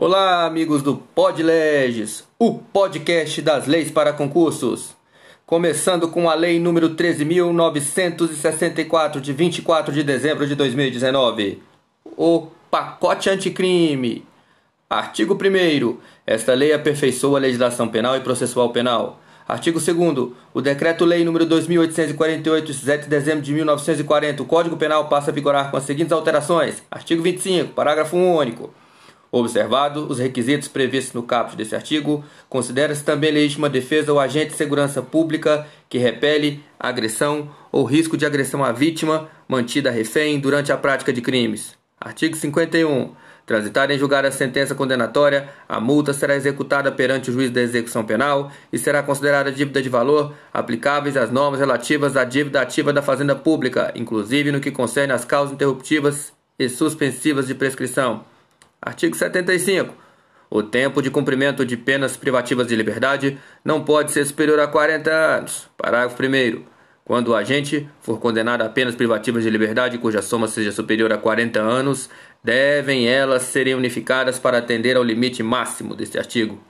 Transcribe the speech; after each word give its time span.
Olá, 0.00 0.46
amigos 0.46 0.80
do 0.80 0.96
Podleges, 0.96 2.22
o 2.38 2.54
podcast 2.54 3.42
das 3.42 3.66
leis 3.66 3.90
para 3.90 4.12
concursos. 4.12 4.96
Começando 5.44 6.06
com 6.06 6.30
a 6.30 6.34
lei 6.34 6.60
número 6.60 6.90
13964 6.90 9.20
de 9.20 9.32
24 9.32 9.92
de 9.92 10.04
dezembro 10.04 10.46
de 10.46 10.54
2019. 10.54 11.60
O 12.16 12.46
pacote 12.70 13.28
anticrime. 13.28 14.24
Artigo 14.88 15.34
1 15.34 15.98
Esta 16.24 16.54
lei 16.54 16.72
aperfeiçoa 16.72 17.38
a 17.38 17.40
legislação 17.40 17.88
penal 17.88 18.16
e 18.16 18.20
processual 18.20 18.70
penal. 18.70 19.20
Artigo 19.48 19.80
2 19.80 19.96
O 20.54 20.60
Decreto-Lei 20.60 21.24
nº 21.24 21.44
2848, 21.44 22.66
de 22.66 22.74
7 22.74 23.02
de 23.02 23.08
dezembro 23.08 23.42
de 23.42 23.52
1940, 23.52 24.44
o 24.44 24.46
Código 24.46 24.76
Penal 24.76 25.08
passa 25.08 25.32
a 25.32 25.34
vigorar 25.34 25.72
com 25.72 25.76
as 25.76 25.82
seguintes 25.82 26.12
alterações. 26.12 26.84
Artigo 26.88 27.20
25, 27.20 27.72
parágrafo 27.72 28.16
único. 28.16 28.72
Observado 29.30 30.06
os 30.08 30.18
requisitos 30.18 30.68
previstos 30.68 31.12
no 31.12 31.22
caput 31.22 31.56
desse 31.56 31.74
artigo, 31.74 32.24
considera-se 32.48 33.04
também 33.04 33.30
legítima 33.30 33.68
defesa 33.68 34.12
o 34.12 34.18
agente 34.18 34.52
de 34.52 34.56
segurança 34.56 35.02
pública 35.02 35.66
que 35.88 35.98
repele 35.98 36.64
agressão 36.80 37.50
ou 37.70 37.84
risco 37.84 38.16
de 38.16 38.24
agressão 38.24 38.64
à 38.64 38.72
vítima 38.72 39.28
mantida 39.46 39.90
refém 39.90 40.40
durante 40.40 40.72
a 40.72 40.78
prática 40.78 41.12
de 41.12 41.20
crimes. 41.20 41.76
Artigo 42.00 42.36
51. 42.36 43.12
Transitar 43.44 43.90
em 43.90 43.98
julgar 43.98 44.26
a 44.26 44.30
sentença 44.30 44.74
condenatória, 44.74 45.48
a 45.66 45.80
multa 45.80 46.12
será 46.12 46.36
executada 46.36 46.92
perante 46.92 47.30
o 47.30 47.32
juiz 47.32 47.50
da 47.50 47.62
execução 47.62 48.04
penal 48.04 48.52
e 48.70 48.78
será 48.78 49.02
considerada 49.02 49.50
dívida 49.50 49.80
de 49.80 49.88
valor 49.88 50.34
aplicáveis 50.52 51.16
às 51.16 51.30
normas 51.30 51.58
relativas 51.58 52.14
à 52.14 52.24
dívida 52.24 52.60
ativa 52.60 52.92
da 52.92 53.00
Fazenda 53.00 53.34
Pública, 53.34 53.90
inclusive 53.94 54.52
no 54.52 54.60
que 54.60 54.70
concerne 54.70 55.14
às 55.14 55.24
causas 55.24 55.54
interruptivas 55.54 56.32
e 56.58 56.68
suspensivas 56.68 57.46
de 57.46 57.54
prescrição. 57.54 58.22
Artigo 58.80 59.16
75. 59.16 59.94
O 60.50 60.62
tempo 60.62 61.02
de 61.02 61.10
cumprimento 61.10 61.64
de 61.64 61.76
penas 61.76 62.16
privativas 62.16 62.66
de 62.66 62.74
liberdade 62.74 63.38
não 63.64 63.84
pode 63.84 64.12
ser 64.12 64.24
superior 64.24 64.58
a 64.60 64.66
40 64.66 65.10
anos. 65.10 65.68
Parágrafo 65.76 66.16
1. 66.22 66.64
Quando 67.04 67.28
o 67.28 67.34
agente 67.34 67.88
for 68.00 68.18
condenado 68.20 68.62
a 68.62 68.68
penas 68.68 68.94
privativas 68.94 69.42
de 69.42 69.50
liberdade 69.50 69.98
cuja 69.98 70.22
soma 70.22 70.46
seja 70.46 70.72
superior 70.72 71.12
a 71.12 71.18
40 71.18 71.60
anos, 71.60 72.08
devem 72.42 73.08
elas 73.08 73.42
serem 73.42 73.74
unificadas 73.74 74.38
para 74.38 74.58
atender 74.58 74.96
ao 74.96 75.02
limite 75.02 75.42
máximo 75.42 75.94
deste 75.94 76.18
artigo. 76.18 76.62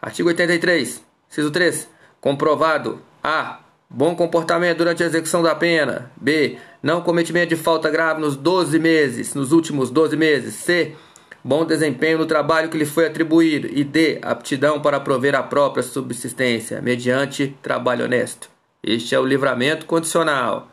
Artigo 0.00 0.28
83. 0.28 1.04
Ciso 1.28 1.50
3. 1.50 1.88
Comprovado. 2.20 3.02
A. 3.22 3.60
Bom 3.90 4.14
comportamento 4.14 4.78
durante 4.78 5.02
a 5.02 5.06
execução 5.06 5.42
da 5.42 5.54
pena. 5.54 6.12
B. 6.14 6.58
Não 6.82 7.00
cometimento 7.00 7.48
de 7.48 7.56
falta 7.56 7.88
grave 7.88 8.20
nos 8.20 8.36
12 8.36 8.78
meses, 8.78 9.34
nos 9.34 9.50
últimos 9.50 9.88
12 9.88 10.14
meses. 10.14 10.56
C. 10.56 10.94
Bom 11.42 11.64
desempenho 11.64 12.18
no 12.18 12.26
trabalho 12.26 12.68
que 12.68 12.76
lhe 12.76 12.84
foi 12.84 13.06
atribuído. 13.06 13.66
E 13.66 13.82
D. 13.82 14.18
Aptidão 14.20 14.78
para 14.82 15.00
prover 15.00 15.34
a 15.34 15.42
própria 15.42 15.82
subsistência, 15.82 16.82
mediante 16.82 17.56
trabalho 17.62 18.04
honesto. 18.04 18.50
Este 18.82 19.14
é 19.14 19.18
o 19.18 19.24
livramento 19.24 19.86
condicional. 19.86 20.70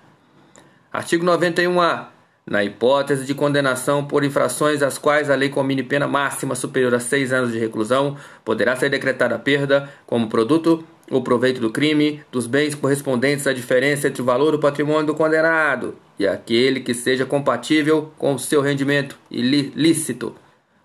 Artigo 0.92 1.26
91-A. 1.26 2.10
Na 2.46 2.66
hipótese 2.66 3.26
de 3.26 3.34
condenação 3.34 4.06
por 4.06 4.26
infrações 4.26 4.84
às 4.84 4.98
quais 4.98 5.30
a 5.30 5.36
lei 5.36 5.50
comine 5.50 5.82
pena 5.82 6.06
máxima 6.06 6.54
superior 6.54 6.94
a 6.94 7.00
seis 7.00 7.32
anos 7.32 7.54
de 7.54 7.58
reclusão, 7.58 8.18
poderá 8.44 8.76
ser 8.76 8.90
decretada 8.90 9.36
a 9.36 9.40
perda, 9.40 9.90
como 10.06 10.28
produto 10.28 10.86
ou 11.10 11.22
proveito 11.22 11.62
do 11.62 11.70
crime, 11.70 12.22
dos 12.32 12.48
bens 12.48 12.76
correspondentes 12.76 13.48
à 13.48 13.54
diferença 13.54 14.08
entre 14.08 14.22
o 14.22 14.26
valor 14.26 14.52
do 14.52 14.60
patrimônio 14.60 15.08
do 15.08 15.16
condenado 15.16 15.96
e 16.18 16.28
aquele 16.28 16.80
que 16.80 16.94
seja 16.94 17.26
compatível 17.26 18.12
com 18.18 18.34
o 18.34 18.40
seu 18.40 18.62
rendimento 18.62 19.18
ilícito. 19.30 20.36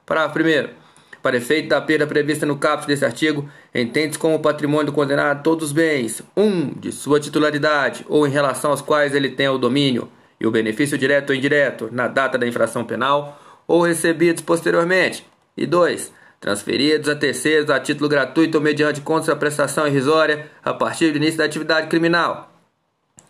Parágrafo 0.04 0.40
1. 0.40 0.80
Para 1.22 1.36
efeito 1.36 1.68
da 1.68 1.80
perda 1.80 2.06
prevista 2.06 2.46
no 2.46 2.56
caput 2.56 2.86
desse 2.86 3.04
artigo, 3.04 3.48
entende-se 3.74 4.18
como 4.18 4.40
patrimônio 4.40 4.86
do 4.86 4.92
condenado 4.92 5.42
todos 5.42 5.66
os 5.66 5.72
bens, 5.72 6.22
um, 6.36 6.70
de 6.70 6.90
sua 6.90 7.20
titularidade 7.20 8.04
ou 8.08 8.26
em 8.26 8.30
relação 8.30 8.70
aos 8.70 8.80
quais 8.80 9.14
ele 9.14 9.28
tenha 9.28 9.52
o 9.52 9.58
domínio, 9.58 10.08
e 10.40 10.46
o 10.46 10.50
benefício 10.50 10.96
direto 10.96 11.30
ou 11.30 11.36
indireto 11.36 11.90
na 11.92 12.08
data 12.08 12.38
da 12.38 12.46
infração 12.46 12.84
penal 12.84 13.38
ou 13.68 13.82
recebidos 13.82 14.42
posteriormente. 14.42 15.26
E 15.56 15.66
2. 15.66 16.10
Transferidos 16.40 17.06
a 17.06 17.14
terceiros 17.14 17.68
a 17.68 17.78
título 17.78 18.08
gratuito 18.08 18.58
mediante 18.62 19.02
contra-prestação 19.02 19.86
irrisória 19.86 20.50
a 20.64 20.72
partir 20.72 21.12
do 21.12 21.18
início 21.18 21.36
da 21.36 21.44
atividade 21.44 21.88
criminal. 21.88 22.50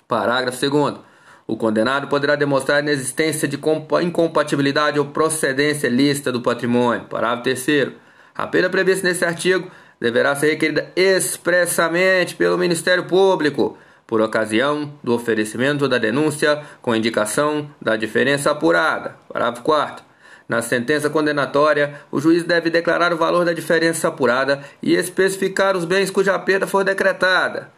Parágrafo 0.06 0.71
2. 0.71 0.98
O 1.44 1.56
condenado 1.56 2.06
poderá 2.06 2.37
demonstrar 2.37 2.78
a 2.78 2.81
inexistência 2.81 3.49
de 3.49 3.59
incompatibilidade 4.03 5.00
ou 5.00 5.06
procedência 5.06 5.88
lícita 5.88 6.31
do 6.31 6.41
patrimônio. 6.41 7.06
Parágrafo 7.06 7.43
3. 7.43 7.88
A 8.32 8.47
pena 8.47 8.70
prevista 8.70 9.09
nesse 9.09 9.25
artigo 9.25 9.69
deverá 9.99 10.37
ser 10.37 10.50
requerida 10.50 10.93
expressamente 10.94 12.37
pelo 12.37 12.56
Ministério 12.56 13.06
Público 13.06 13.76
por 14.06 14.20
ocasião 14.20 14.93
do 15.03 15.12
oferecimento 15.12 15.88
da 15.88 15.99
denúncia 15.99 16.62
com 16.81 16.94
indicação 16.94 17.69
da 17.82 17.97
diferença 17.97 18.53
apurada. 18.53 19.16
Parágrafo 19.28 19.62
4. 19.62 20.09
Na 20.50 20.61
sentença 20.61 21.09
condenatória, 21.09 22.00
o 22.11 22.19
juiz 22.19 22.43
deve 22.43 22.71
declarar 22.71 23.12
o 23.12 23.16
valor 23.16 23.44
da 23.44 23.53
diferença 23.53 24.09
apurada 24.09 24.61
e 24.83 24.97
especificar 24.97 25.77
os 25.77 25.84
bens 25.84 26.11
cuja 26.11 26.37
perda 26.41 26.66
for 26.66 26.83
decretada. 26.83 27.71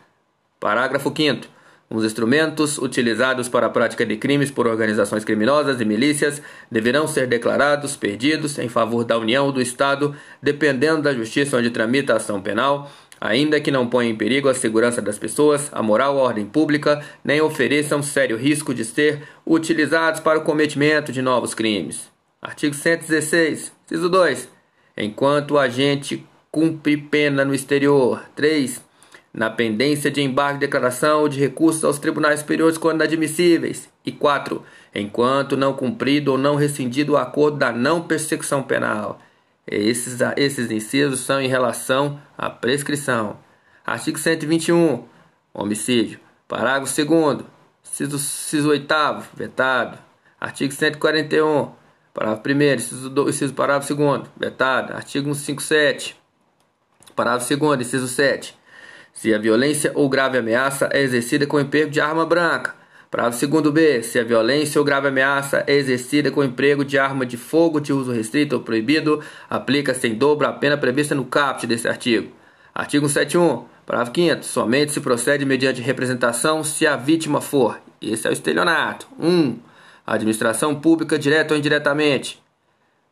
Parágrafo 0.59 1.12
5. 1.15 1.47
Os 1.91 2.03
instrumentos 2.03 2.78
utilizados 2.78 3.47
para 3.47 3.66
a 3.66 3.69
prática 3.69 4.06
de 4.06 4.16
crimes 4.16 4.50
por 4.50 4.66
organizações 4.66 5.22
criminosas 5.22 5.83
e 5.83 5.84
milícias 5.84 6.41
deverão 6.71 7.06
ser 7.06 7.27
declarados 7.27 7.94
perdidos 7.94 8.59
em 8.59 8.71
favor 8.71 9.04
da 9.04 9.19
União 9.19 9.44
ou 9.44 9.53
do 9.53 9.60
Estado, 9.60 10.16
dependendo 10.43 11.03
da 11.03 11.12
justiça 11.12 11.59
onde 11.59 11.69
tramita 11.69 12.15
a 12.15 12.16
ação 12.16 12.41
penal, 12.41 12.91
ainda 13.21 13.60
que 13.60 13.71
não 13.71 13.87
ponham 13.87 14.12
em 14.12 14.16
perigo 14.16 14.49
a 14.49 14.54
segurança 14.54 15.03
das 15.03 15.19
pessoas, 15.19 15.69
a 15.72 15.83
moral 15.83 16.15
ou 16.15 16.22
a 16.22 16.28
ordem 16.28 16.47
pública, 16.47 17.04
nem 17.22 17.39
ofereçam 17.43 18.03
sério 18.03 18.39
risco 18.39 18.72
de 18.72 18.83
ser 18.83 19.25
utilizados 19.47 20.21
para 20.21 20.39
o 20.39 20.43
cometimento 20.43 21.12
de 21.12 21.21
novos 21.21 21.53
crimes. 21.53 22.10
Artigo 22.42 22.75
116, 22.75 23.72
inciso 23.84 24.08
2. 24.08 24.48
Enquanto 24.97 25.53
o 25.53 25.58
agente 25.60 26.26
cumpre 26.50 26.97
pena 26.97 27.44
no 27.44 27.54
exterior. 27.54 28.25
3. 28.34 28.84
Na 29.32 29.48
pendência 29.48 30.10
de 30.10 30.20
embargo 30.20 30.58
de 30.58 30.66
declaração 30.66 31.20
ou 31.20 31.28
de 31.28 31.38
recursos 31.38 31.84
aos 31.84 32.00
tribunais 32.00 32.41
superiores 32.41 32.76
quando 32.76 33.03
admissíveis. 33.03 33.88
E 34.04 34.10
4. 34.10 34.60
Enquanto 34.92 35.56
não 35.56 35.72
cumprido 35.72 36.32
ou 36.32 36.38
não 36.38 36.56
rescindido 36.56 37.12
o 37.12 37.16
acordo 37.16 37.58
da 37.58 37.70
não 37.70 38.03
persecução 38.03 38.60
penal. 38.60 39.20
Esses, 39.64 40.19
esses 40.36 40.69
incisos 40.69 41.20
são 41.20 41.41
em 41.41 41.47
relação 41.47 42.20
à 42.36 42.50
prescrição. 42.50 43.38
Artigo 43.86 44.19
121. 44.19 45.04
Homicídio. 45.54 46.19
Parágrafo 46.48 46.92
2. 46.92 47.44
Inciso, 47.84 48.16
inciso 48.16 48.69
8. 48.69 48.94
Vetado. 49.36 49.97
Artigo 50.41 50.72
141. 50.72 51.81
Parágrafo 52.14 52.42
1. 52.48 52.62
Inciso, 52.74 53.10
2, 53.10 53.52
parágrafo 53.52 53.94
2. 53.94 54.22
Vetado. 54.36 54.92
Artigo 54.92 55.34
157. 55.34 56.16
Parágrafo 57.14 57.56
2. 57.56 57.80
Inciso 57.80 58.08
7. 58.08 58.56
Se 59.12 59.34
a 59.34 59.38
violência 59.38 59.92
ou 59.94 60.08
grave 60.08 60.38
ameaça 60.38 60.88
é 60.92 61.00
exercida 61.02 61.46
com 61.46 61.60
emprego 61.60 61.90
de 61.90 62.00
arma 62.00 62.24
branca 62.24 62.82
Parágrafo 63.12 63.38
segundo 63.38 63.70
B. 63.70 64.02
Se 64.02 64.18
a 64.18 64.24
violência 64.24 64.80
ou 64.80 64.84
grave 64.86 65.08
ameaça 65.08 65.62
é 65.66 65.74
exercida 65.74 66.30
com 66.30 66.42
emprego 66.42 66.82
de 66.82 66.98
arma 66.98 67.26
de 67.26 67.36
fogo 67.36 67.78
de 67.78 67.92
uso 67.92 68.10
restrito 68.10 68.56
ou 68.56 68.62
proibido, 68.62 69.20
aplica-se 69.50 70.08
em 70.08 70.14
dobro 70.14 70.46
a 70.46 70.52
pena 70.54 70.78
prevista 70.78 71.14
no 71.14 71.26
caput 71.26 71.66
desse 71.66 71.86
artigo. 71.86 72.32
Artigo 72.74 73.06
171. 73.06 73.66
Parágrafo 73.84 74.12
5 74.18 74.44
Somente 74.44 74.92
se 74.92 75.00
procede 75.02 75.44
mediante 75.44 75.82
representação 75.82 76.64
se 76.64 76.86
a 76.86 76.96
vítima 76.96 77.42
for. 77.42 77.78
Esse 78.00 78.26
é 78.26 78.30
o 78.30 78.32
estelionato. 78.32 79.06
1. 79.18 79.28
Um, 79.28 79.58
administração 80.07 80.75
pública 80.75 81.19
direta 81.19 81.54
ou 81.54 81.59
indiretamente. 81.59 82.43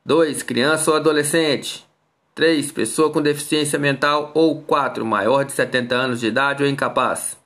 2. 0.05 0.43
Criança 0.43 0.91
ou 0.91 0.97
adolescente. 0.97 1.87
3. 2.35 2.73
Pessoa 2.73 3.11
com 3.11 3.23
deficiência 3.23 3.79
mental. 3.79 4.31
Ou 4.35 4.63
4. 4.63 5.05
Maior 5.05 5.45
de 5.45 5.53
70 5.53 5.95
anos 5.95 6.21
de 6.21 6.27
idade 6.27 6.63
ou 6.63 6.69
incapaz. 6.69 7.37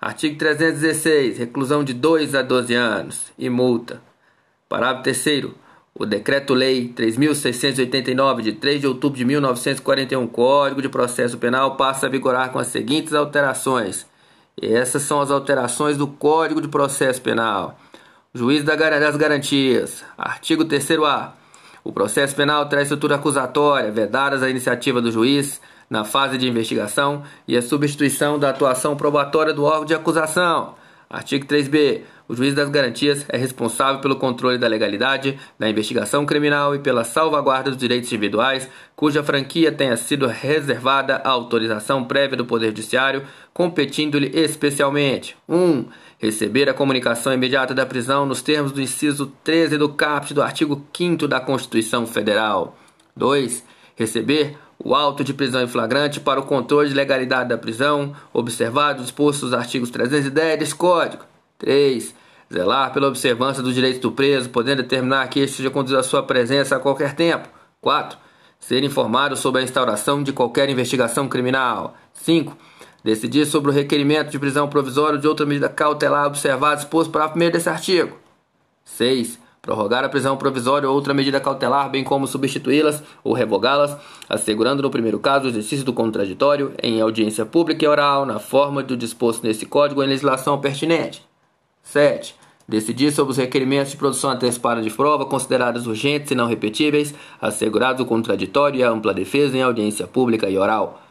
Artigo 0.00 0.38
316. 0.38 1.38
Reclusão 1.38 1.84
de 1.84 1.94
2 1.94 2.34
a 2.34 2.42
12 2.42 2.74
anos 2.74 3.32
e 3.38 3.48
multa. 3.50 4.00
Parágrafo 4.68 5.02
3 5.02 5.50
o 6.00 6.06
Decreto-Lei 6.06 6.94
3.689, 6.96 8.40
de 8.40 8.52
3 8.52 8.80
de 8.80 8.86
outubro 8.86 9.18
de 9.18 9.24
1941, 9.26 10.26
Código 10.28 10.80
de 10.80 10.88
Processo 10.88 11.36
Penal, 11.36 11.76
passa 11.76 12.06
a 12.06 12.08
vigorar 12.08 12.50
com 12.50 12.58
as 12.58 12.68
seguintes 12.68 13.12
alterações. 13.12 14.06
E 14.60 14.72
essas 14.72 15.02
são 15.02 15.20
as 15.20 15.30
alterações 15.30 15.98
do 15.98 16.06
Código 16.06 16.62
de 16.62 16.68
Processo 16.68 17.20
Penal. 17.20 17.78
Juiz 18.32 18.62
das 18.62 19.16
Garantias. 19.16 20.04
Artigo 20.16 20.64
3A. 20.64 21.32
O 21.82 21.92
processo 21.92 22.36
penal 22.36 22.68
traz 22.68 22.84
estrutura 22.84 23.16
acusatória, 23.16 23.90
vedadas 23.90 24.40
a 24.40 24.48
iniciativa 24.48 25.02
do 25.02 25.10
juiz, 25.10 25.60
na 25.90 26.04
fase 26.04 26.38
de 26.38 26.48
investigação 26.48 27.24
e 27.48 27.56
a 27.56 27.62
substituição 27.62 28.38
da 28.38 28.50
atuação 28.50 28.96
probatória 28.96 29.52
do 29.52 29.64
órgão 29.64 29.84
de 29.84 29.94
acusação. 29.94 30.76
Artigo 31.12 31.44
3b. 31.44 32.02
o 32.28 32.36
juiz 32.36 32.54
das 32.54 32.68
garantias 32.68 33.26
é 33.28 33.36
responsável 33.36 34.00
pelo 34.00 34.14
controle 34.14 34.58
da 34.58 34.68
legalidade 34.68 35.36
da 35.58 35.68
investigação 35.68 36.24
criminal 36.24 36.72
e 36.72 36.78
pela 36.78 37.02
salvaguarda 37.02 37.70
dos 37.70 37.80
direitos 37.80 38.12
individuais, 38.12 38.70
cuja 38.94 39.24
franquia 39.24 39.72
tenha 39.72 39.96
sido 39.96 40.28
reservada 40.28 41.16
à 41.16 41.30
autorização 41.30 42.04
prévia 42.04 42.36
do 42.36 42.46
Poder 42.46 42.68
Judiciário, 42.68 43.24
competindo-lhe 43.52 44.30
especialmente 44.38 45.36
1. 45.48 45.56
Um, 45.56 45.86
receber 46.20 46.68
a 46.68 46.74
comunicação 46.74 47.32
imediata 47.32 47.74
da 47.74 47.86
prisão 47.86 48.26
nos 48.26 48.42
termos 48.42 48.70
do 48.70 48.82
inciso 48.82 49.32
13 49.42 49.78
do 49.78 49.88
caput 49.88 50.34
do 50.34 50.42
artigo 50.42 50.86
5 50.94 51.26
da 51.26 51.40
Constituição 51.40 52.06
Federal. 52.06 52.76
2. 53.16 53.64
Receber 53.96 54.56
o 54.78 54.94
auto 54.94 55.24
de 55.24 55.32
prisão 55.32 55.62
em 55.62 55.66
flagrante 55.66 56.20
para 56.20 56.38
o 56.38 56.44
controle 56.44 56.90
de 56.90 56.94
legalidade 56.94 57.48
da 57.48 57.56
prisão, 57.56 58.14
observado 58.34 59.02
os 59.02 59.54
artigos 59.54 59.90
310 59.90 60.58
deste 60.58 60.74
Código. 60.74 61.24
3. 61.58 62.14
Zelar 62.52 62.92
pela 62.92 63.08
observância 63.08 63.62
dos 63.62 63.74
direitos 63.74 64.00
do 64.00 64.12
preso, 64.12 64.50
podendo 64.50 64.82
determinar 64.82 65.26
que 65.28 65.40
este 65.40 65.58
seja 65.58 65.70
conduzido 65.70 66.00
à 66.00 66.02
sua 66.02 66.22
presença 66.22 66.76
a 66.76 66.80
qualquer 66.80 67.14
tempo. 67.14 67.48
4. 67.80 68.18
Ser 68.58 68.84
informado 68.84 69.36
sobre 69.36 69.62
a 69.62 69.64
instauração 69.64 70.22
de 70.22 70.34
qualquer 70.34 70.68
investigação 70.68 71.28
criminal. 71.28 71.94
5. 72.12 72.56
Decidir 73.02 73.46
sobre 73.46 73.70
o 73.70 73.74
requerimento 73.74 74.30
de 74.30 74.38
prisão 74.38 74.68
provisória 74.68 75.14
ou 75.14 75.20
de 75.20 75.28
outra 75.28 75.46
medida 75.46 75.68
cautelar 75.68 76.26
observada 76.26 76.76
disposto 76.76 77.10
para 77.10 77.28
primeiro 77.28 77.54
desse 77.54 77.68
artigo. 77.68 78.16
6 78.84 79.38
prorrogar 79.62 80.04
a 80.04 80.08
prisão 80.08 80.36
provisória 80.36 80.88
ou 80.88 80.94
outra 80.94 81.12
medida 81.12 81.40
cautelar, 81.40 81.90
bem 81.90 82.02
como 82.02 82.26
substituí-las 82.26 83.02
ou 83.22 83.32
revogá-las, 83.32 83.96
assegurando 84.28 84.82
no 84.82 84.90
primeiro 84.90 85.18
caso 85.18 85.46
o 85.46 85.48
exercício 85.48 85.84
do 85.84 85.92
contraditório 85.92 86.72
em 86.82 87.00
audiência 87.00 87.44
pública 87.44 87.84
e 87.84 87.88
oral, 87.88 88.24
na 88.24 88.38
forma 88.38 88.82
do 88.82 88.96
disposto 88.96 89.46
nesse 89.46 89.66
código 89.66 90.02
em 90.02 90.08
legislação 90.08 90.58
pertinente. 90.60 91.22
7. 91.82 92.34
Decidir 92.66 93.10
sobre 93.10 93.32
os 93.32 93.36
requerimentos 93.36 93.90
de 93.90 93.96
produção 93.96 94.30
antecipada 94.30 94.80
de 94.80 94.90
prova 94.90 95.26
considerados 95.26 95.86
urgentes 95.86 96.30
e 96.30 96.34
não 96.34 96.46
repetíveis, 96.46 97.14
assegurado 97.40 98.02
o 98.02 98.06
contraditório 98.06 98.78
e 98.78 98.84
a 98.84 98.90
ampla 98.90 99.12
defesa 99.12 99.56
em 99.56 99.62
audiência 99.62 100.06
pública 100.06 100.48
e 100.48 100.56
oral. 100.56 101.02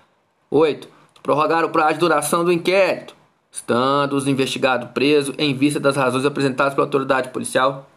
8. 0.50 0.99
Prorrogar 1.24 1.66
o 1.66 1.70
prazo 1.70 1.94
de 1.94 2.00
duração 2.00 2.44
do 2.44 2.52
inquérito, 2.52 3.16
estando 3.52 4.14
os 4.14 4.28
investigados 4.28 4.90
presos 4.92 5.36
em 5.38 5.54
vista 5.54 5.80
das 5.80 5.96
razões 5.96 6.26
apresentadas 6.26 6.74
pela 6.74 6.88
autoridade 6.88 7.30
policial 7.30 7.90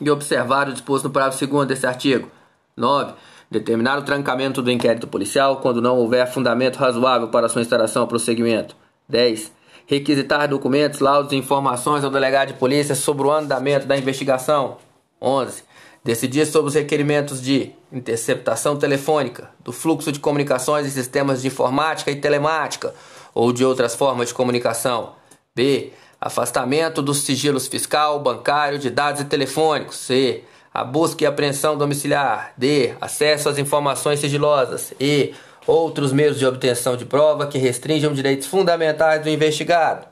e 0.00 0.10
observar 0.10 0.68
o 0.68 0.72
disposto 0.72 1.04
no 1.04 1.10
parágrafo 1.10 1.46
2 1.46 1.68
desse 1.68 1.86
artigo. 1.86 2.30
9. 2.76 3.12
Determinar 3.50 3.98
o 3.98 4.02
trancamento 4.02 4.62
do 4.62 4.70
inquérito 4.70 5.06
policial 5.06 5.56
quando 5.56 5.82
não 5.82 5.98
houver 5.98 6.26
fundamento 6.30 6.76
razoável 6.76 7.28
para 7.28 7.48
sua 7.48 7.62
instalação 7.62 8.02
ou 8.02 8.08
prosseguimento. 8.08 8.76
10. 9.08 9.52
Requisitar 9.86 10.48
documentos, 10.48 11.00
laudos 11.00 11.32
e 11.32 11.36
informações 11.36 12.04
ao 12.04 12.10
delegado 12.10 12.48
de 12.48 12.54
polícia 12.54 12.94
sobre 12.94 13.26
o 13.26 13.32
andamento 13.32 13.86
da 13.86 13.98
investigação. 13.98 14.76
11. 15.20 15.64
Decidir 16.04 16.46
sobre 16.46 16.68
os 16.68 16.74
requerimentos 16.74 17.42
de 17.42 17.72
interceptação 17.92 18.76
telefônica, 18.76 19.50
do 19.60 19.72
fluxo 19.72 20.10
de 20.10 20.18
comunicações 20.18 20.86
em 20.86 20.90
sistemas 20.90 21.42
de 21.42 21.48
informática 21.48 22.10
e 22.10 22.16
telemática 22.16 22.94
ou 23.34 23.52
de 23.52 23.64
outras 23.64 23.94
formas 23.94 24.28
de 24.28 24.34
comunicação. 24.34 25.14
B 25.54 25.92
afastamento 26.20 27.00
dos 27.00 27.22
sigilos 27.22 27.66
fiscal, 27.66 28.20
bancário, 28.20 28.78
de 28.78 28.90
dados 28.90 29.22
e 29.22 29.24
telefônicos. 29.24 29.96
C. 29.96 30.44
A 30.72 30.84
busca 30.84 31.24
e 31.24 31.26
apreensão 31.26 31.76
domiciliar. 31.76 32.52
D. 32.56 32.94
Acesso 33.00 33.48
às 33.48 33.58
informações 33.58 34.20
sigilosas. 34.20 34.92
E. 35.00 35.32
Outros 35.66 36.12
meios 36.12 36.38
de 36.38 36.46
obtenção 36.46 36.96
de 36.96 37.04
prova 37.04 37.46
que 37.46 37.58
restringam 37.58 38.12
direitos 38.12 38.46
fundamentais 38.46 39.22
do 39.22 39.28
investigado. 39.28 40.06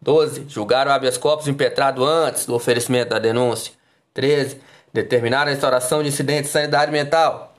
12. 0.00 0.46
Julgar 0.48 0.86
o 0.86 0.90
habeas 0.90 1.18
corpus 1.18 1.48
impetrado 1.48 2.04
antes 2.04 2.46
do 2.46 2.54
oferecimento 2.54 3.10
da 3.10 3.18
denúncia. 3.18 3.72
13. 4.14 4.60
Determinar 4.92 5.46
a 5.46 5.52
instauração 5.52 6.02
de 6.02 6.08
incidente 6.08 6.42
de 6.42 6.48
sanidade 6.48 6.90
mental. 6.90 7.54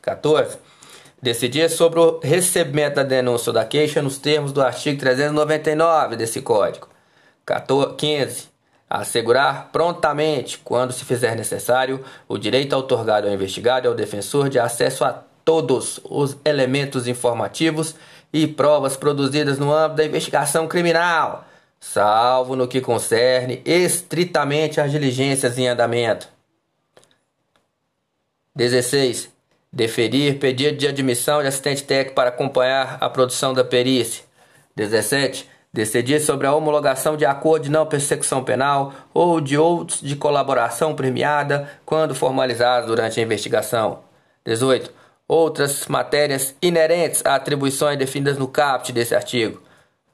14. 0.00 0.58
Decidir 1.20 1.68
sobre 1.68 1.98
o 1.98 2.20
recebimento 2.22 2.96
da 2.96 3.02
denúncia 3.02 3.50
ou 3.50 3.54
da 3.54 3.64
queixa 3.64 4.00
nos 4.00 4.18
termos 4.18 4.52
do 4.52 4.62
artigo 4.62 5.00
399 5.00 6.16
desse 6.16 6.40
Código. 6.40 6.88
15. 7.96 8.48
Assegurar 8.88 9.70
prontamente, 9.72 10.58
quando 10.58 10.92
se 10.92 11.04
fizer 11.04 11.34
necessário, 11.34 12.04
o 12.28 12.38
direito 12.38 12.74
outorgado 12.74 13.26
ao 13.26 13.34
investigado 13.34 13.86
e 13.86 13.88
ao 13.88 13.94
defensor 13.94 14.48
de 14.48 14.58
acesso 14.58 15.04
a 15.04 15.24
todos 15.44 16.00
os 16.04 16.36
elementos 16.44 17.08
informativos 17.08 17.94
e 18.32 18.46
provas 18.46 18.96
produzidas 18.96 19.58
no 19.58 19.72
âmbito 19.72 19.96
da 19.96 20.04
investigação 20.04 20.68
criminal, 20.68 21.44
salvo 21.80 22.54
no 22.54 22.68
que 22.68 22.80
concerne 22.80 23.62
estritamente 23.64 24.80
às 24.80 24.90
diligências 24.90 25.58
em 25.58 25.66
andamento. 25.66 26.37
16. 28.58 29.30
Deferir 29.72 30.40
pedido 30.40 30.76
de 30.76 30.88
admissão 30.88 31.40
de 31.40 31.46
assistente 31.46 31.84
técnico 31.84 32.16
para 32.16 32.30
acompanhar 32.30 32.98
a 33.00 33.08
produção 33.08 33.54
da 33.54 33.62
perícia. 33.62 34.24
17 34.74 35.48
decidir 35.72 36.18
sobre 36.18 36.46
a 36.46 36.54
homologação 36.54 37.16
de 37.16 37.24
acordo 37.24 37.64
de 37.64 37.70
não 37.70 37.86
persecução 37.86 38.42
penal 38.42 38.92
ou 39.14 39.40
de 39.40 39.56
outros 39.56 40.00
de 40.00 40.16
colaboração 40.16 40.96
premiada 40.96 41.70
quando 41.86 42.16
formalizados 42.16 42.88
durante 42.88 43.20
a 43.20 43.22
investigação. 43.22 44.00
18. 44.44 44.92
Outras 45.28 45.86
matérias 45.86 46.56
inerentes 46.60 47.22
a 47.24 47.36
atribuições 47.36 47.96
definidas 47.96 48.38
no 48.38 48.48
caput 48.48 48.90
desse 48.92 49.14
artigo. 49.14 49.62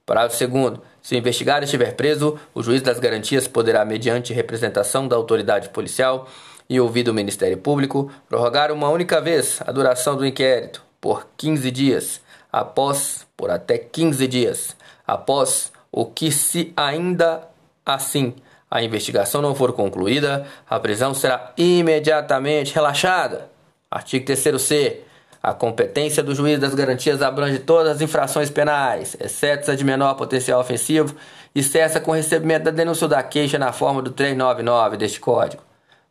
Parágrafo 0.04 0.46
2 0.46 0.80
Se 1.00 1.14
o 1.14 1.18
investigado 1.18 1.64
estiver 1.64 1.94
preso, 1.94 2.38
o 2.52 2.62
juiz 2.62 2.82
das 2.82 2.98
garantias 2.98 3.48
poderá, 3.48 3.86
mediante 3.86 4.34
representação 4.34 5.08
da 5.08 5.16
autoridade 5.16 5.70
policial 5.70 6.28
e 6.68 6.80
ouvido 6.80 7.08
o 7.08 7.14
Ministério 7.14 7.58
Público, 7.58 8.10
prorrogar 8.28 8.72
uma 8.72 8.88
única 8.88 9.20
vez 9.20 9.60
a 9.66 9.72
duração 9.72 10.16
do 10.16 10.26
inquérito 10.26 10.82
por 11.00 11.26
15 11.36 11.70
dias, 11.70 12.20
após 12.52 13.26
por 13.36 13.50
até 13.50 13.76
15 13.78 14.26
dias 14.26 14.76
após 15.06 15.72
o 15.92 16.06
que, 16.06 16.32
se 16.32 16.72
ainda 16.76 17.42
assim 17.84 18.34
a 18.70 18.82
investigação 18.82 19.40
não 19.40 19.54
for 19.54 19.72
concluída, 19.72 20.46
a 20.68 20.80
prisão 20.80 21.14
será 21.14 21.52
imediatamente 21.56 22.74
relaxada. 22.74 23.48
Artigo 23.90 24.26
3c. 24.26 24.96
A 25.40 25.52
competência 25.52 26.22
do 26.22 26.34
juiz 26.34 26.58
das 26.58 26.74
garantias 26.74 27.20
abrange 27.20 27.58
todas 27.58 27.96
as 27.96 28.00
infrações 28.00 28.50
penais, 28.50 29.14
exceto 29.20 29.70
as 29.70 29.76
de 29.76 29.84
menor 29.84 30.14
potencial 30.14 30.58
ofensivo, 30.58 31.14
e 31.54 31.62
cessa 31.62 32.00
com 32.00 32.10
recebimento 32.12 32.64
da 32.64 32.70
denúncia 32.70 33.04
ou 33.04 33.08
da 33.10 33.22
queixa 33.22 33.58
na 33.58 33.70
forma 33.70 34.00
do 34.00 34.10
399 34.10 34.96
deste 34.96 35.20
Código. 35.20 35.62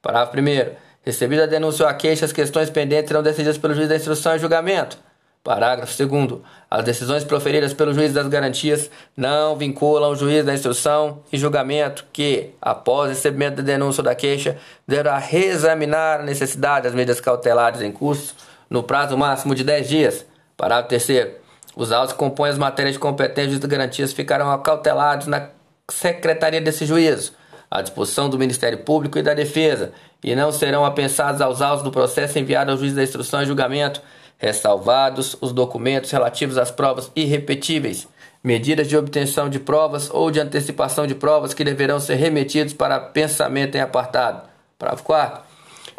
Parágrafo 0.03 0.37
1. 0.37 0.75
Recebida 1.01 1.45
a 1.45 1.47
denúncia 1.47 1.85
ou 1.85 1.89
a 1.89 1.93
queixa, 1.93 2.25
as 2.25 2.33
questões 2.33 2.69
pendentes 2.69 3.07
serão 3.07 3.23
decididas 3.23 3.57
pelo 3.57 3.73
juiz 3.73 3.87
da 3.87 3.95
instrução 3.95 4.35
e 4.35 4.39
julgamento. 4.39 4.97
Parágrafo 5.41 6.05
2. 6.05 6.41
As 6.69 6.83
decisões 6.83 7.23
proferidas 7.23 7.73
pelo 7.73 7.93
juiz 7.93 8.11
das 8.13 8.27
garantias 8.27 8.91
não 9.15 9.55
vinculam 9.55 10.11
o 10.11 10.15
juiz 10.15 10.45
da 10.45 10.53
instrução 10.53 11.23
e 11.31 11.37
julgamento 11.37 12.05
que, 12.11 12.51
após 12.61 13.09
recebimento 13.09 13.57
da 13.57 13.63
denúncia 13.63 14.01
ou 14.01 14.05
da 14.05 14.13
queixa, 14.13 14.57
deverá 14.85 15.17
reexaminar 15.17 16.19
a 16.19 16.23
necessidade 16.23 16.83
das 16.83 16.93
medidas 16.93 17.21
cautelares 17.21 17.81
em 17.81 17.91
curso 17.91 18.35
no 18.69 18.83
prazo 18.83 19.17
máximo 19.17 19.55
de 19.55 19.63
10 19.63 19.87
dias. 19.87 20.25
Parágrafo 20.57 20.89
3. 20.89 21.29
Os 21.77 21.93
autos 21.93 22.11
que 22.11 22.19
compõem 22.19 22.51
as 22.51 22.57
matérias 22.57 22.95
de 22.95 22.99
competência 22.99 23.57
das 23.57 23.69
garantias 23.69 24.11
ficarão 24.11 24.51
acautelados 24.51 25.27
na 25.27 25.49
secretaria 25.89 26.61
desse 26.61 26.85
juízo, 26.85 27.33
à 27.73 27.81
disposição 27.81 28.29
do 28.29 28.37
Ministério 28.37 28.77
Público 28.79 29.17
e 29.17 29.23
da 29.23 29.33
Defesa, 29.33 29.91
e 30.23 30.35
não 30.35 30.51
serão 30.51 30.85
apensados 30.85 31.41
aos 31.41 31.59
autos 31.59 31.83
do 31.83 31.89
processo 31.89 32.37
enviado 32.37 32.71
ao 32.71 32.77
juiz 32.77 32.93
da 32.93 33.01
instrução 33.01 33.41
e 33.41 33.47
julgamento 33.47 33.99
ressalvados 34.37 35.35
os 35.41 35.51
documentos 35.51 36.11
relativos 36.11 36.57
às 36.57 36.69
provas 36.69 37.09
irrepetíveis, 37.15 38.07
medidas 38.43 38.87
de 38.87 38.95
obtenção 38.95 39.49
de 39.49 39.57
provas 39.57 40.09
ou 40.11 40.29
de 40.29 40.39
antecipação 40.39 41.07
de 41.07 41.15
provas 41.15 41.53
que 41.53 41.63
deverão 41.63 41.99
ser 41.99 42.15
remetidos 42.15 42.73
para 42.73 42.99
pensamento 42.99 43.75
em 43.75 43.81
apartado. 43.81 44.47
Parágrafo 44.77 45.03
4. 45.05 45.41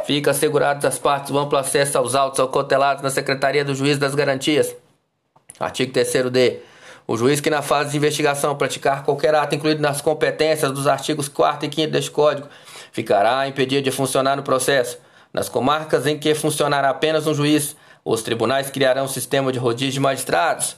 Fica 0.05 0.31
assegurado 0.31 0.87
às 0.87 0.99
partes 0.99 1.31
o 1.31 1.39
amplo 1.39 1.59
acesso 1.59 1.99
aos 1.99 2.15
autos 2.15 2.39
alcotelados 2.39 3.03
na 3.03 3.11
Secretaria 3.11 3.65
do 3.65 3.75
Juiz 3.75 3.99
das 3.99 4.15
Garantias. 4.15 4.77
Artigo 5.59 5.93
3d. 5.93 6.59
O 7.07 7.17
juiz 7.17 7.41
que 7.41 7.51
na 7.51 7.61
fase 7.61 7.91
de 7.91 7.97
investigação 7.99 8.57
praticar 8.57 9.05
qualquer 9.05 9.35
ato 9.35 9.55
incluído 9.55 9.83
nas 9.83 10.01
competências 10.01 10.73
dos 10.73 10.87
artigos 10.87 11.29
4 11.29 11.69
e 11.69 11.75
5 11.75 11.93
deste 11.93 12.11
Código 12.11 12.49
ficará 12.93 13.47
impedido 13.47 13.83
de 13.83 13.91
funcionar 13.91 14.37
no 14.37 14.43
processo. 14.43 14.99
Nas 15.33 15.49
comarcas 15.49 16.07
em 16.07 16.19
que 16.19 16.35
funcionará 16.35 16.89
apenas 16.89 17.27
um 17.27 17.35
juiz, 17.35 17.77
os 18.05 18.23
tribunais 18.23 18.71
criarão 18.71 19.05
um 19.05 19.09
sistema 19.09 19.53
de 19.53 19.59
rodízio 19.59 19.95
de 19.95 20.01
magistrados, 20.01 20.77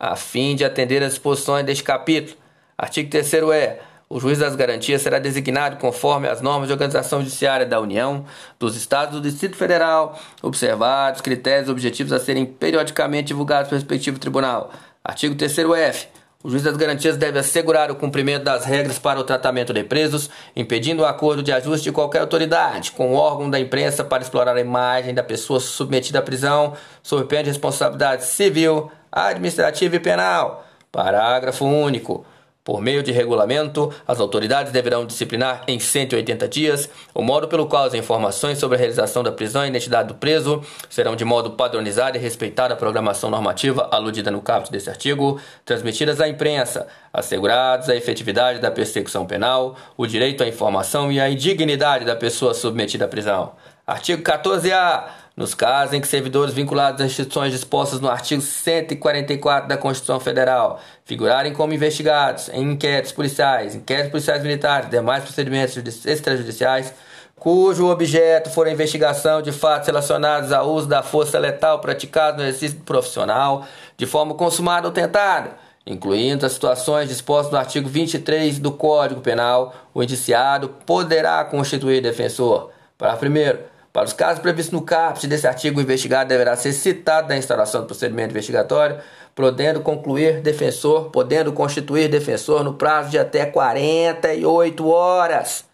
a 0.00 0.16
fim 0.16 0.56
de 0.56 0.64
atender 0.64 1.02
às 1.02 1.10
disposições 1.10 1.64
deste 1.64 1.84
capítulo. 1.84 2.36
Artigo 2.76 3.10
3 3.10 3.34
é: 3.54 3.80
o 4.08 4.18
juiz 4.18 4.38
das 4.38 4.56
garantias 4.56 5.02
será 5.02 5.18
designado 5.18 5.76
conforme 5.76 6.28
as 6.28 6.40
normas 6.40 6.68
de 6.68 6.72
organização 6.72 7.20
judiciária 7.20 7.66
da 7.66 7.78
União, 7.78 8.24
dos 8.58 8.74
Estados 8.74 9.14
do 9.14 9.20
Distrito 9.20 9.54
Federal, 9.54 10.18
observados 10.40 11.18
os 11.18 11.22
critérios 11.22 11.68
objetivos 11.68 12.12
a 12.12 12.18
serem 12.18 12.46
periodicamente 12.46 13.28
divulgados 13.28 13.68
pelo 13.68 13.78
respectivo 13.78 14.18
tribunal. 14.18 14.72
Artigo 15.08 15.34
3 15.34 15.58
F. 15.58 16.08
O 16.44 16.50
juiz 16.50 16.62
das 16.62 16.76
garantias 16.76 17.16
deve 17.16 17.38
assegurar 17.38 17.90
o 17.90 17.96
cumprimento 17.96 18.44
das 18.44 18.66
regras 18.66 18.98
para 18.98 19.18
o 19.18 19.24
tratamento 19.24 19.72
de 19.72 19.82
presos, 19.82 20.28
impedindo 20.54 21.02
o 21.02 21.06
acordo 21.06 21.42
de 21.42 21.50
ajuste 21.50 21.84
de 21.84 21.92
qualquer 21.92 22.20
autoridade 22.20 22.92
com 22.92 23.14
o 23.14 23.14
órgão 23.14 23.48
da 23.48 23.58
imprensa 23.58 24.04
para 24.04 24.22
explorar 24.22 24.54
a 24.54 24.60
imagem 24.60 25.14
da 25.14 25.22
pessoa 25.22 25.60
submetida 25.60 26.18
à 26.18 26.22
prisão, 26.22 26.74
sob 27.02 27.24
pena 27.24 27.44
de 27.44 27.48
responsabilidade 27.48 28.26
civil, 28.26 28.92
administrativa 29.10 29.96
e 29.96 29.98
penal. 29.98 30.66
Parágrafo 30.92 31.64
único. 31.64 32.26
Por 32.68 32.82
meio 32.82 33.02
de 33.02 33.10
regulamento, 33.10 33.90
as 34.06 34.20
autoridades 34.20 34.70
deverão 34.70 35.06
disciplinar 35.06 35.62
em 35.66 35.80
180 35.80 36.46
dias 36.48 36.90
o 37.14 37.22
modo 37.22 37.48
pelo 37.48 37.66
qual 37.66 37.84
as 37.84 37.94
informações 37.94 38.58
sobre 38.58 38.76
a 38.76 38.78
realização 38.78 39.22
da 39.22 39.32
prisão 39.32 39.64
e 39.64 39.68
identidade 39.68 40.08
do 40.08 40.14
preso 40.16 40.62
serão 40.90 41.16
de 41.16 41.24
modo 41.24 41.52
padronizado 41.52 42.18
e 42.18 42.20
respeitada 42.20 42.74
a 42.74 42.76
programação 42.76 43.30
normativa 43.30 43.88
aludida 43.90 44.30
no 44.30 44.42
caput 44.42 44.70
desse 44.70 44.90
artigo, 44.90 45.40
transmitidas 45.64 46.20
à 46.20 46.28
imprensa, 46.28 46.86
assegurados 47.10 47.88
a 47.88 47.96
efetividade 47.96 48.58
da 48.58 48.70
persecução 48.70 49.24
penal, 49.24 49.74
o 49.96 50.06
direito 50.06 50.44
à 50.44 50.46
informação 50.46 51.10
e 51.10 51.18
a 51.18 51.30
indignidade 51.30 52.04
da 52.04 52.16
pessoa 52.16 52.52
submetida 52.52 53.06
à 53.06 53.08
prisão. 53.08 53.52
Artigo 53.86 54.22
14-A. 54.22 55.08
Nos 55.38 55.54
casos 55.54 55.94
em 55.94 56.00
que 56.00 56.08
servidores 56.08 56.52
vinculados 56.52 57.00
às 57.00 57.12
instituições 57.12 57.52
dispostas 57.52 58.00
no 58.00 58.08
artigo 58.08 58.42
144 58.42 59.68
da 59.68 59.76
Constituição 59.76 60.18
Federal 60.18 60.80
figurarem 61.04 61.52
como 61.52 61.72
investigados 61.72 62.48
em 62.48 62.72
inquéritos 62.72 63.12
policiais, 63.12 63.76
inquéritos 63.76 64.10
policiais 64.10 64.42
militares, 64.42 64.90
demais 64.90 65.22
procedimentos 65.22 65.76
extrajudiciais, 66.04 66.92
cujo 67.36 67.86
objeto 67.86 68.50
for 68.50 68.66
a 68.66 68.72
investigação 68.72 69.40
de 69.40 69.52
fatos 69.52 69.86
relacionados 69.86 70.50
ao 70.50 70.68
uso 70.68 70.88
da 70.88 71.04
força 71.04 71.38
letal 71.38 71.78
praticado 71.78 72.38
no 72.38 72.42
exercício 72.42 72.80
profissional 72.80 73.64
de 73.96 74.06
forma 74.06 74.34
consumada 74.34 74.88
ou 74.88 74.92
tentada, 74.92 75.52
incluindo 75.86 76.46
as 76.46 76.50
situações 76.50 77.08
dispostas 77.08 77.52
no 77.52 77.58
artigo 77.58 77.88
23 77.88 78.58
do 78.58 78.72
Código 78.72 79.20
Penal, 79.20 79.72
o 79.94 80.02
indiciado 80.02 80.70
poderá 80.84 81.44
constituir 81.44 82.02
defensor. 82.02 82.72
Parágrafo 82.98 83.24
1 83.24 83.77
para 83.98 84.04
os 84.04 84.12
casos 84.12 84.40
previstos 84.40 84.72
no 84.72 84.82
caput 84.82 85.26
desse 85.26 85.44
artigo, 85.44 85.80
o 85.80 85.82
investigado 85.82 86.28
deverá 86.28 86.54
ser 86.54 86.72
citado 86.72 87.26
na 87.26 87.36
instalação 87.36 87.80
do 87.80 87.88
procedimento 87.88 88.30
investigatório, 88.30 88.98
podendo 89.34 89.80
concluir 89.80 90.40
defensor, 90.40 91.10
podendo 91.10 91.52
constituir 91.52 92.08
defensor 92.08 92.62
no 92.62 92.74
prazo 92.74 93.10
de 93.10 93.18
até 93.18 93.44
48 93.44 94.88
horas 94.88 95.64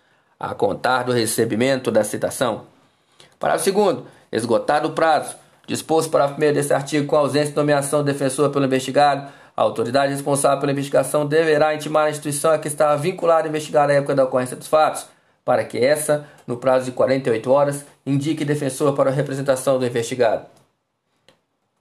a 0.41 0.55
contar 0.55 1.03
do 1.03 1.13
recebimento 1.13 1.91
da 1.91 2.03
citação. 2.03 2.63
Parágrafo 3.39 3.71
2 3.71 3.99
esgotado 4.33 4.89
o 4.89 4.93
prazo 4.93 5.37
disposto 5.67 6.11
para 6.11 6.25
o 6.25 6.31
primeiro 6.31 6.55
desse 6.55 6.73
artigo 6.73 7.07
com 7.07 7.17
ausência 7.17 7.51
de 7.51 7.57
nomeação 7.57 7.99
do 7.99 8.07
defensor 8.07 8.49
pelo 8.49 8.65
investigado, 8.65 9.31
a 9.55 9.61
autoridade 9.61 10.13
responsável 10.13 10.61
pela 10.61 10.73
investigação 10.73 11.27
deverá 11.27 11.75
intimar 11.75 12.07
a 12.07 12.11
instituição 12.11 12.53
a 12.53 12.59
que 12.59 12.69
estava 12.69 12.97
vinculada 12.97 13.47
a 13.47 13.51
investigar 13.51 13.91
a 13.91 13.93
época 13.93 14.15
da 14.15 14.25
ocorrência 14.25 14.57
dos 14.57 14.67
fatos 14.67 15.13
para 15.45 15.65
que 15.65 15.79
essa, 15.79 16.27
no 16.47 16.57
prazo 16.57 16.87
de 16.87 16.93
48 16.93 17.51
horas, 17.51 17.85
indique 18.07 18.45
defensor 18.45 18.95
para 18.95 19.11
a 19.11 19.13
representação 19.13 19.79
do 19.79 19.87
investigado. 19.87 20.47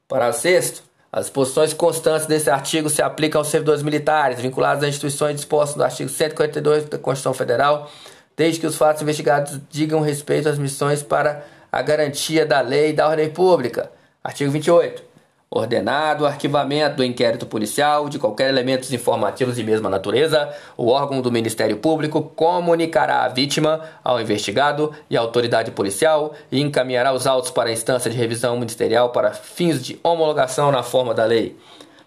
Parágrafo 0.07 0.41
6 0.41 0.83
as 1.11 1.25
disposições 1.25 1.73
constantes 1.73 2.25
desse 2.25 2.49
artigo 2.49 2.89
se 2.89 2.99
aplicam 2.99 3.39
aos 3.39 3.49
servidores 3.49 3.83
militares 3.83 4.41
vinculados 4.41 4.83
às 4.83 4.89
instituições 4.89 5.35
dispostas 5.35 5.75
no 5.75 5.83
artigo 5.83 6.09
142 6.09 6.85
da 6.85 6.97
Constituição 6.97 7.35
Federal, 7.35 7.87
desde 8.35 8.59
que 8.59 8.65
os 8.65 8.75
fatos 8.75 9.03
investigados 9.03 9.59
digam 9.69 10.01
respeito 10.01 10.49
às 10.49 10.57
missões 10.57 11.03
para 11.03 11.45
a 11.71 11.83
garantia 11.83 12.47
da 12.47 12.61
lei 12.61 12.89
e 12.89 12.93
da 12.93 13.07
ordem 13.07 13.29
pública. 13.29 13.91
Artigo 14.23 14.49
28 14.49 15.12
ordenado 15.55 16.23
o 16.23 16.27
arquivamento 16.27 16.97
do 16.97 17.03
inquérito 17.03 17.45
policial 17.45 18.09
de 18.09 18.17
qualquer 18.17 18.49
elementos 18.49 18.91
informativos 18.91 19.55
de 19.55 19.63
mesma 19.63 19.87
natureza, 19.87 20.49
o 20.75 20.87
órgão 20.87 21.21
do 21.21 21.31
Ministério 21.31 21.77
Público 21.77 22.23
comunicará 22.35 23.23
a 23.23 23.27
vítima 23.27 23.81
ao 24.03 24.19
investigado 24.19 24.91
e 25.09 25.15
à 25.15 25.19
autoridade 25.19 25.69
policial 25.69 26.33
e 26.51 26.59
encaminhará 26.59 27.13
os 27.13 27.27
autos 27.27 27.51
para 27.51 27.69
a 27.69 27.73
instância 27.73 28.09
de 28.09 28.17
revisão 28.17 28.55
ministerial 28.55 29.09
para 29.09 29.31
fins 29.31 29.83
de 29.83 29.99
homologação 30.03 30.71
na 30.71 30.81
forma 30.81 31.13
da 31.13 31.23
lei. 31.23 31.55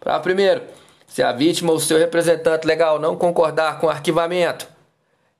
Para 0.00 0.18
primeiro, 0.18 0.62
se 1.06 1.22
a 1.22 1.30
vítima 1.30 1.70
ou 1.70 1.78
seu 1.78 1.98
representante 1.98 2.66
legal 2.66 2.98
não 2.98 3.14
concordar 3.14 3.78
com 3.78 3.86
o 3.86 3.90
arquivamento, 3.90 4.66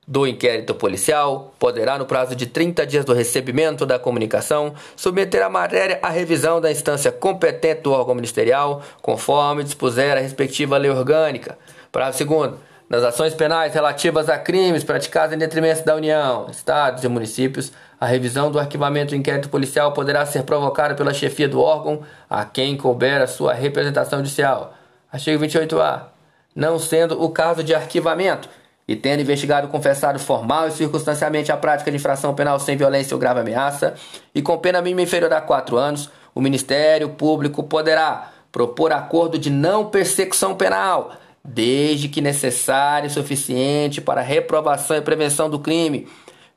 do 0.07 0.27
inquérito 0.27 0.75
policial 0.75 1.53
poderá, 1.59 1.99
no 1.99 2.07
prazo 2.07 2.37
de 2.37 2.47
30 2.47 2.87
dias 2.87 3.05
do 3.05 3.13
recebimento 3.13 3.85
da 3.85 3.99
comunicação, 3.99 4.73
submeter 4.95 5.45
a 5.45 5.49
matéria 5.49 5.99
à 6.01 6.11
revisão 6.11 6.61
da 6.61 6.71
instância 6.71 7.11
competente 7.11 7.83
do 7.83 7.93
órgão 7.93 8.15
ministerial, 8.15 8.83
conforme 9.03 9.65
dispuser 9.65 10.17
a 10.17 10.21
respectiva 10.21 10.77
lei 10.77 10.91
orgânica. 10.91 11.59
Parágrafo 11.91 12.19
segundo. 12.19 12.59
Nas 12.89 13.03
ações 13.03 13.35
penais 13.35 13.75
relativas 13.75 14.29
a 14.29 14.39
crimes 14.39 14.85
praticados 14.85 15.35
em 15.35 15.39
detrimento 15.39 15.85
da 15.85 15.97
União, 15.97 16.47
Estados 16.49 17.03
e 17.03 17.09
municípios, 17.09 17.73
a 18.01 18.07
revisão 18.07 18.49
do 18.49 18.61
arquivamento 18.61 19.11
do 19.11 19.17
inquérito 19.17 19.49
policial 19.49 19.93
poderá 19.93 20.25
ser 20.25 20.45
provocada 20.45 20.95
pela 20.95 21.13
chefia 21.13 21.49
do 21.49 21.61
órgão 21.61 22.03
a 22.31 22.45
quem 22.45 22.77
couber 22.77 23.21
a 23.21 23.27
sua 23.27 23.55
representação 23.55 24.21
judicial. 24.21 24.75
Artigo 25.11 25.45
28-A. 25.45 26.11
Não 26.55 26.79
sendo 26.79 27.21
o 27.21 27.29
caso 27.31 27.65
de 27.65 27.75
arquivamento, 27.75 28.49
e 28.89 28.95
tendo 28.95 29.21
investigado 29.21 29.69
confessado 29.69 30.19
formal 30.19 30.69
e 30.69 30.73
circunstancialmente 30.73 31.51
a 31.51 31.57
prática 31.57 31.91
de 31.91 31.97
infração 31.97 32.35
penal 32.35 32.59
sem 32.61 32.77
violência 32.77 33.15
ou 33.15 33.21
grave 33.21 33.41
ameaça, 33.41 33.95
e 34.35 34.41
com 34.41 34.57
pena 34.59 34.81
mínima 34.81 35.03
inferior 35.03 35.33
a 35.33 35.41
quatro 35.41 35.77
anos, 35.77 36.11
o 36.35 36.41
Ministério 36.41 37.09
Público 37.09 37.63
poderá 37.63 38.33
propor 38.53 38.93
acordo 38.93 39.39
de 39.39 39.51
não 39.51 39.87
persecução 39.87 40.55
penal, 40.55 41.13
desde 41.45 42.09
que 42.09 42.21
necessário 42.21 43.09
e 43.09 43.11
suficiente 43.11 44.01
para 44.01 44.21
reprovação 44.21 44.97
e 44.97 45.03
prevenção 45.03 45.51
do 45.51 45.59
crime, 45.59 46.09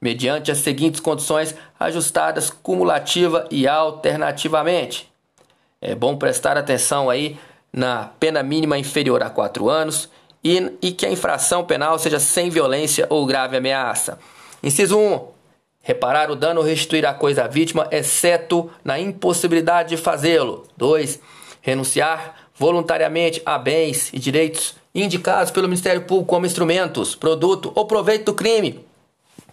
mediante 0.02 0.52
as 0.52 0.60
seguintes 0.60 1.00
condições 1.00 1.56
ajustadas 1.80 2.50
cumulativa 2.50 3.48
e 3.52 3.68
alternativamente. 3.68 5.12
É 5.82 5.96
bom 5.96 6.16
prestar 6.18 6.58
atenção 6.58 7.10
aí 7.10 7.38
na 7.72 8.10
pena 8.20 8.44
mínima 8.44 8.78
inferior 8.78 9.22
a 9.24 9.30
quatro 9.30 9.70
anos 9.70 10.10
e, 10.44 10.72
e 10.82 10.92
que 10.92 11.06
a 11.06 11.12
infração 11.12 11.64
penal 11.64 11.98
seja 12.00 12.20
sem 12.20 12.50
violência 12.50 13.06
ou 13.10 13.26
grave 13.26 13.58
ameaça. 13.58 14.20
Inciso 14.64 14.98
1. 14.98 15.28
Reparar 15.82 16.30
o 16.30 16.36
dano 16.36 16.60
ou 16.60 16.66
restituir 16.66 17.06
a 17.06 17.14
coisa 17.14 17.46
à 17.46 17.48
vítima, 17.48 17.88
exceto 17.92 18.70
na 18.84 19.00
impossibilidade 19.00 19.90
de 19.90 19.98
fazê-lo. 19.98 20.66
2. 20.78 21.20
Renunciar 21.62 22.36
voluntariamente 22.56 23.42
a 23.46 23.58
bens 23.58 24.12
e 24.14 24.20
direitos 24.20 24.76
indicados 24.94 25.52
pelo 25.52 25.68
Ministério 25.68 26.02
Público 26.02 26.30
como 26.30 26.46
instrumentos, 26.46 27.16
produto 27.16 27.72
ou 27.76 27.86
proveito 27.86 28.26
do 28.26 28.34
crime. 28.34 28.86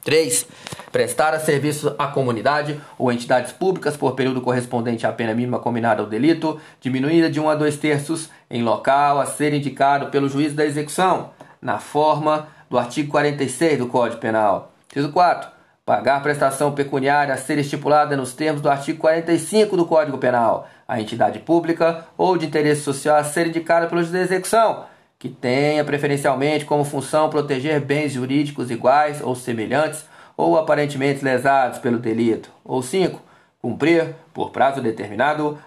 3. 0.07 0.47
Prestar 0.93 1.35
a 1.35 1.41
serviço 1.41 1.95
à 1.99 2.07
comunidade 2.07 2.81
ou 2.97 3.11
entidades 3.11 3.53
públicas 3.53 3.97
por 3.97 4.15
período 4.15 4.41
correspondente 4.41 5.05
à 5.05 5.13
pena 5.13 5.35
mínima 5.35 5.59
combinada 5.59 6.01
ao 6.01 6.09
delito, 6.09 6.61
diminuída 6.81 7.29
de 7.29 7.41
1 7.41 7.51
a 7.51 7.55
2 7.57 7.77
terços, 7.77 8.31
em 8.49 8.63
local 8.63 9.21
a 9.21 9.27
ser 9.27 9.53
indicado 9.53 10.07
pelo 10.07 10.29
juiz 10.29 10.55
da 10.55 10.65
execução, 10.65 11.31
na 11.61 11.79
forma 11.79 12.47
do 12.71 12.79
artigo 12.79 13.11
46 13.11 13.81
do 13.81 13.89
Código 13.89 14.21
Penal. 14.21 14.73
Inciso 14.89 15.11
4. 15.13 15.51
Pagar 15.85 16.23
prestação 16.23 16.73
pecuniária 16.73 17.35
a 17.35 17.37
ser 17.37 17.59
estipulada 17.59 18.17
nos 18.17 18.33
termos 18.33 18.63
do 18.63 18.71
artigo 18.71 19.01
45 19.01 19.77
do 19.77 19.87
Código 19.87 20.19
Penal, 20.19 20.69
a 20.87 21.01
entidade 21.01 21.41
pública 21.41 22.07
ou 22.17 22.39
de 22.39 22.47
interesse 22.47 22.83
social 22.83 23.17
a 23.17 23.25
ser 23.25 23.49
indicada 23.49 23.89
pelo 23.89 24.01
juiz 24.03 24.13
da 24.13 24.21
execução 24.21 24.85
que 25.19 25.29
tenha 25.29 25.85
preferencialmente 25.85 26.65
como 26.65 26.85
função 26.85 27.31
proteger 27.31 27.81
bens 27.81 28.13
jurídicos 28.13 28.71
iguais 28.71 29.21
ou 29.23 29.35
semelhantes 29.35 30.05
ou 30.37 30.59
aparentemente 30.59 31.25
lesados 31.25 31.79
pelo 31.79 31.99
delito. 31.99 32.51
Ou 32.65 32.83
5. 32.83 33.21
Cumprir, 33.61 34.15
por 34.35 34.51
prazo 34.51 34.81
determinado, 34.81 35.59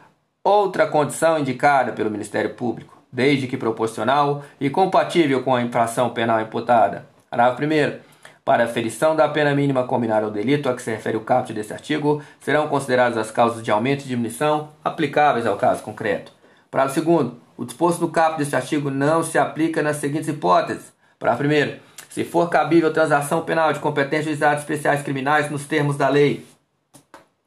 outra 0.44 0.88
condição 0.88 1.40
indicada 1.40 1.92
pelo 1.92 2.12
Ministério 2.12 2.54
Público, 2.54 3.02
desde 3.12 3.48
que 3.48 3.58
proporcional 3.58 4.44
e 4.60 4.70
compatível 4.70 5.44
com 5.44 5.56
a 5.56 5.62
infração 5.62 6.12
penal 6.12 6.40
imputada. 6.40 7.08
Parágrafo 7.30 7.64
1. 7.64 8.00
Para 8.46 8.64
a 8.64 8.68
ferição 8.68 9.16
da 9.16 9.28
pena 9.28 9.54
mínima 9.54 9.84
combinada 9.84 10.26
ao 10.26 10.32
delito 10.32 10.70
a 10.70 10.74
que 10.74 10.82
se 10.82 10.92
refere 10.92 11.18
o 11.18 11.22
caput 11.22 11.54
deste 11.54 11.74
artigo, 11.74 12.22
serão 12.40 12.68
consideradas 12.68 13.18
as 13.18 13.32
causas 13.32 13.62
de 13.62 13.70
aumento 13.70 14.06
e 14.06 14.08
diminuição 14.08 14.70
aplicáveis 14.84 15.46
ao 15.46 15.58
caso 15.58 15.84
concreto. 15.84 16.32
Parágrafo 16.72 17.02
2. 17.02 17.49
O 17.60 17.66
disposto 17.66 18.00
no 18.00 18.08
caput 18.08 18.38
deste 18.38 18.56
artigo 18.56 18.90
não 18.90 19.22
se 19.22 19.38
aplica 19.38 19.84
nas 19.84 19.98
seguintes 19.98 20.30
hipóteses. 20.30 20.94
Para 21.20 21.36
primeiro, 21.36 21.78
se 22.10 22.24
for 22.24 22.50
cabível 22.50 22.94
transação 22.94 23.42
penal 23.42 23.74
de 23.74 23.82
competentes 23.82 24.28
juizados 24.28 24.62
especiais 24.62 25.04
criminais 25.04 25.52
nos 25.52 25.66
termos 25.66 25.98
da 25.98 26.08
lei. 26.08 26.46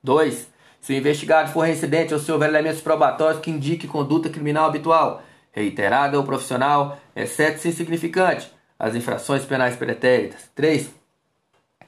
2. 0.04 0.48
Se 0.82 0.92
o 0.92 0.96
investigado 0.96 1.50
for 1.50 1.62
reincidente 1.62 2.12
ou 2.12 2.20
se 2.20 2.30
houver 2.30 2.50
elementos 2.50 2.82
probatórios 2.82 3.40
que 3.40 3.50
indiquem 3.50 3.88
conduta 3.88 4.28
criminal 4.28 4.66
habitual, 4.66 5.22
reiterada 5.50 6.18
ou 6.18 6.24
profissional, 6.24 6.98
exceto 7.16 7.60
se 7.60 7.68
insignificante, 7.68 8.52
as 8.78 8.94
infrações 8.94 9.46
penais 9.46 9.76
pretéritas. 9.76 10.50
3. 10.54 10.90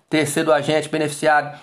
Ter 0.08 0.24
sido 0.24 0.50
agente 0.50 0.88
beneficiado 0.88 1.60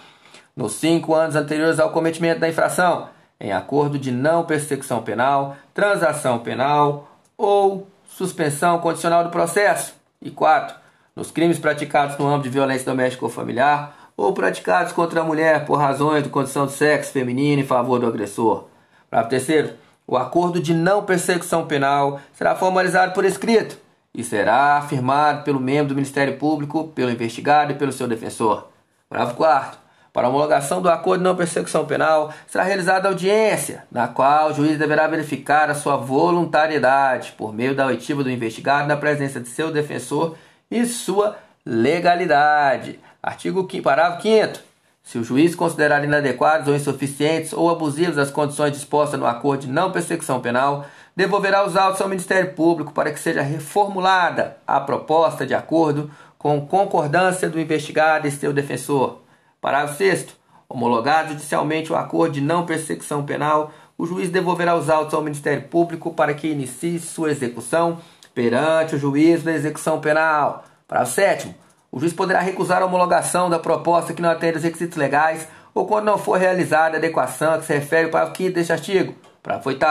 nos 0.56 0.74
cinco 0.74 1.16
anos 1.16 1.36
anteriores 1.36 1.80
ao 1.80 1.92
cometimento 1.92 2.40
da 2.40 2.48
infração, 2.48 3.10
em 3.42 3.52
acordo 3.52 3.98
de 3.98 4.12
não 4.12 4.46
persecução 4.46 5.02
penal, 5.02 5.58
transação 5.74 6.38
penal 6.40 7.10
ou 7.36 7.88
suspensão 8.08 8.78
condicional 8.78 9.24
do 9.24 9.32
processo. 9.32 9.96
E 10.22 10.30
4. 10.30 10.76
Nos 11.16 11.32
crimes 11.32 11.58
praticados 11.58 12.18
no 12.18 12.28
âmbito 12.28 12.44
de 12.44 12.54
violência 12.54 12.86
doméstica 12.86 13.26
ou 13.26 13.32
familiar 13.32 14.12
ou 14.16 14.32
praticados 14.32 14.94
contra 14.94 15.22
a 15.22 15.24
mulher 15.24 15.66
por 15.66 15.80
razões 15.80 16.24
de 16.24 16.30
condição 16.30 16.68
de 16.68 16.74
sexo 16.74 17.12
feminino 17.12 17.64
em 17.64 17.66
favor 17.66 18.00
do 18.00 18.06
agressor. 18.06 18.66
Parágrafo 19.10 19.32
terceiro. 19.32 19.74
O 20.06 20.16
acordo 20.16 20.60
de 20.60 20.74
não 20.74 21.04
persecução 21.04 21.66
penal 21.66 22.20
será 22.34 22.56
formalizado 22.56 23.14
por 23.14 23.26
escrito 23.26 23.78
e 24.14 24.24
será 24.24 24.78
afirmado 24.78 25.44
pelo 25.44 25.60
membro 25.60 25.90
do 25.90 25.96
Ministério 25.96 26.38
Público, 26.38 26.90
pelo 26.90 27.10
investigado 27.10 27.72
e 27.72 27.76
pelo 27.76 27.92
seu 27.92 28.08
defensor. 28.08 28.68
Parágrafo 29.10 29.38
4. 29.38 29.81
Para 30.14 30.28
a 30.28 30.30
homologação 30.30 30.82
do 30.82 30.90
acordo 30.90 31.20
de 31.20 31.24
não 31.24 31.36
persecução 31.36 31.86
penal, 31.86 32.34
será 32.48 32.64
realizada 32.64 33.08
audiência, 33.08 33.86
na 33.92 34.08
qual 34.08 34.50
o 34.50 34.54
juiz 34.54 34.78
deverá 34.78 35.08
verificar 35.08 35.70
a 35.70 35.76
sua 35.76 35.96
voluntariedade 35.96 37.34
por 37.38 37.54
meio 37.54 37.74
da 37.74 37.86
oitiva 37.86 38.24
do 38.24 38.30
investigado 38.30 38.88
na 38.88 38.98
presença 38.98 39.40
de 39.40 39.48
seu 39.48 39.72
defensor 39.72 40.36
e 40.70 40.86
sua 40.86 41.38
legalidade. 41.66 43.00
Artigo 43.24 43.68
5, 43.70 43.84
parágrafo 43.84 44.22
5 44.22 44.72
se 45.04 45.18
o 45.18 45.24
juiz 45.24 45.56
considerar 45.56 46.04
inadequados 46.04 46.68
ou 46.68 46.76
insuficientes 46.76 47.54
ou 47.54 47.70
abusivos 47.70 48.18
as 48.18 48.30
condições 48.30 48.72
dispostas 48.72 49.20
no 49.20 49.26
acordo 49.26 49.62
de 49.62 49.68
não 49.68 49.92
persecução 49.92 50.40
penal, 50.40 50.86
devolverá 51.16 51.66
os 51.66 51.76
autos 51.76 52.02
ao 52.02 52.08
Ministério 52.08 52.54
Público 52.54 52.94
para 52.94 53.12
que 53.12 53.20
seja 53.20 53.42
reformulada 53.42 54.58
a 54.66 54.80
proposta 54.80 55.46
de 55.46 55.54
acordo 55.54 56.10
com 56.38 56.66
concordância 56.66 57.50
do 57.50 57.60
investigado 57.60 58.28
e 58.28 58.32
seu 58.32 58.54
defensor. 58.54 59.20
Parágrafo 59.62 59.96
6. 59.98 60.28
Homologado 60.68 61.30
judicialmente 61.30 61.94
o 61.94 61.96
acordo 61.96 62.34
de 62.34 62.42
não 62.42 62.66
persecução 62.66 63.24
penal, 63.24 63.72
o 63.98 64.08
juiz 64.08 64.30
devolverá 64.32 64.76
os 64.76 64.90
autos 64.90 65.14
ao 65.14 65.22
Ministério 65.22 65.64
Público 65.68 66.14
para 66.14 66.34
que 66.34 66.48
inicie 66.48 67.00
sua 67.00 67.30
execução 67.30 68.00
perante 68.34 68.96
o 68.96 69.00
juiz 69.00 69.44
da 69.44 69.52
execução 69.52 70.02
penal. 70.02 70.64
Parágrafo 70.88 71.14
7. 71.14 71.56
O 71.92 72.00
juiz 72.00 72.14
poderá 72.14 72.40
recusar 72.40 72.82
a 72.82 72.86
homologação 72.86 73.50
da 73.50 73.60
proposta 73.60 74.14
que 74.14 74.22
não 74.22 74.32
atende 74.32 74.56
aos 74.56 74.64
requisitos 74.64 74.98
legais 74.98 75.48
ou 75.74 75.86
quando 75.86 76.06
não 76.06 76.18
for 76.18 76.40
realizada 76.40 76.96
a 76.96 76.98
adequação 76.98 77.54
a 77.54 77.58
que 77.60 77.66
se 77.66 77.74
refere 77.74 78.08
o 78.08 78.12
parágrafo 78.12 78.42
5 78.42 78.56
deste 78.56 78.74
artigo. 78.74 79.14
Parágrafo 79.44 79.70
8. 79.70 79.86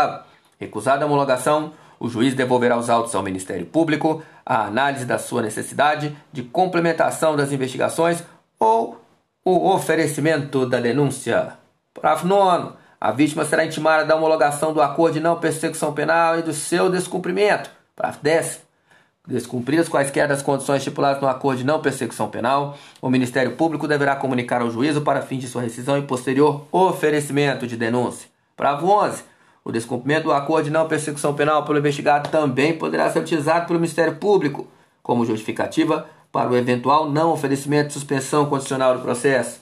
Recusada 0.58 1.04
a 1.04 1.06
homologação, 1.06 1.72
o 2.00 2.08
juiz 2.08 2.34
devolverá 2.34 2.76
os 2.76 2.90
autos 2.90 3.14
ao 3.14 3.22
Ministério 3.22 3.66
Público 3.66 4.22
a 4.44 4.64
análise 4.64 5.04
da 5.04 5.18
sua 5.18 5.42
necessidade 5.42 6.16
de 6.32 6.42
complementação 6.42 7.36
das 7.36 7.52
investigações 7.52 8.24
ou 8.58 8.98
o 9.44 9.70
oferecimento 9.70 10.66
da 10.66 10.80
denúncia. 10.80 11.54
Parágrafo 11.94 12.26
9. 12.26 12.74
A 13.00 13.10
vítima 13.10 13.44
será 13.44 13.64
intimada 13.64 14.04
da 14.04 14.14
homologação 14.14 14.74
do 14.74 14.82
acordo 14.82 15.14
de 15.14 15.20
não 15.20 15.38
persecução 15.38 15.94
penal 15.94 16.38
e 16.38 16.42
do 16.42 16.52
seu 16.52 16.90
descumprimento. 16.90 17.70
Parágrafo 17.96 18.22
10. 18.22 18.60
Descumpridas 19.26 19.88
quaisquer 19.88 20.28
das 20.28 20.42
condições 20.42 20.78
estipuladas 20.78 21.22
no 21.22 21.28
acordo 21.28 21.58
de 21.58 21.64
não 21.64 21.80
persecução 21.80 22.28
penal, 22.28 22.76
o 23.00 23.08
Ministério 23.08 23.52
Público 23.52 23.88
deverá 23.88 24.16
comunicar 24.16 24.60
ao 24.60 24.70
juízo 24.70 25.02
para 25.02 25.22
fim 25.22 25.38
de 25.38 25.46
sua 25.48 25.62
rescisão 25.62 25.96
e 25.96 26.02
posterior 26.02 26.66
oferecimento 26.70 27.66
de 27.66 27.76
denúncia. 27.76 28.28
Parágrafo 28.56 28.86
11. 28.88 29.24
O 29.64 29.72
descumprimento 29.72 30.24
do 30.24 30.32
acordo 30.32 30.64
de 30.64 30.70
não 30.70 30.88
persecução 30.88 31.34
penal 31.34 31.64
pelo 31.64 31.78
investigado 31.78 32.28
também 32.28 32.76
poderá 32.76 33.08
ser 33.10 33.20
utilizado 33.20 33.66
pelo 33.66 33.78
Ministério 33.78 34.16
Público 34.16 34.68
como 35.02 35.24
justificativa 35.24 36.06
para 36.32 36.50
o 36.50 36.56
eventual 36.56 37.08
não 37.08 37.32
oferecimento 37.32 37.88
de 37.88 37.94
suspensão 37.94 38.46
condicional 38.46 38.96
do 38.96 39.02
processo. 39.02 39.60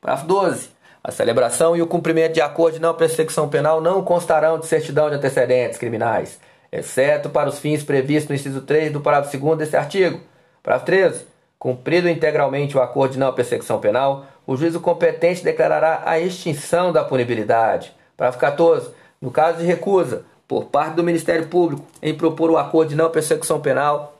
Parágrafo 0.00 0.28
12. 0.28 0.68
A 1.02 1.10
celebração 1.10 1.76
e 1.76 1.82
o 1.82 1.86
cumprimento 1.86 2.34
de 2.34 2.40
acordo 2.40 2.74
de 2.74 2.80
não 2.80 2.94
persecução 2.94 3.48
penal 3.48 3.80
não 3.80 4.02
constarão 4.02 4.58
de 4.58 4.66
certidão 4.66 5.08
de 5.08 5.16
antecedentes 5.16 5.78
criminais 5.78 6.38
exceto 6.72 7.28
para 7.28 7.48
os 7.48 7.58
fins 7.58 7.82
previstos 7.82 8.28
no 8.28 8.34
inciso 8.34 8.60
3 8.62 8.92
do 8.92 9.00
parágrafo 9.00 9.36
2 9.36 9.58
deste 9.58 9.76
artigo. 9.76 10.20
Parágrafo 10.62 10.86
13. 10.86 11.26
Cumprido 11.58 12.08
integralmente 12.08 12.76
o 12.76 12.80
acordo 12.80 13.12
de 13.12 13.18
não 13.18 13.32
persecução 13.34 13.80
penal, 13.80 14.24
o 14.46 14.56
juízo 14.56 14.80
competente 14.80 15.44
declarará 15.44 16.02
a 16.06 16.18
extinção 16.18 16.90
da 16.92 17.04
punibilidade. 17.04 17.92
Parágrafo 18.16 18.40
14. 18.40 18.90
No 19.20 19.30
caso 19.30 19.58
de 19.58 19.64
recusa 19.64 20.24
por 20.48 20.66
parte 20.66 20.94
do 20.94 21.04
Ministério 21.04 21.46
Público 21.48 21.84
em 22.02 22.14
propor 22.14 22.50
o 22.50 22.56
acordo 22.56 22.90
de 22.90 22.96
não 22.96 23.10
persecução 23.10 23.60
penal, 23.60 24.16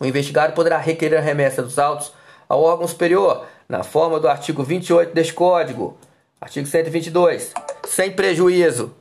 o 0.00 0.06
investigado 0.06 0.52
poderá 0.52 0.78
requerer 0.78 1.18
a 1.18 1.22
remessa 1.22 1.62
dos 1.62 1.78
autos 1.78 2.12
ao 2.48 2.62
órgão 2.62 2.88
superior, 2.88 3.46
na 3.68 3.82
forma 3.82 4.18
do 4.18 4.28
artigo 4.28 4.62
28 4.62 5.12
deste 5.12 5.34
Código. 5.34 5.98
Artigo 6.40 6.66
122. 6.66 7.52
Sem 7.86 8.12
prejuízo 8.12 8.94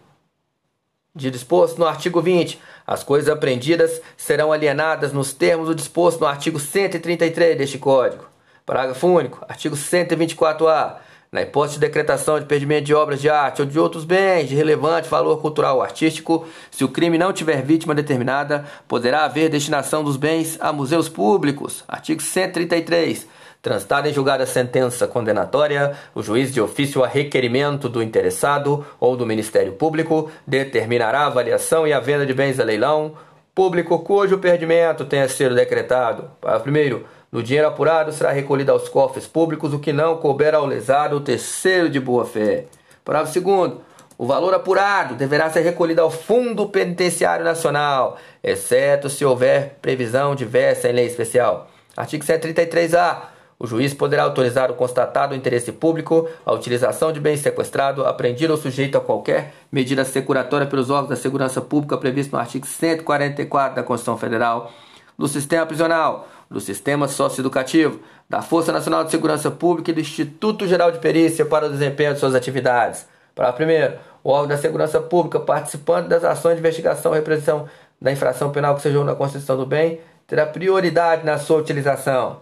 de 1.15 1.31
disposto 1.31 1.79
no 1.79 1.87
artigo 1.87 2.21
20 2.21 2.59
as 2.85 3.03
coisas 3.03 3.29
apreendidas 3.29 4.01
serão 4.15 4.51
alienadas 4.51 5.11
nos 5.11 5.33
termos 5.33 5.67
do 5.67 5.75
disposto 5.75 6.21
no 6.21 6.27
artigo 6.27 6.59
133 6.59 7.57
deste 7.57 7.77
Código. 7.77 8.25
Parágrafo 8.65 9.07
único. 9.07 9.45
Artigo 9.47 9.75
124-A. 9.75 10.99
Na 11.29 11.41
hipótese 11.41 11.75
de 11.75 11.81
decretação 11.81 12.39
de 12.39 12.45
perdimento 12.45 12.85
de 12.85 12.93
obras 12.93 13.19
de 13.19 13.29
arte 13.29 13.61
ou 13.61 13.67
de 13.67 13.77
outros 13.77 14.05
bens 14.05 14.47
de 14.47 14.55
relevante 14.55 15.09
valor 15.09 15.41
cultural 15.41 15.77
ou 15.77 15.81
artístico, 15.81 16.47
se 16.71 16.85
o 16.85 16.89
crime 16.89 17.17
não 17.17 17.33
tiver 17.33 17.61
vítima 17.61 17.93
determinada, 17.93 18.65
poderá 18.87 19.25
haver 19.25 19.49
destinação 19.49 20.03
dos 20.03 20.15
bens 20.15 20.57
a 20.61 20.71
museus 20.71 21.09
públicos. 21.09 21.83
Artigo 21.87 22.21
133. 22.21 23.27
Transitada 23.61 24.07
em 24.09 24.13
julgada 24.13 24.43
a 24.43 24.47
sentença 24.47 25.05
condenatória, 25.05 25.97
o 26.15 26.23
juiz 26.23 26.53
de 26.53 26.61
ofício 26.61 27.03
a 27.03 27.07
requerimento 27.07 27.89
do 27.89 28.01
interessado 28.01 28.85
ou 28.97 29.17
do 29.17 29.25
Ministério 29.25 29.73
Público 29.73 30.31
determinará 30.45 31.21
a 31.21 31.27
avaliação 31.27 31.85
e 31.85 31.91
a 31.91 31.99
venda 31.99 32.25
de 32.25 32.33
bens 32.33 32.59
a 32.59 32.63
leilão 32.63 33.15
público 33.57 33.97
cujo 34.03 34.37
perdimento 34.37 35.03
tenha 35.03 35.27
sido 35.27 35.55
decretado. 35.55 36.29
Parágrafo 36.39 36.69
1 36.69 37.16
do 37.31 37.43
dinheiro 37.43 37.67
apurado 37.67 38.11
será 38.13 38.31
recolhido 38.31 38.71
aos 38.71 38.87
cofres 38.87 39.27
públicos 39.27 39.73
o 39.73 39.79
que 39.79 39.91
não 39.91 40.17
couber 40.17 40.55
ao 40.55 40.65
lesado 40.65 41.17
o 41.17 41.21
terceiro 41.21 41.89
de 41.89 41.99
boa-fé. 41.99 42.65
Parágrafo 43.03 43.33
segundo. 43.33 43.81
O 44.17 44.25
valor 44.25 44.53
apurado 44.53 45.13
deverá 45.13 45.49
ser 45.49 45.61
recolhido 45.61 46.01
ao 46.01 46.09
Fundo 46.09 46.67
Penitenciário 46.69 47.45
Nacional, 47.45 48.17
exceto 48.43 49.09
se 49.09 49.23
houver 49.23 49.77
previsão 49.79 50.33
diversa 50.33 50.89
em 50.89 50.93
lei 50.93 51.05
especial. 51.05 51.69
Artigo 51.95 52.25
133-A. 52.25 53.29
O 53.59 53.67
juiz 53.67 53.93
poderá 53.93 54.23
autorizar 54.23 54.71
o 54.71 54.75
constatado 54.75 55.35
interesse 55.35 55.71
público 55.71 56.29
a 56.45 56.53
utilização 56.53 57.11
de 57.11 57.19
bens 57.19 57.41
sequestrado, 57.41 58.05
apreendido 58.05 58.53
ou 58.53 58.57
sujeito 58.57 58.97
a 58.97 59.01
qualquer 59.01 59.53
medida 59.71 60.05
securatória 60.05 60.67
pelos 60.67 60.89
órgãos 60.89 61.09
da 61.09 61.15
segurança 61.15 61.59
pública 61.59 61.97
previsto 61.97 62.31
no 62.33 62.39
artigo 62.39 62.65
144 62.65 63.75
da 63.75 63.83
Constituição 63.83 64.17
Federal 64.17 64.71
do 65.17 65.27
sistema 65.27 65.65
prisional 65.65 66.27
do 66.49 66.59
sistema 66.59 67.07
socioeducativo, 67.07 67.99
da 68.29 68.41
Força 68.41 68.71
Nacional 68.71 69.03
de 69.03 69.11
Segurança 69.11 69.51
Pública 69.51 69.91
e 69.91 69.93
do 69.93 69.99
Instituto 69.99 70.67
Geral 70.67 70.91
de 70.91 70.99
Perícia 70.99 71.45
para 71.45 71.67
o 71.67 71.69
desempenho 71.69 72.13
de 72.13 72.19
suas 72.19 72.35
atividades. 72.35 73.07
Para 73.35 73.53
primeiro, 73.53 73.97
o 74.23 74.29
órgão 74.29 74.47
da 74.47 74.57
segurança 74.57 74.99
pública 74.99 75.39
participando 75.39 76.07
das 76.07 76.23
ações 76.23 76.55
de 76.55 76.59
investigação 76.59 77.13
e 77.13 77.15
repressão 77.15 77.67
da 78.01 78.11
infração 78.11 78.51
penal 78.51 78.75
que 78.75 78.81
seja 78.81 79.03
na 79.03 79.15
Constituição 79.15 79.57
do 79.57 79.65
bem 79.65 79.99
terá 80.25 80.45
prioridade 80.45 81.25
na 81.25 81.37
sua 81.37 81.59
utilização. 81.59 82.41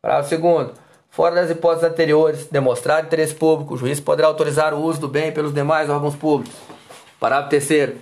Parágrafo 0.00 0.28
segundo. 0.28 0.72
Fora 1.10 1.34
das 1.34 1.50
hipóteses 1.50 1.90
anteriores, 1.90 2.46
demonstrado 2.46 3.06
interesse 3.06 3.34
público, 3.34 3.74
o 3.74 3.76
juiz 3.76 4.00
poderá 4.00 4.28
autorizar 4.28 4.74
o 4.74 4.82
uso 4.82 5.00
do 5.00 5.08
bem 5.08 5.32
pelos 5.32 5.52
demais 5.52 5.88
órgãos 5.88 6.14
públicos. 6.14 6.54
Parágrafo 7.18 7.50
terceiro. 7.50 7.96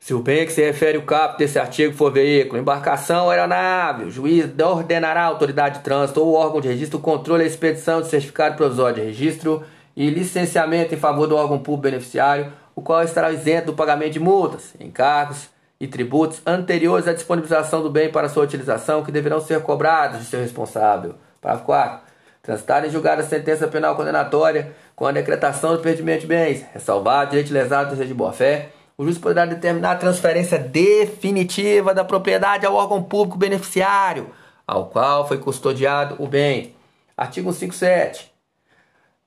Se 0.00 0.14
o 0.14 0.20
bem 0.20 0.46
que 0.46 0.52
se 0.52 0.64
refere 0.64 0.96
o 0.96 1.04
caput 1.04 1.38
desse 1.38 1.58
artigo 1.58 1.94
for 1.94 2.12
veículo, 2.12 2.60
embarcação 2.60 3.24
ou 3.24 3.30
aeronave, 3.30 4.04
o 4.04 4.10
juiz 4.10 4.46
ordenará 4.58 5.22
à 5.22 5.26
autoridade 5.26 5.78
de 5.78 5.84
trânsito 5.84 6.20
ou 6.20 6.34
órgão 6.34 6.60
de 6.60 6.68
registro 6.68 6.98
o 6.98 7.02
controle 7.02 7.44
e 7.44 7.46
expedição 7.46 8.00
de 8.00 8.08
certificado 8.08 8.56
provisório 8.56 8.96
de 8.96 9.02
registro 9.02 9.62
e 9.96 10.08
licenciamento 10.08 10.94
em 10.94 10.98
favor 10.98 11.26
do 11.26 11.36
órgão 11.36 11.58
público 11.58 11.82
beneficiário, 11.82 12.52
o 12.74 12.80
qual 12.80 13.02
estará 13.02 13.32
isento 13.32 13.66
do 13.66 13.74
pagamento 13.74 14.12
de 14.12 14.20
multas, 14.20 14.74
encargos, 14.80 15.50
e 15.80 15.86
tributos 15.86 16.40
anteriores 16.44 17.06
à 17.06 17.12
disponibilização 17.12 17.82
do 17.82 17.90
bem 17.90 18.10
para 18.10 18.28
sua 18.28 18.44
utilização 18.44 19.04
que 19.04 19.12
deverão 19.12 19.40
ser 19.40 19.62
cobrados 19.62 20.18
de 20.18 20.24
seu 20.24 20.40
responsável. 20.40 21.14
Parágrafo 21.40 21.66
4. 21.66 22.00
Transitar 22.42 22.84
em 22.84 22.90
julgar 22.90 23.18
a 23.18 23.22
sentença 23.22 23.68
penal 23.68 23.94
condenatória 23.94 24.72
com 24.96 25.06
a 25.06 25.12
decretação 25.12 25.76
do 25.76 25.82
perdimento 25.82 26.22
de 26.22 26.26
bens, 26.26 26.64
ressalvado 26.72 27.30
direito 27.30 27.52
lesado 27.52 27.94
do 27.94 28.04
de 28.04 28.14
boa-fé, 28.14 28.70
o 28.98 29.04
juiz 29.04 29.16
poderá 29.16 29.46
determinar 29.46 29.92
a 29.92 29.96
transferência 29.96 30.58
definitiva 30.58 31.94
da 31.94 32.04
propriedade 32.04 32.66
ao 32.66 32.74
órgão 32.74 33.00
público 33.00 33.38
beneficiário, 33.38 34.30
ao 34.66 34.86
qual 34.86 35.26
foi 35.26 35.38
custodiado 35.38 36.16
o 36.18 36.26
bem. 36.26 36.74
Artigo 37.16 37.52
157. 37.52 38.28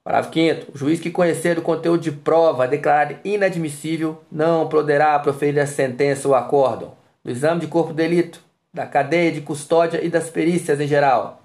Parágrafo 0.03 0.34
5 0.34 0.71
O 0.73 0.77
juiz 0.77 0.99
que 0.99 1.10
conhecer 1.10 1.55
do 1.55 1.62
conteúdo 1.62 2.01
de 2.01 2.12
prova 2.12 2.67
declarar 2.67 3.21
inadmissível 3.23 4.21
não 4.29 4.67
poderá 4.67 5.17
proferir 5.19 5.62
a 5.62 5.67
sentença 5.67 6.27
ou 6.27 6.36
acórdão 6.36 6.93
do 7.23 7.31
exame 7.31 7.62
de 7.62 7.67
corpo 7.67 7.91
de 7.91 7.97
delito, 7.97 8.41
da 8.73 8.86
cadeia 8.86 9.31
de 9.31 9.41
custódia 9.41 10.03
e 10.03 10.10
das 10.10 10.29
perícias 10.29 10.81
em 10.81 10.88
geral. 10.88 11.41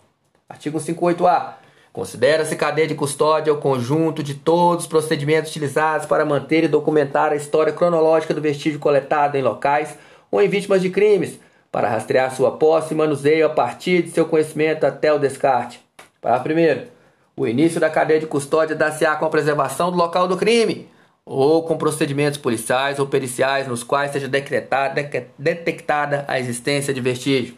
Artigo 0.48 0.78
58-A. 0.78 1.58
Considera-se 1.96 2.54
cadeia 2.56 2.86
de 2.86 2.94
custódia 2.94 3.50
o 3.50 3.56
conjunto 3.56 4.22
de 4.22 4.34
todos 4.34 4.84
os 4.84 4.86
procedimentos 4.86 5.50
utilizados 5.50 6.04
para 6.04 6.26
manter 6.26 6.62
e 6.62 6.68
documentar 6.68 7.32
a 7.32 7.36
história 7.36 7.72
cronológica 7.72 8.34
do 8.34 8.40
vestígio 8.42 8.78
coletado 8.78 9.34
em 9.34 9.42
locais 9.42 9.96
ou 10.30 10.42
em 10.42 10.46
vítimas 10.46 10.82
de 10.82 10.90
crimes, 10.90 11.40
para 11.72 11.88
rastrear 11.88 12.36
sua 12.36 12.50
posse 12.50 12.92
e 12.92 12.96
manuseio 12.98 13.46
a 13.46 13.48
partir 13.48 14.02
de 14.02 14.10
seu 14.10 14.26
conhecimento 14.26 14.84
até 14.84 15.10
o 15.10 15.18
descarte. 15.18 15.80
Parágrafo 16.20 16.50
1. 16.50 16.86
O 17.34 17.46
início 17.46 17.80
da 17.80 17.88
cadeia 17.88 18.20
de 18.20 18.26
custódia 18.26 18.76
dá-se-á 18.76 19.16
com 19.16 19.24
a 19.24 19.30
preservação 19.30 19.90
do 19.90 19.96
local 19.96 20.28
do 20.28 20.36
crime 20.36 20.90
ou 21.24 21.62
com 21.62 21.78
procedimentos 21.78 22.38
policiais 22.38 22.98
ou 22.98 23.06
periciais 23.06 23.66
nos 23.66 23.82
quais 23.82 24.10
seja 24.10 24.28
decretada, 24.28 25.02
detectada 25.38 26.26
a 26.28 26.38
existência 26.38 26.92
de 26.92 27.00
vestígio. 27.00 27.56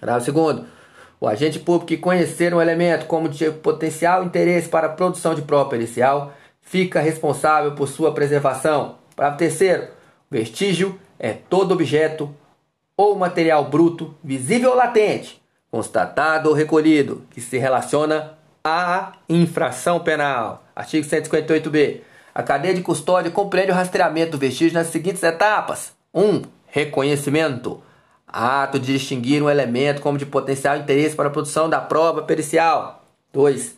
Parágrafo 0.00 0.32
2. 0.32 0.83
O 1.24 1.28
agente 1.28 1.58
público 1.58 1.86
que 1.86 1.96
conhecer 1.96 2.52
um 2.52 2.60
elemento 2.60 3.06
como 3.06 3.30
de 3.30 3.50
potencial 3.50 4.22
interesse 4.24 4.68
para 4.68 4.88
a 4.88 4.90
produção 4.90 5.34
de 5.34 5.40
prova 5.40 5.70
pericial 5.70 6.34
fica 6.60 7.00
responsável 7.00 7.74
por 7.74 7.88
sua 7.88 8.12
preservação. 8.12 8.96
Parágrafo 9.16 9.38
3. 9.38 9.84
O 9.84 9.88
vestígio 10.30 11.00
é 11.18 11.32
todo 11.32 11.72
objeto 11.72 12.30
ou 12.94 13.16
material 13.16 13.64
bruto, 13.70 14.14
visível 14.22 14.72
ou 14.72 14.76
latente, 14.76 15.40
constatado 15.70 16.50
ou 16.50 16.54
recolhido, 16.54 17.22
que 17.30 17.40
se 17.40 17.56
relaciona 17.56 18.34
à 18.62 19.12
infração 19.26 20.00
penal. 20.00 20.62
Artigo 20.76 21.08
158b. 21.08 22.02
A 22.34 22.42
cadeia 22.42 22.74
de 22.74 22.82
custódia 22.82 23.30
compreende 23.30 23.72
o 23.72 23.74
rastreamento 23.74 24.32
do 24.32 24.38
vestígio 24.38 24.74
nas 24.74 24.88
seguintes 24.88 25.22
etapas: 25.22 25.94
1. 26.12 26.22
Um, 26.22 26.42
reconhecimento. 26.66 27.82
Ato 28.36 28.80
de 28.80 28.94
distinguir 28.94 29.40
um 29.40 29.48
elemento 29.48 30.02
como 30.02 30.18
de 30.18 30.26
potencial 30.26 30.76
interesse 30.76 31.14
para 31.14 31.28
a 31.28 31.30
produção 31.30 31.70
da 31.70 31.80
prova 31.80 32.20
pericial. 32.20 33.04
2. 33.32 33.76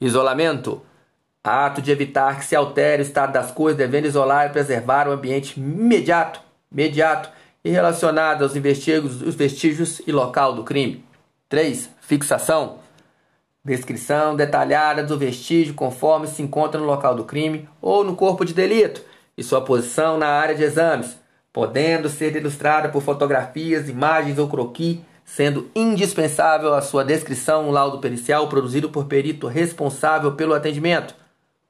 Isolamento. 0.00 0.82
Ato 1.44 1.80
de 1.80 1.92
evitar 1.92 2.36
que 2.36 2.44
se 2.44 2.56
altere 2.56 3.00
o 3.00 3.04
estado 3.04 3.32
das 3.32 3.52
coisas, 3.52 3.78
devendo 3.78 4.08
isolar 4.08 4.46
e 4.46 4.52
preservar 4.52 5.06
o 5.06 5.12
ambiente 5.12 5.60
imediato, 5.60 6.40
imediato 6.72 7.30
e 7.64 7.70
relacionado 7.70 8.42
aos 8.42 8.54
vestígios, 8.54 9.22
os 9.22 9.36
vestígios 9.36 10.02
e 10.04 10.10
local 10.10 10.52
do 10.52 10.64
crime. 10.64 11.04
3. 11.48 11.88
Fixação. 12.00 12.78
Descrição 13.64 14.34
detalhada 14.34 15.04
do 15.04 15.16
vestígio 15.16 15.74
conforme 15.74 16.26
se 16.26 16.42
encontra 16.42 16.80
no 16.80 16.86
local 16.88 17.14
do 17.14 17.22
crime 17.22 17.68
ou 17.80 18.02
no 18.02 18.16
corpo 18.16 18.44
de 18.44 18.52
delito 18.52 19.00
e 19.38 19.44
sua 19.44 19.60
posição 19.60 20.18
na 20.18 20.26
área 20.26 20.56
de 20.56 20.64
exames, 20.64 21.21
podendo 21.52 22.08
ser 22.08 22.34
ilustrada 22.36 22.88
por 22.88 23.02
fotografias, 23.02 23.88
imagens 23.88 24.38
ou 24.38 24.48
croquis, 24.48 24.98
sendo 25.24 25.70
indispensável 25.74 26.74
a 26.74 26.80
sua 26.80 27.04
descrição 27.04 27.64
no 27.64 27.70
laudo 27.70 27.98
pericial 27.98 28.48
produzido 28.48 28.90
por 28.90 29.06
perito 29.06 29.46
responsável 29.46 30.32
pelo 30.32 30.54
atendimento. 30.54 31.14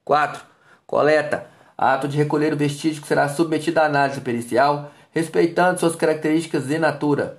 4. 0.05 0.43
Coleta. 0.87 1.47
Ato 1.77 2.07
de 2.07 2.17
recolher 2.17 2.53
o 2.53 2.57
vestígio 2.57 3.03
que 3.03 3.09
será 3.09 3.29
submetido 3.29 3.81
à 3.81 3.85
análise 3.87 4.21
pericial 4.21 4.91
respeitando 5.13 5.79
suas 5.79 5.95
características 5.95 6.67
de 6.67 6.79
natura. 6.79 7.39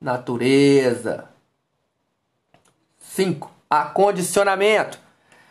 Natureza. 0.00 1.24
5. 2.98 3.50
Acondicionamento. 3.68 4.98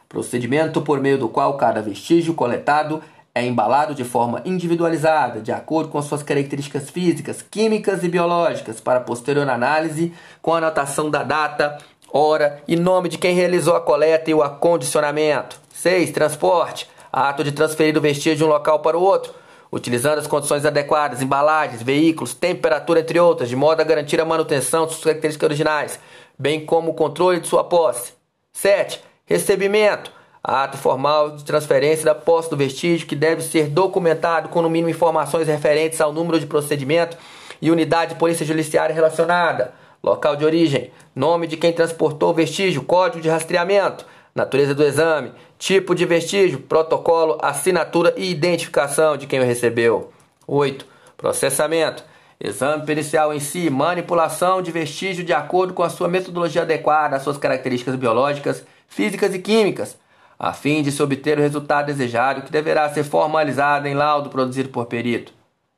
Procedimento 0.07 0.81
por 0.81 0.99
meio 0.99 1.17
do 1.17 1.29
qual 1.29 1.55
cada 1.57 1.81
vestígio 1.81 2.33
coletado 2.33 3.03
é 3.33 3.45
embalado 3.45 3.93
de 3.93 4.03
forma 4.03 4.41
individualizada, 4.45 5.39
de 5.39 5.51
acordo 5.51 5.89
com 5.89 6.01
suas 6.01 6.23
características 6.23 6.89
físicas, 6.89 7.41
químicas 7.41 8.03
e 8.03 8.09
biológicas, 8.09 8.81
para 8.81 8.99
posterior 8.99 9.47
análise 9.47 10.13
com 10.41 10.53
anotação 10.53 11.09
da 11.09 11.23
data, 11.23 11.77
hora 12.11 12.61
e 12.67 12.75
nome 12.75 13.09
de 13.09 13.17
quem 13.17 13.35
realizou 13.35 13.75
a 13.75 13.81
coleta 13.81 14.29
e 14.29 14.33
o 14.33 14.41
acondicionamento. 14.43 15.59
6. 15.73 16.11
Transporte. 16.11 16.89
Ato 17.11 17.43
de 17.43 17.51
transferir 17.51 17.97
o 17.97 18.01
vestígio 18.01 18.35
de 18.35 18.43
um 18.43 18.47
local 18.47 18.79
para 18.79 18.97
o 18.97 19.01
outro, 19.01 19.33
utilizando 19.71 20.19
as 20.19 20.27
condições 20.27 20.65
adequadas, 20.65 21.21
embalagens, 21.21 21.81
veículos, 21.81 22.33
temperatura, 22.33 22.99
entre 22.99 23.19
outras, 23.19 23.49
de 23.49 23.55
modo 23.55 23.81
a 23.81 23.83
garantir 23.83 24.21
a 24.21 24.25
manutenção 24.25 24.85
de 24.85 24.91
suas 24.91 25.05
características 25.05 25.47
originais, 25.47 25.99
bem 26.37 26.65
como 26.65 26.91
o 26.91 26.93
controle 26.93 27.39
de 27.39 27.47
sua 27.47 27.63
posse. 27.63 28.13
7. 28.53 29.01
Recebimento. 29.25 30.18
Ato 30.43 30.77
formal 30.77 31.31
de 31.31 31.43
transferência 31.43 32.05
da 32.05 32.15
posse 32.15 32.49
do 32.49 32.55
vestígio 32.55 33.07
que 33.07 33.15
deve 33.15 33.41
ser 33.41 33.67
documentado 33.67 34.49
com 34.49 34.61
no 34.61 34.69
mínimo 34.69 34.89
informações 34.89 35.47
referentes 35.47 35.99
ao 35.99 36.13
número 36.13 36.39
de 36.39 36.45
procedimento 36.45 37.17
e 37.61 37.69
unidade 37.69 38.13
de 38.13 38.19
polícia 38.19 38.45
judiciária 38.45 38.95
relacionada, 38.95 39.73
local 40.01 40.35
de 40.35 40.45
origem, 40.45 40.91
nome 41.13 41.45
de 41.45 41.57
quem 41.57 41.73
transportou 41.73 42.29
o 42.29 42.33
vestígio, 42.33 42.83
código 42.83 43.21
de 43.21 43.27
rastreamento, 43.27 44.05
natureza 44.33 44.73
do 44.73 44.83
exame, 44.83 45.33
tipo 45.57 45.93
de 45.93 46.05
vestígio, 46.05 46.59
protocolo, 46.59 47.37
assinatura 47.41 48.13
e 48.15 48.31
identificação 48.31 49.17
de 49.17 49.27
quem 49.27 49.41
o 49.41 49.45
recebeu. 49.45 50.11
8. 50.47 50.85
Processamento. 51.17 52.03
Exame 52.41 52.85
pericial 52.85 53.33
em 53.33 53.39
si, 53.41 53.69
manipulação 53.69 54.61
de 54.61 54.71
vestígio 54.71 55.25
de 55.25 55.33
acordo 55.33 55.73
com 55.73 55.83
a 55.83 55.89
sua 55.89 56.07
metodologia 56.07 56.61
adequada 56.61 57.17
às 57.17 57.23
suas 57.23 57.37
características 57.37 57.95
biológicas, 57.95 58.63
físicas 58.87 59.35
e 59.35 59.39
químicas, 59.39 59.97
a 60.39 60.53
fim 60.53 60.81
de 60.81 60.89
se 60.89 61.03
obter 61.03 61.37
o 61.37 61.41
resultado 61.41 61.87
desejado 61.87 62.43
que 62.43 62.51
deverá 62.51 62.87
ser 62.89 63.03
formalizado 63.03 63.87
em 63.89 63.93
laudo 63.93 64.29
produzido 64.29 64.69
por 64.69 64.85
perito. 64.85 65.33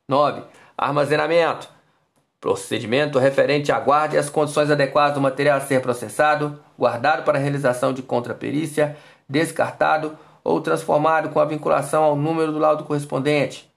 9. 0.08 0.42
Armazenamento. 0.78 1.68
Procedimento 2.40 3.18
referente 3.18 3.72
à 3.72 3.80
guarda 3.80 4.14
e 4.14 4.18
às 4.18 4.30
condições 4.30 4.70
adequadas 4.70 5.14
do 5.14 5.20
material 5.20 5.58
a 5.58 5.60
ser 5.60 5.80
processado, 5.82 6.60
guardado 6.78 7.24
para 7.24 7.38
realização 7.38 7.92
de 7.92 8.02
contraperícia, 8.02 8.96
descartado 9.28 10.16
ou 10.44 10.60
transformado 10.60 11.30
com 11.30 11.40
a 11.40 11.44
vinculação 11.44 12.04
ao 12.04 12.16
número 12.16 12.52
do 12.52 12.58
laudo 12.58 12.84
correspondente. 12.84 13.68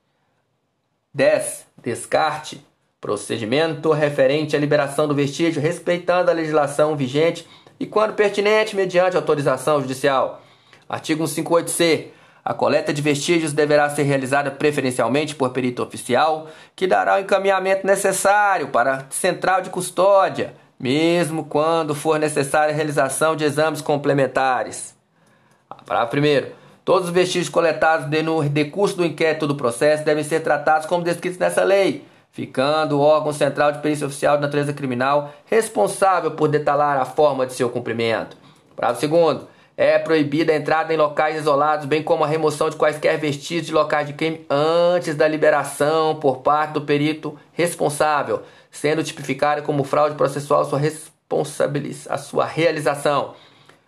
10. 1.14 1.66
Descarte. 1.82 2.66
Procedimento 3.02 3.92
referente 3.92 4.56
à 4.56 4.60
liberação 4.60 5.08
do 5.08 5.14
vestígio, 5.14 5.62
respeitando 5.62 6.30
a 6.30 6.34
legislação 6.34 6.96
vigente 6.96 7.48
e, 7.80 7.86
quando 7.86 8.16
pertinente, 8.16 8.76
mediante 8.76 9.16
autorização 9.16 9.80
judicial. 9.80 10.42
Artigo 10.88 11.24
158-C. 11.24 12.12
A 12.44 12.54
coleta 12.54 12.94
de 12.94 13.02
vestígios 13.02 13.54
deverá 13.54 13.90
ser 13.90 14.04
realizada 14.04 14.52
preferencialmente 14.52 15.34
por 15.34 15.50
perito 15.50 15.82
oficial, 15.82 16.48
que 16.76 16.86
dará 16.86 17.16
o 17.16 17.20
encaminhamento 17.20 17.88
necessário 17.88 18.68
para 18.68 18.96
a 18.96 19.04
central 19.10 19.62
de 19.64 19.72
custódia, 19.72 20.54
mesmo 20.80 21.46
quando 21.46 21.96
for 21.96 22.20
necessária 22.20 22.72
a 22.72 22.76
realização 22.76 23.36
de 23.36 23.44
exames 23.44 23.82
complementares. 23.82 24.96
Parágrafo 25.86 26.12
primeiro. 26.12 26.52
Todos 26.84 27.08
os 27.08 27.14
vestígios 27.14 27.50
coletados 27.50 28.08
no 28.24 28.44
decurso 28.48 28.98
do 28.98 29.06
inquérito 29.06 29.48
do 29.48 29.56
processo 29.56 30.06
devem 30.06 30.24
ser 30.24 30.42
tratados 30.42 30.86
como 30.86 31.04
descritos 31.04 31.40
nessa 31.40 31.64
lei, 31.64 32.06
ficando 32.32 33.00
o 33.00 33.02
órgão 33.02 33.34
central 33.34 33.72
de 33.72 33.80
perícia 33.80 34.06
oficial 34.06 34.36
de 34.36 34.44
natureza 34.44 34.72
criminal 34.72 35.34
responsável 35.46 36.32
por 36.32 36.48
detalhar 36.48 36.98
a 36.98 37.06
forma 37.06 37.48
de 37.48 37.54
seu 37.54 37.72
cumprimento. 37.72 38.38
Parágrafo 38.76 39.02
segundo. 39.02 39.55
É 39.78 40.00
proibida 40.00 40.54
a 40.54 40.56
entrada 40.56 40.94
em 40.94 40.98
locais 40.98 41.36
isolados, 41.36 41.86
bem 41.86 42.02
como 42.02 42.24
a 42.24 42.28
remoção 42.28 42.70
de 42.70 42.78
quaisquer 42.78 43.20
vestígios 43.20 43.68
de 43.68 43.74
locais 43.74 44.08
de 44.08 44.14
crime 44.14 44.46
antes 44.50 45.16
da 45.16 45.28
liberação 45.28 46.16
por 46.16 46.38
parte 46.38 46.72
do 46.72 46.82
perito 46.82 47.38
responsável, 47.52 48.44
sendo 48.72 49.04
tipificada 49.04 49.62
como 49.62 49.84
fraude 49.84 50.16
processual 50.16 50.64
sua, 50.64 50.80
a 52.10 52.18
sua 52.18 52.46
realização. 52.46 53.34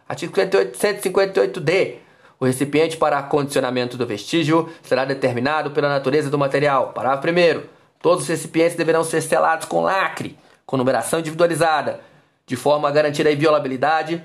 Artigo 0.09 0.33
158d. 0.33 1.95
O 2.39 2.45
recipiente 2.45 2.97
para 2.97 3.17
acondicionamento 3.17 3.97
do 3.97 4.05
vestígio 4.05 4.69
será 4.83 5.05
determinado 5.05 5.71
pela 5.71 5.89
natureza 5.89 6.29
do 6.29 6.37
material. 6.37 6.91
Parágrafo 6.93 7.27
1. 7.29 7.63
Todos 8.01 8.23
os 8.23 8.29
recipientes 8.29 8.75
deverão 8.75 9.03
ser 9.03 9.21
selados 9.21 9.65
com 9.65 9.81
lacre, 9.81 10.37
com 10.65 10.77
numeração 10.77 11.19
individualizada, 11.19 12.01
de 12.45 12.55
forma 12.55 12.87
a 12.87 12.91
garantir 12.91 13.25
a 13.25 13.31
inviolabilidade 13.31 14.23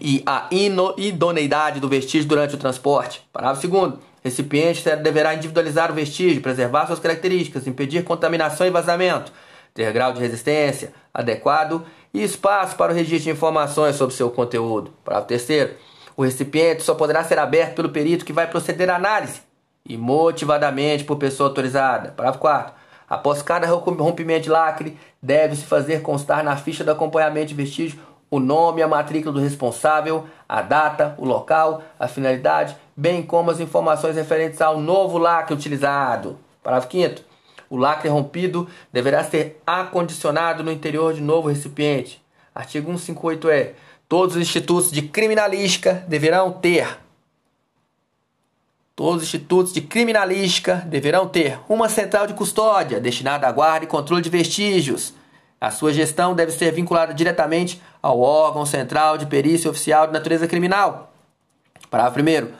e 0.00 0.22
a 0.26 0.48
idoneidade 0.96 1.80
do 1.80 1.88
vestígio 1.88 2.28
durante 2.28 2.54
o 2.54 2.58
transporte. 2.58 3.22
Parágrafo 3.32 3.66
2. 3.66 3.94
Recipiente 4.22 4.82
deverá 4.96 5.34
individualizar 5.34 5.90
o 5.90 5.94
vestígio, 5.94 6.40
preservar 6.40 6.86
suas 6.86 6.98
características, 6.98 7.66
impedir 7.66 8.04
contaminação 8.04 8.66
e 8.66 8.70
vazamento, 8.70 9.30
ter 9.74 9.92
grau 9.92 10.12
de 10.12 10.20
resistência 10.20 10.94
adequado 11.12 11.84
e 12.12 12.22
espaço 12.22 12.74
para 12.76 12.92
o 12.92 12.94
registro 12.94 13.24
de 13.24 13.30
informações 13.30 13.96
sobre 13.96 14.14
seu 14.14 14.30
conteúdo. 14.30 14.92
Parágrafo 15.04 15.28
terceiro. 15.28 15.74
O 16.16 16.22
recipiente 16.22 16.82
só 16.82 16.94
poderá 16.94 17.22
ser 17.22 17.38
aberto 17.38 17.74
pelo 17.74 17.90
perito 17.90 18.24
que 18.24 18.32
vai 18.32 18.46
proceder 18.46 18.88
à 18.88 18.96
análise 18.96 19.42
e 19.84 19.96
motivadamente 19.96 21.04
por 21.04 21.16
pessoa 21.16 21.50
autorizada. 21.50 22.12
Parágrafo 22.12 22.40
4. 22.40 22.74
Após 23.08 23.42
cada 23.42 23.66
rompimento 23.66 24.44
de 24.44 24.50
lacre, 24.50 24.98
deve-se 25.22 25.64
fazer 25.64 26.00
constar 26.00 26.42
na 26.42 26.56
ficha 26.56 26.82
do 26.82 26.90
acompanhamento 26.90 27.48
de 27.48 27.54
vestígio 27.54 27.98
o 28.30 28.40
nome 28.40 28.82
a 28.82 28.88
matrícula 28.88 29.32
do 29.32 29.40
responsável, 29.40 30.26
a 30.48 30.62
data, 30.62 31.14
o 31.18 31.24
local, 31.24 31.82
a 31.98 32.08
finalidade, 32.08 32.76
bem 32.96 33.22
como 33.22 33.50
as 33.50 33.60
informações 33.60 34.16
referentes 34.16 34.60
ao 34.60 34.80
novo 34.80 35.18
lacre 35.18 35.54
utilizado. 35.54 36.38
Parágrafo 36.62 36.90
5 36.90 37.34
o 37.70 37.76
lacre 37.76 38.08
rompido 38.08 38.68
deverá 38.92 39.24
ser 39.24 39.60
acondicionado 39.66 40.62
no 40.62 40.70
interior 40.70 41.12
de 41.12 41.20
novo 41.20 41.48
recipiente. 41.48 42.22
Artigo 42.54 42.92
158-E. 42.92 43.74
Todos 44.08 44.36
os 44.36 44.42
institutos 44.42 44.92
de 44.92 45.02
criminalística 45.02 46.04
deverão 46.06 46.52
ter 46.52 46.98
Todos 48.96 49.22
os 49.22 49.28
institutos 49.28 49.72
de 49.72 49.80
criminalística 49.80 50.76
deverão 50.86 51.26
ter 51.26 51.58
uma 51.68 51.88
central 51.88 52.28
de 52.28 52.34
custódia 52.34 53.00
destinada 53.00 53.48
à 53.48 53.50
guarda 53.50 53.84
e 53.84 53.88
controle 53.88 54.22
de 54.22 54.30
vestígios, 54.30 55.12
A 55.64 55.70
sua 55.70 55.94
gestão 55.94 56.34
deve 56.34 56.52
ser 56.52 56.70
vinculada 56.72 57.14
diretamente 57.14 57.80
ao 58.02 58.20
órgão 58.20 58.66
central 58.66 59.16
de 59.16 59.24
perícia 59.24 59.70
oficial 59.70 60.06
de 60.06 60.12
natureza 60.12 60.46
criminal. 60.46 61.10
Parágrafo 61.90 62.20
1. 62.20 62.52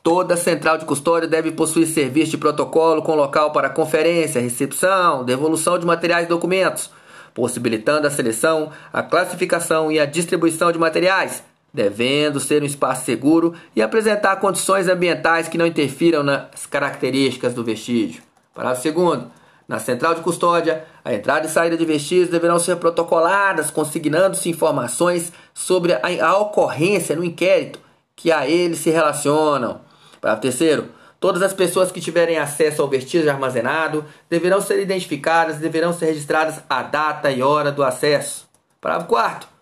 Toda 0.00 0.36
central 0.36 0.78
de 0.78 0.84
custódia 0.84 1.28
deve 1.28 1.50
possuir 1.50 1.88
serviço 1.88 2.30
de 2.30 2.38
protocolo 2.38 3.02
com 3.02 3.16
local 3.16 3.50
para 3.50 3.68
conferência, 3.68 4.40
recepção, 4.40 5.24
devolução 5.24 5.76
de 5.76 5.84
materiais 5.84 6.26
e 6.26 6.28
documentos, 6.28 6.88
possibilitando 7.34 8.06
a 8.06 8.12
seleção, 8.12 8.70
a 8.92 9.02
classificação 9.02 9.90
e 9.90 9.98
a 9.98 10.06
distribuição 10.06 10.70
de 10.70 10.78
materiais, 10.78 11.42
devendo 11.74 12.38
ser 12.38 12.62
um 12.62 12.66
espaço 12.66 13.04
seguro 13.04 13.54
e 13.74 13.82
apresentar 13.82 14.36
condições 14.36 14.86
ambientais 14.86 15.48
que 15.48 15.58
não 15.58 15.66
interfiram 15.66 16.22
nas 16.22 16.64
características 16.64 17.54
do 17.54 17.64
vestígio. 17.64 18.22
Parágrafo 18.54 18.92
2. 18.92 19.35
Na 19.68 19.80
central 19.80 20.14
de 20.14 20.20
custódia, 20.20 20.84
a 21.04 21.12
entrada 21.12 21.46
e 21.46 21.50
saída 21.50 21.76
de 21.76 21.84
vestígios 21.84 22.28
deverão 22.28 22.58
ser 22.58 22.76
protocoladas, 22.76 23.70
consignando-se 23.70 24.48
informações 24.48 25.32
sobre 25.52 25.92
a, 25.94 26.00
a, 26.22 26.38
ocorrência 26.38 27.16
no 27.16 27.24
inquérito 27.24 27.80
que 28.14 28.30
a 28.30 28.48
ele 28.48 28.76
se 28.76 28.90
relacionam. 28.90 29.80
Parágrafo 30.20 30.42
terceiro. 30.42 30.88
Todas 31.18 31.42
as 31.42 31.52
pessoas 31.52 31.90
que 31.90 32.00
tiverem 32.00 32.38
acesso 32.38 32.82
ao 32.82 32.88
vestígio 32.88 33.30
armazenado 33.30 34.04
deverão 34.30 34.60
ser 34.60 34.80
identificadas 34.80 35.56
e 35.56 35.60
deverão 35.60 35.92
ser 35.92 36.06
registradas 36.06 36.60
a 36.68 36.82
data 36.82 37.30
e 37.30 37.42
hora 37.42 37.72
do 37.72 37.82
acesso. 37.82 38.46
Parágrafo 38.80 39.08
4 39.08 39.55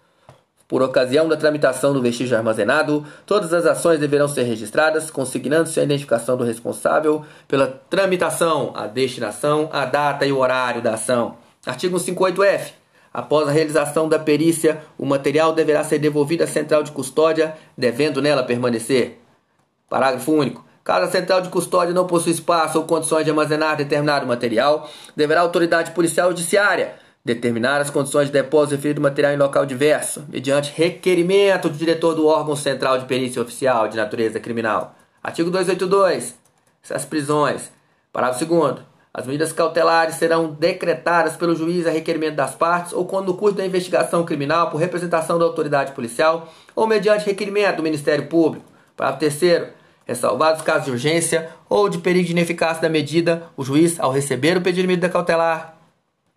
por 0.66 0.82
ocasião 0.82 1.28
da 1.28 1.36
tramitação 1.36 1.92
do 1.92 2.00
vestígio 2.00 2.36
armazenado, 2.36 3.04
todas 3.26 3.52
as 3.52 3.66
ações 3.66 4.00
deverão 4.00 4.26
ser 4.26 4.44
registradas, 4.44 5.10
consignando-se 5.10 5.78
a 5.78 5.82
identificação 5.82 6.36
do 6.36 6.44
responsável 6.44 7.24
pela 7.46 7.66
tramitação, 7.66 8.72
a 8.74 8.86
destinação, 8.86 9.68
a 9.72 9.84
data 9.84 10.24
e 10.24 10.32
o 10.32 10.38
horário 10.38 10.80
da 10.80 10.94
ação. 10.94 11.36
Artigo 11.66 11.98
58F. 11.98 12.72
Após 13.12 13.46
a 13.46 13.52
realização 13.52 14.08
da 14.08 14.18
perícia, 14.18 14.82
o 14.98 15.06
material 15.06 15.52
deverá 15.52 15.84
ser 15.84 15.98
devolvido 15.98 16.42
à 16.42 16.46
central 16.46 16.82
de 16.82 16.90
custódia, 16.90 17.54
devendo 17.78 18.20
nela 18.20 18.42
permanecer. 18.42 19.20
Parágrafo 19.88 20.32
único. 20.32 20.64
Caso 20.82 21.06
a 21.06 21.10
central 21.10 21.40
de 21.40 21.48
custódia 21.48 21.94
não 21.94 22.06
possua 22.06 22.32
espaço 22.32 22.78
ou 22.78 22.84
condições 22.84 23.24
de 23.24 23.30
armazenar 23.30 23.76
determinado 23.76 24.26
material, 24.26 24.90
deverá 25.14 25.40
a 25.40 25.44
autoridade 25.44 25.92
policial 25.92 26.30
judiciária 26.30 27.03
Determinar 27.24 27.80
as 27.80 27.88
condições 27.88 28.26
de 28.26 28.32
depósito 28.32 28.76
referido 28.76 29.00
material 29.00 29.32
em 29.32 29.38
local 29.38 29.64
diverso, 29.64 30.26
mediante 30.28 30.70
requerimento 30.76 31.70
do 31.70 31.78
diretor 31.78 32.14
do 32.14 32.26
órgão 32.26 32.54
central 32.54 32.98
de 32.98 33.06
perícia 33.06 33.40
oficial 33.40 33.88
de 33.88 33.96
natureza 33.96 34.38
criminal. 34.38 34.94
Artigo 35.22 35.50
282. 35.50 36.34
As 36.90 37.06
prisões. 37.06 37.72
Parágrafo 38.12 38.44
2. 38.44 38.80
As 39.14 39.26
medidas 39.26 39.54
cautelares 39.54 40.16
serão 40.16 40.52
decretadas 40.52 41.34
pelo 41.34 41.56
juiz 41.56 41.86
a 41.86 41.90
requerimento 41.90 42.34
das 42.34 42.54
partes 42.54 42.92
ou 42.92 43.06
quando 43.06 43.28
no 43.28 43.38
curso 43.38 43.56
da 43.56 43.64
investigação 43.64 44.22
criminal 44.26 44.70
por 44.70 44.76
representação 44.76 45.38
da 45.38 45.46
autoridade 45.46 45.92
policial 45.92 46.52
ou 46.76 46.86
mediante 46.86 47.24
requerimento 47.24 47.76
do 47.76 47.82
Ministério 47.82 48.26
Público. 48.26 48.66
Parágrafo 48.94 49.38
3. 49.38 49.68
Ressalvados 50.04 50.60
casos 50.60 50.84
de 50.84 50.90
urgência 50.90 51.48
ou 51.70 51.88
de 51.88 51.96
perigo 51.96 52.26
de 52.26 52.32
ineficácia 52.32 52.82
da 52.82 52.90
medida, 52.90 53.44
o 53.56 53.64
juiz, 53.64 53.98
ao 53.98 54.12
receber 54.12 54.58
o 54.58 54.60
pedido 54.60 54.82
de 54.82 54.88
medida 54.88 55.08
cautelar, 55.08 55.73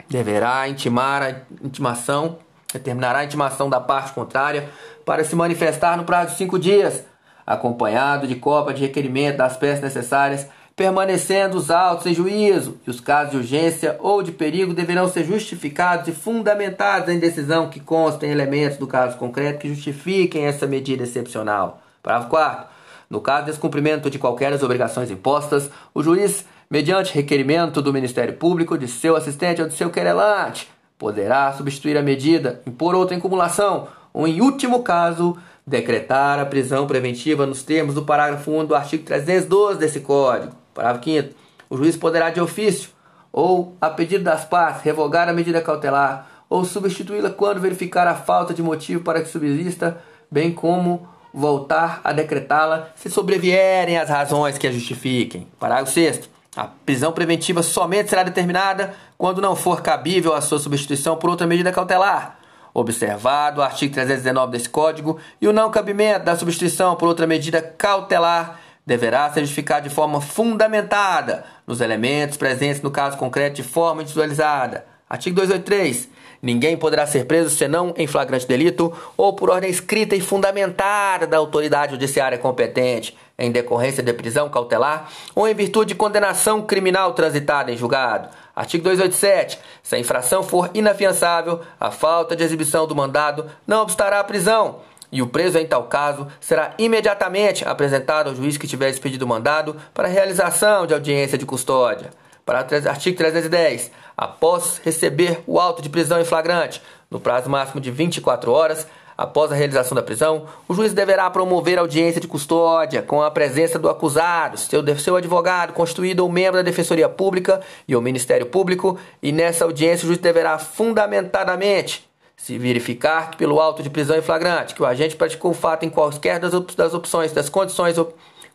deverá 0.10 0.68
intimar 0.68 1.24
a 1.24 1.66
intimação, 1.66 2.38
determinará 2.72 3.20
a 3.20 3.26
intimação 3.26 3.70
da 3.70 3.80
parte 3.80 4.14
contrária 4.14 4.70
para 5.06 5.24
se 5.24 5.36
manifestar 5.36 5.98
no 5.98 6.04
prazo 6.04 6.32
de 6.32 6.38
cinco 6.38 6.60
dias, 6.60 7.04
acompanhado 7.46 8.28
de 8.28 8.36
cópia 8.36 8.74
de 8.74 8.82
requerimento 8.82 9.38
das 9.38 9.56
peças 9.58 9.82
necessárias, 9.82 10.48
permanecendo 10.76 11.58
os 11.58 11.72
autos 11.72 12.06
em 12.06 12.14
juízo, 12.14 12.78
e 12.86 12.90
os 12.90 13.00
casos 13.00 13.32
de 13.32 13.38
urgência 13.38 13.96
ou 14.00 14.22
de 14.22 14.32
perigo 14.32 14.74
deverão 14.74 15.10
ser 15.10 15.24
justificados 15.26 16.08
e 16.08 16.12
fundamentados 16.12 17.10
em 17.10 17.20
decisão 17.20 17.70
que 17.70 17.80
constem 17.80 18.30
elementos 18.30 18.78
do 18.78 18.86
caso 18.86 19.18
concreto 19.18 19.60
que 19.60 19.70
justifiquem 19.70 20.46
essa 20.46 20.68
medida 20.68 21.04
excepcional. 21.04 21.82
Parágrafo 22.04 22.30
4 22.30 22.78
no 23.10 23.22
caso 23.22 23.46
de 23.46 23.52
descumprimento 23.52 24.10
de 24.10 24.20
qualquer 24.20 24.52
das 24.52 24.64
obrigações 24.64 25.10
impostas, 25.10 25.70
o 25.94 26.04
juiz 26.04 26.46
mediante 26.70 27.14
requerimento 27.14 27.82
do 27.82 27.94
Ministério 27.94 28.34
Público, 28.36 28.78
de 28.78 28.88
seu 28.88 29.16
assistente 29.16 29.62
ou 29.62 29.68
de 29.68 29.74
seu 29.74 29.90
querelante, 29.90 30.70
poderá 30.98 31.54
substituir 31.54 31.98
a 31.98 32.02
medida, 32.02 32.62
impor 32.66 32.96
outra 32.96 33.16
incumulação 33.16 33.88
ou, 34.14 34.28
em 34.28 34.42
último 34.42 34.84
caso, 34.84 35.38
decretar 35.66 36.40
a 36.40 36.46
prisão 36.46 36.88
preventiva 36.88 37.46
nos 37.46 37.64
termos 37.64 37.94
do 37.94 38.04
parágrafo 38.04 38.52
1 38.52 38.66
do 38.66 38.76
artigo 38.76 39.04
312 39.04 39.80
desse 39.80 40.00
Código. 40.00 40.54
Parágrafo 40.74 41.06
5 41.06 41.30
O 41.70 41.78
juiz 41.78 41.96
poderá, 41.96 42.30
de 42.30 42.42
ofício 42.42 42.90
ou 43.32 43.76
a 43.80 43.90
pedido 43.90 44.24
das 44.24 44.46
partes, 44.46 44.82
revogar 44.82 45.30
a 45.30 45.34
medida 45.34 45.62
cautelar 45.62 46.28
ou 46.50 46.66
substituí-la 46.66 47.30
quando 47.30 47.60
verificar 47.60 48.08
a 48.08 48.16
falta 48.16 48.54
de 48.54 48.64
motivo 48.64 49.04
para 49.04 49.22
que 49.22 49.30
subsista, 49.30 50.02
bem 50.32 50.52
como 50.52 51.08
voltar 51.34 52.02
a 52.04 52.14
decretá-la 52.14 52.88
se 52.96 53.10
sobrevierem 53.10 53.98
as 53.98 54.10
razões 54.10 54.58
que 54.58 54.66
a 54.66 54.72
justifiquem. 54.72 55.48
Parágrafo 55.60 55.92
6 55.92 56.37
a 56.58 56.66
prisão 56.66 57.12
preventiva 57.12 57.62
somente 57.62 58.10
será 58.10 58.24
determinada 58.24 58.96
quando 59.16 59.40
não 59.40 59.56
for 59.56 59.84
cabível 59.84 60.34
a 60.34 60.42
sua 60.42 60.58
substituição 60.58 61.16
por 61.16 61.30
outra 61.30 61.46
medida 61.46 61.72
cautelar, 61.72 62.40
observado 62.74 63.62
o 63.62 63.64
artigo 63.64 63.94
319 63.94 64.54
desse 64.54 64.68
Código, 64.68 65.20
e 65.40 65.48
o 65.48 65.54
não 65.54 65.70
cabimento 65.70 66.26
da 66.26 66.36
substituição 66.36 66.96
por 66.96 67.08
outra 67.08 67.28
medida 67.28 67.62
cautelar 67.62 68.60
deverá 68.84 69.32
ser 69.32 69.42
justificado 69.42 69.88
de 69.88 69.94
forma 69.94 70.20
fundamentada 70.20 71.46
nos 71.68 71.80
elementos 71.80 72.38
presentes 72.38 72.82
no 72.82 72.90
caso 72.90 73.18
concreto 73.18 73.58
de 73.58 73.64
forma 73.64 74.02
individualizada. 74.02 74.84
Artigo 75.08 75.36
283. 75.36 76.10
Ninguém 76.42 76.78
poderá 76.78 77.06
ser 77.06 77.26
preso 77.26 77.50
senão 77.50 77.94
em 77.98 78.08
flagrante 78.08 78.48
delito 78.48 78.94
ou 79.16 79.34
por 79.34 79.50
ordem 79.50 79.70
escrita 79.70 80.16
e 80.16 80.22
fundamentada 80.22 81.26
da 81.26 81.38
autoridade 81.38 81.94
judiciária 81.94 82.38
competente 82.38 83.18
em 83.38 83.52
decorrência 83.52 84.02
de 84.02 84.14
prisão 84.14 84.50
cautelar 84.50 85.10
ou 85.36 85.48
em 85.48 85.54
virtude 85.54 85.90
de 85.90 85.96
condenação 85.96 86.62
criminal 86.62 87.14
transitada 87.14 87.72
em 87.72 87.78
julgado. 87.78 88.30
Artigo 88.56 88.84
287. 88.84 89.60
Se 89.84 89.96
a 89.96 90.00
infração 90.00 90.42
for 90.42 90.70
inafiançável, 90.74 91.62
a 91.80 91.92
falta 91.92 92.36
de 92.36 92.44
exibição 92.44 92.88
do 92.88 92.96
mandado 92.96 93.46
não 93.68 93.82
obstará 93.82 94.20
a 94.20 94.24
prisão, 94.24 94.80
e 95.12 95.22
o 95.22 95.28
preso, 95.28 95.58
em 95.58 95.66
tal 95.66 95.84
caso, 95.84 96.28
será 96.40 96.74
imediatamente 96.78 97.68
apresentado 97.68 98.30
ao 98.30 98.36
juiz 98.36 98.58
que 98.58 98.68
tiver 98.68 98.90
expedido 98.90 99.26
o 99.26 99.28
mandado 99.28 99.76
para 99.94 100.08
realização 100.08 100.86
de 100.86 100.94
audiência 100.94 101.38
de 101.38 101.46
custódia. 101.46 102.10
Para 102.46 102.60
artigo 102.60 103.18
310. 103.18 103.92
Após 104.18 104.82
receber 104.84 105.44
o 105.46 105.60
auto 105.60 105.82
de 105.82 105.90
prisão 105.90 106.20
em 106.20 106.26
flagrante, 106.26 106.82
no 107.10 107.20
prazo 107.20 107.50
máximo 107.50 107.80
de 107.80 107.92
24 107.92 108.52
horas, 108.52 108.88
Após 109.18 109.52
a 109.52 109.56
realização 109.56 109.96
da 109.96 110.04
prisão, 110.04 110.46
o 110.68 110.76
juiz 110.76 110.94
deverá 110.94 111.28
promover 111.32 111.80
audiência 111.80 112.22
de 112.22 112.28
custódia 112.28 113.02
com 113.02 113.20
a 113.20 113.32
presença 113.32 113.80
do 113.80 113.90
acusado, 113.90 114.60
seu, 114.60 114.84
seu 115.00 115.16
advogado, 115.16 115.74
constituído 115.74 116.24
ou 116.24 116.32
membro 116.32 116.58
da 116.58 116.62
Defensoria 116.62 117.10
Pública 117.10 117.62
e 117.88 117.96
o 117.96 118.02
Ministério 118.02 118.46
Público, 118.46 118.96
e 119.24 119.32
nessa 119.32 119.66
audiência 119.66 120.06
o 120.06 120.08
juiz 120.10 120.20
deverá 120.20 120.60
fundamentadamente 120.60 122.08
se 122.36 122.60
verificar 122.60 123.32
que 123.32 123.38
pelo 123.38 123.60
auto 123.60 123.82
de 123.82 123.90
prisão 123.90 124.16
em 124.16 124.22
flagrante 124.22 124.76
que 124.76 124.84
o 124.84 124.86
agente 124.86 125.16
praticou 125.16 125.50
o 125.50 125.56
fato 125.56 125.84
em 125.84 125.90
quaisquer 125.90 126.40
das, 126.40 126.54
op 126.54 126.76
das 126.76 126.94
opções, 126.94 127.32
das 127.32 127.50
condições 127.50 127.98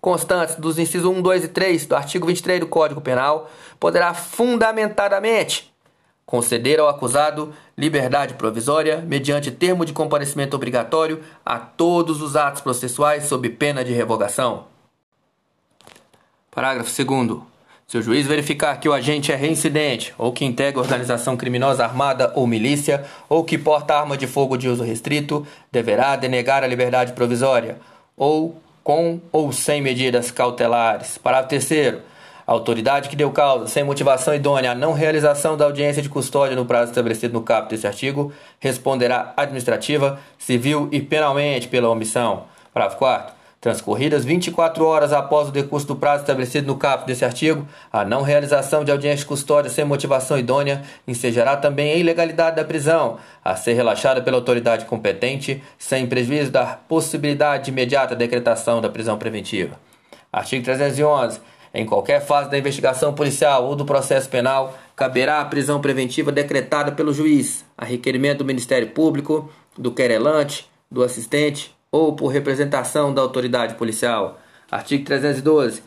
constantes 0.02 0.56
dos 0.56 0.80
incisos 0.80 1.06
1, 1.06 1.22
2 1.22 1.44
e 1.44 1.48
3 1.48 1.86
do 1.86 1.94
artigo 1.94 2.26
23 2.26 2.58
do 2.58 2.66
Código 2.66 3.00
Penal, 3.00 3.48
poderá 3.78 4.12
fundamentadamente 4.12 5.72
conceder 6.26 6.80
ao 6.80 6.88
acusado 6.88 7.54
liberdade 7.78 8.34
provisória 8.34 8.98
mediante 8.98 9.52
termo 9.52 9.84
de 9.84 9.92
comparecimento 9.92 10.56
obrigatório 10.56 11.22
a 11.46 11.58
todos 11.58 12.20
os 12.20 12.34
atos 12.34 12.60
processuais 12.60 13.24
sob 13.24 13.48
pena 13.50 13.84
de 13.84 13.92
revogação. 13.92 14.64
Parágrafo 16.50 16.90
2 17.04 17.52
se 17.86 17.98
o 17.98 18.02
juiz 18.02 18.26
verificar 18.26 18.80
que 18.80 18.88
o 18.88 18.92
agente 18.94 19.30
é 19.30 19.36
reincidente, 19.36 20.14
ou 20.16 20.32
que 20.32 20.46
integra 20.46 20.80
organização 20.80 21.36
criminosa 21.36 21.84
armada 21.84 22.32
ou 22.34 22.46
milícia, 22.46 23.04
ou 23.28 23.44
que 23.44 23.58
porta 23.58 23.94
arma 23.94 24.16
de 24.16 24.26
fogo 24.26 24.56
de 24.56 24.66
uso 24.66 24.82
restrito, 24.82 25.46
deverá 25.70 26.16
denegar 26.16 26.64
a 26.64 26.66
liberdade 26.66 27.12
provisória, 27.12 27.78
ou 28.16 28.61
com 28.82 29.20
ou 29.30 29.52
sem 29.52 29.80
medidas 29.80 30.30
cautelares. 30.30 31.18
Parágrafo 31.18 31.48
3 31.48 32.02
a 32.44 32.52
autoridade 32.52 33.08
que 33.08 33.14
deu 33.14 33.30
causa, 33.30 33.68
sem 33.68 33.84
motivação 33.84 34.34
idônea 34.34 34.72
à 34.72 34.74
não 34.74 34.92
realização 34.92 35.56
da 35.56 35.64
audiência 35.64 36.02
de 36.02 36.08
custódia 36.08 36.56
no 36.56 36.66
prazo 36.66 36.90
estabelecido 36.90 37.32
no 37.32 37.42
caput 37.42 37.70
deste 37.70 37.86
artigo, 37.86 38.32
responderá 38.58 39.32
administrativa, 39.36 40.18
civil 40.36 40.88
e 40.90 41.00
penalmente 41.00 41.68
pela 41.68 41.88
omissão. 41.88 42.44
Parágrafo 42.74 42.98
4 42.98 43.41
Transcorridas 43.62 44.24
24 44.24 44.84
horas 44.84 45.12
após 45.12 45.48
o 45.48 45.52
decurso 45.52 45.86
do 45.86 45.94
prazo 45.94 46.22
estabelecido 46.22 46.66
no 46.66 46.76
caput 46.76 47.06
desse 47.06 47.24
artigo, 47.24 47.64
a 47.92 48.04
não 48.04 48.22
realização 48.22 48.82
de 48.82 48.90
audiência 48.90 49.18
de 49.18 49.26
custódia 49.26 49.70
sem 49.70 49.84
motivação 49.84 50.36
idônea 50.36 50.82
ensejará 51.06 51.56
também 51.56 51.92
a 51.92 51.94
ilegalidade 51.94 52.56
da 52.56 52.64
prisão, 52.64 53.18
a 53.44 53.54
ser 53.54 53.74
relaxada 53.74 54.20
pela 54.20 54.36
autoridade 54.36 54.84
competente, 54.86 55.62
sem 55.78 56.08
prejuízo 56.08 56.50
da 56.50 56.66
possibilidade 56.66 57.66
de 57.66 57.70
imediata 57.70 58.16
decretação 58.16 58.80
da 58.80 58.90
prisão 58.90 59.16
preventiva. 59.16 59.78
Artigo 60.32 60.64
311 60.64 61.38
em 61.72 61.86
qualquer 61.86 62.20
fase 62.20 62.50
da 62.50 62.58
investigação 62.58 63.14
policial 63.14 63.64
ou 63.64 63.76
do 63.76 63.84
processo 63.84 64.28
penal, 64.28 64.76
caberá 64.96 65.40
a 65.40 65.44
prisão 65.44 65.80
preventiva 65.80 66.32
decretada 66.32 66.90
pelo 66.90 67.14
juiz, 67.14 67.64
a 67.78 67.84
requerimento 67.84 68.38
do 68.38 68.44
Ministério 68.44 68.88
Público, 68.88 69.48
do 69.78 69.92
querelante, 69.92 70.68
do 70.90 71.02
assistente 71.02 71.74
ou 71.92 72.16
por 72.16 72.28
representação 72.28 73.12
da 73.12 73.20
autoridade 73.20 73.74
policial. 73.74 74.38
Artigo 74.70 75.04
312. 75.04 75.82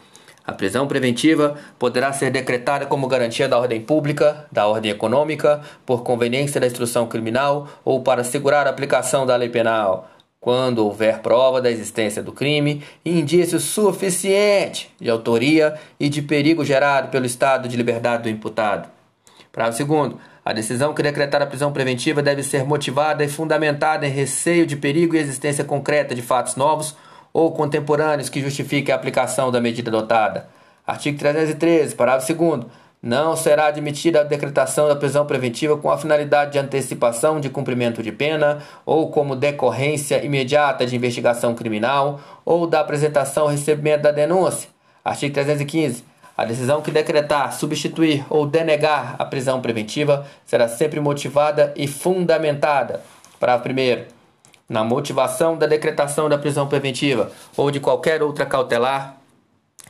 A 0.45 0.53
prisão 0.53 0.87
preventiva 0.87 1.55
poderá 1.79 2.13
ser 2.13 2.29
decretada 2.29 2.85
como 2.85 3.07
garantia 3.07 3.49
da 3.49 3.57
ordem 3.57 3.81
pública, 3.81 4.45
da 4.51 4.67
ordem 4.67 4.91
econômica, 4.91 5.61
por 5.83 6.03
conveniência 6.03 6.61
da 6.61 6.67
instrução 6.67 7.07
criminal 7.07 7.67
ou 7.83 8.03
para 8.03 8.21
assegurar 8.21 8.67
a 8.67 8.69
aplicação 8.69 9.25
da 9.25 9.35
lei 9.35 9.49
penal, 9.49 10.07
quando 10.39 10.85
houver 10.85 11.19
prova 11.21 11.59
da 11.59 11.71
existência 11.71 12.21
do 12.21 12.31
crime 12.31 12.83
e 13.03 13.19
indício 13.19 13.59
suficiente 13.59 14.93
de 15.01 15.09
autoria 15.09 15.79
e 15.99 16.07
de 16.07 16.21
perigo 16.21 16.63
gerado 16.63 17.09
pelo 17.09 17.25
estado 17.25 17.67
de 17.67 17.75
liberdade 17.75 18.23
do 18.23 18.29
imputado. 18.29 18.87
Parágrafo 19.51 19.77
segundo. 19.77 20.19
A 20.45 20.53
decisão 20.53 20.93
que 20.93 21.01
decretar 21.01 21.41
a 21.41 21.47
prisão 21.47 21.73
preventiva 21.73 22.21
deve 22.21 22.43
ser 22.43 22.63
motivada 22.63 23.23
e 23.23 23.27
fundamentada 23.27 24.05
em 24.05 24.11
receio 24.11 24.67
de 24.67 24.75
perigo 24.75 25.15
e 25.15 25.19
existência 25.19 25.63
concreta 25.63 26.13
de 26.13 26.21
fatos 26.21 26.55
novos 26.55 26.95
ou 27.33 27.51
contemporâneos 27.51 28.29
que 28.29 28.39
justifiquem 28.39 28.93
a 28.93 28.95
aplicação 28.95 29.49
da 29.51 29.59
medida 29.59 29.89
adotada. 29.89 30.47
Artigo 30.85 31.17
313, 31.17 31.95
parágrafo 31.95 32.31
2 32.31 32.65
não 33.01 33.35
será 33.35 33.65
admitida 33.65 34.21
a 34.21 34.23
decretação 34.23 34.87
da 34.87 34.95
prisão 34.95 35.25
preventiva 35.25 35.77
com 35.77 35.89
a 35.89 35.97
finalidade 35.97 36.51
de 36.51 36.59
antecipação 36.59 37.39
de 37.39 37.49
cumprimento 37.49 38.03
de 38.03 38.11
pena 38.11 38.59
ou 38.85 39.09
como 39.09 39.35
decorrência 39.35 40.23
imediata 40.23 40.85
de 40.85 40.95
investigação 40.95 41.55
criminal 41.55 42.19
ou 42.45 42.67
da 42.67 42.81
apresentação 42.81 43.45
ou 43.45 43.49
recebimento 43.49 44.03
da 44.03 44.11
denúncia. 44.11 44.69
Artigo 45.03 45.33
315. 45.33 46.03
A 46.37 46.43
decisão 46.43 46.81
que 46.81 46.91
decretar, 46.91 47.53
substituir 47.53 48.25
ou 48.29 48.45
denegar 48.45 49.15
a 49.17 49.25
prisão 49.25 49.61
preventiva 49.61 50.27
será 50.45 50.67
sempre 50.67 50.99
motivada 50.99 51.73
e 51.75 51.87
fundamentada. 51.87 53.01
Parágrafo 53.39 53.69
1 53.69 54.15
na 54.67 54.83
motivação 54.83 55.55
da 55.57 55.67
decretação 55.67 56.27
da 56.27 56.39
prisão 56.39 56.67
preventiva 56.67 57.31
ou 57.55 57.69
de 57.69 57.79
qualquer 57.79 58.23
outra 58.23 58.47
cautelar, 58.47 59.17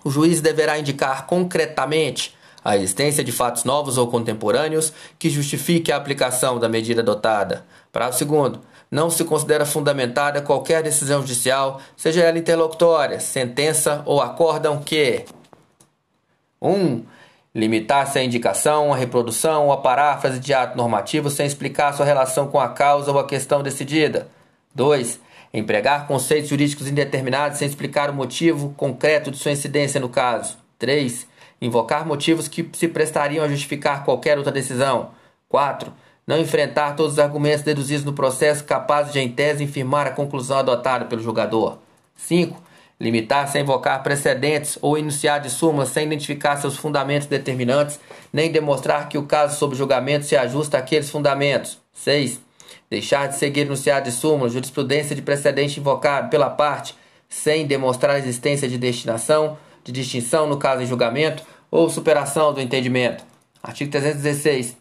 o 0.03 0.10
juiz 0.10 0.41
deverá 0.41 0.77
indicar 0.77 1.25
concretamente 1.25 2.36
a 2.63 2.75
existência 2.75 3.23
de 3.23 3.31
fatos 3.31 3.63
novos 3.63 3.97
ou 3.97 4.08
contemporâneos 4.08 4.91
que 5.17 5.29
justifique 5.29 5.91
a 5.91 5.95
aplicação 5.95 6.60
da 6.60 6.67
medida 6.67 7.01
adotada. 7.01 7.65
Parágrafo 7.91 8.25
2 8.25 8.60
não 8.91 9.10
se 9.10 9.23
considera 9.23 9.65
fundamentada 9.65 10.41
qualquer 10.41 10.84
decisão 10.84 11.21
judicial, 11.21 11.81
seja 11.97 12.21
ela 12.21 12.38
interlocutória, 12.38 13.19
sentença 13.19 14.03
ou 14.05 14.21
acórdão 14.21 14.77
que 14.79 15.25
1. 16.67 16.73
Um, 16.73 17.04
Limitar-se 17.56 18.19
à 18.19 18.23
indicação, 18.23 18.91
à 18.91 18.97
reprodução 18.97 19.67
ou 19.67 19.71
à 19.71 19.78
paráfrase 19.78 20.41
de 20.41 20.54
ato 20.54 20.75
normativo 20.75 21.30
sem 21.30 21.45
explicar 21.45 21.93
sua 21.93 22.06
relação 22.06 22.47
com 22.47 22.60
a 22.60 22.67
causa 22.67 23.10
ou 23.10 23.17
a 23.17 23.25
questão 23.25 23.63
decidida. 23.63 24.28
2. 24.75 25.21
Empregar 25.54 26.06
conceitos 26.06 26.49
jurídicos 26.49 26.86
indeterminados 26.86 27.58
sem 27.58 27.65
explicar 27.65 28.10
o 28.10 28.13
motivo 28.13 28.73
concreto 28.75 29.32
de 29.32 29.38
sua 29.38 29.54
incidência 29.54 30.01
no 30.01 30.10
caso. 30.10 30.58
3. 30.78 31.25
Invocar 31.62 32.06
motivos 32.06 32.49
que 32.49 32.69
se 32.73 32.89
prestariam 32.89 33.45
a 33.45 33.47
justificar 33.47 34.04
qualquer 34.04 34.38
outra 34.38 34.51
decisão. 34.51 35.12
4. 35.47 35.93
Não 36.28 36.38
enfrentar 36.38 36.97
todos 36.97 37.13
os 37.13 37.19
argumentos 37.19 37.63
deduzidos 37.63 38.04
no 38.04 38.12
processo 38.12 38.65
capazes 38.65 39.13
de, 39.13 39.21
em 39.21 39.32
tese, 39.32 39.63
infirmar 39.63 40.08
a 40.08 40.12
conclusão 40.12 40.58
adotada 40.58 41.06
pelo 41.06 41.21
julgador. 41.21 41.78
5. 42.17 42.62
Limitar-se 42.99 43.58
a 43.58 43.62
invocar 43.62 44.01
precedentes 44.03 44.77
ou 44.81 44.97
enunciar 44.97 45.39
de 45.39 45.49
súmula 45.49 45.86
sem 45.86 46.05
identificar 46.05 46.58
seus 46.58 46.77
fundamentos 46.77 47.27
determinantes, 47.27 47.99
nem 48.31 48.51
demonstrar 48.51 49.10
que 49.10 49.17
o 49.17 49.25
caso 49.25 49.58
sob 49.58 49.75
julgamento 49.75 50.25
se 50.25 50.36
ajusta 50.36 50.77
àqueles 50.77 51.10
fundamentos. 51.10 51.77
6 51.93 52.45
deixar 52.89 53.27
de 53.27 53.36
seguir 53.36 53.62
enunciado 53.62 54.05
de 54.05 54.12
súmula, 54.12 54.49
jurisprudência 54.49 55.15
de 55.15 55.21
precedente 55.21 55.79
invocado 55.79 56.29
pela 56.29 56.49
parte, 56.49 56.95
sem 57.27 57.65
demonstrar 57.65 58.15
a 58.15 58.19
existência 58.19 58.67
de 58.67 58.77
destinação, 58.77 59.58
de 59.84 59.91
distinção 59.91 60.47
no 60.47 60.58
caso 60.58 60.81
em 60.81 60.86
julgamento 60.86 61.43
ou 61.69 61.89
superação 61.89 62.53
do 62.53 62.62
entendimento. 62.62 63.23
Artigo 63.62 63.91
316. 63.91 64.77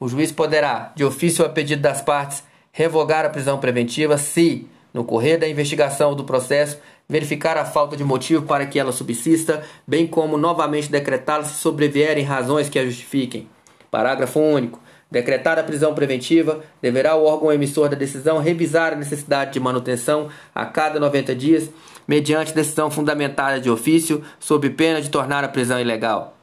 O 0.00 0.08
juiz 0.08 0.32
poderá, 0.32 0.92
de 0.96 1.04
ofício 1.04 1.44
a 1.44 1.48
pedido 1.48 1.82
das 1.82 2.00
partes, 2.00 2.42
revogar 2.72 3.24
a 3.24 3.30
prisão 3.30 3.58
preventiva 3.58 4.18
se, 4.18 4.66
no 4.92 5.04
correr 5.04 5.38
da 5.38 5.48
investigação 5.48 6.14
do 6.14 6.24
processo, 6.24 6.78
verificar 7.08 7.56
a 7.56 7.64
falta 7.64 7.96
de 7.96 8.04
motivo 8.04 8.44
para 8.44 8.66
que 8.66 8.78
ela 8.78 8.92
subsista, 8.92 9.62
bem 9.86 10.06
como 10.06 10.36
novamente 10.36 10.90
decretá-la 10.90 11.44
se 11.44 11.54
sobrevierem 11.54 12.24
razões 12.24 12.68
que 12.68 12.78
a 12.78 12.84
justifiquem. 12.84 13.48
Parágrafo 13.90 14.40
único. 14.40 14.80
Decretada 15.10 15.60
a 15.60 15.64
prisão 15.64 15.94
preventiva, 15.94 16.60
deverá 16.80 17.14
o 17.14 17.24
órgão 17.26 17.52
emissor 17.52 17.90
da 17.90 17.96
decisão 17.96 18.38
revisar 18.38 18.94
a 18.94 18.96
necessidade 18.96 19.52
de 19.52 19.60
manutenção 19.60 20.30
a 20.54 20.64
cada 20.64 20.98
90 20.98 21.34
dias, 21.34 21.68
mediante 22.08 22.54
decisão 22.54 22.90
fundamentada 22.90 23.60
de 23.60 23.68
ofício, 23.68 24.22
sob 24.40 24.70
pena 24.70 25.02
de 25.02 25.10
tornar 25.10 25.44
a 25.44 25.48
prisão 25.48 25.78
ilegal. 25.78 26.34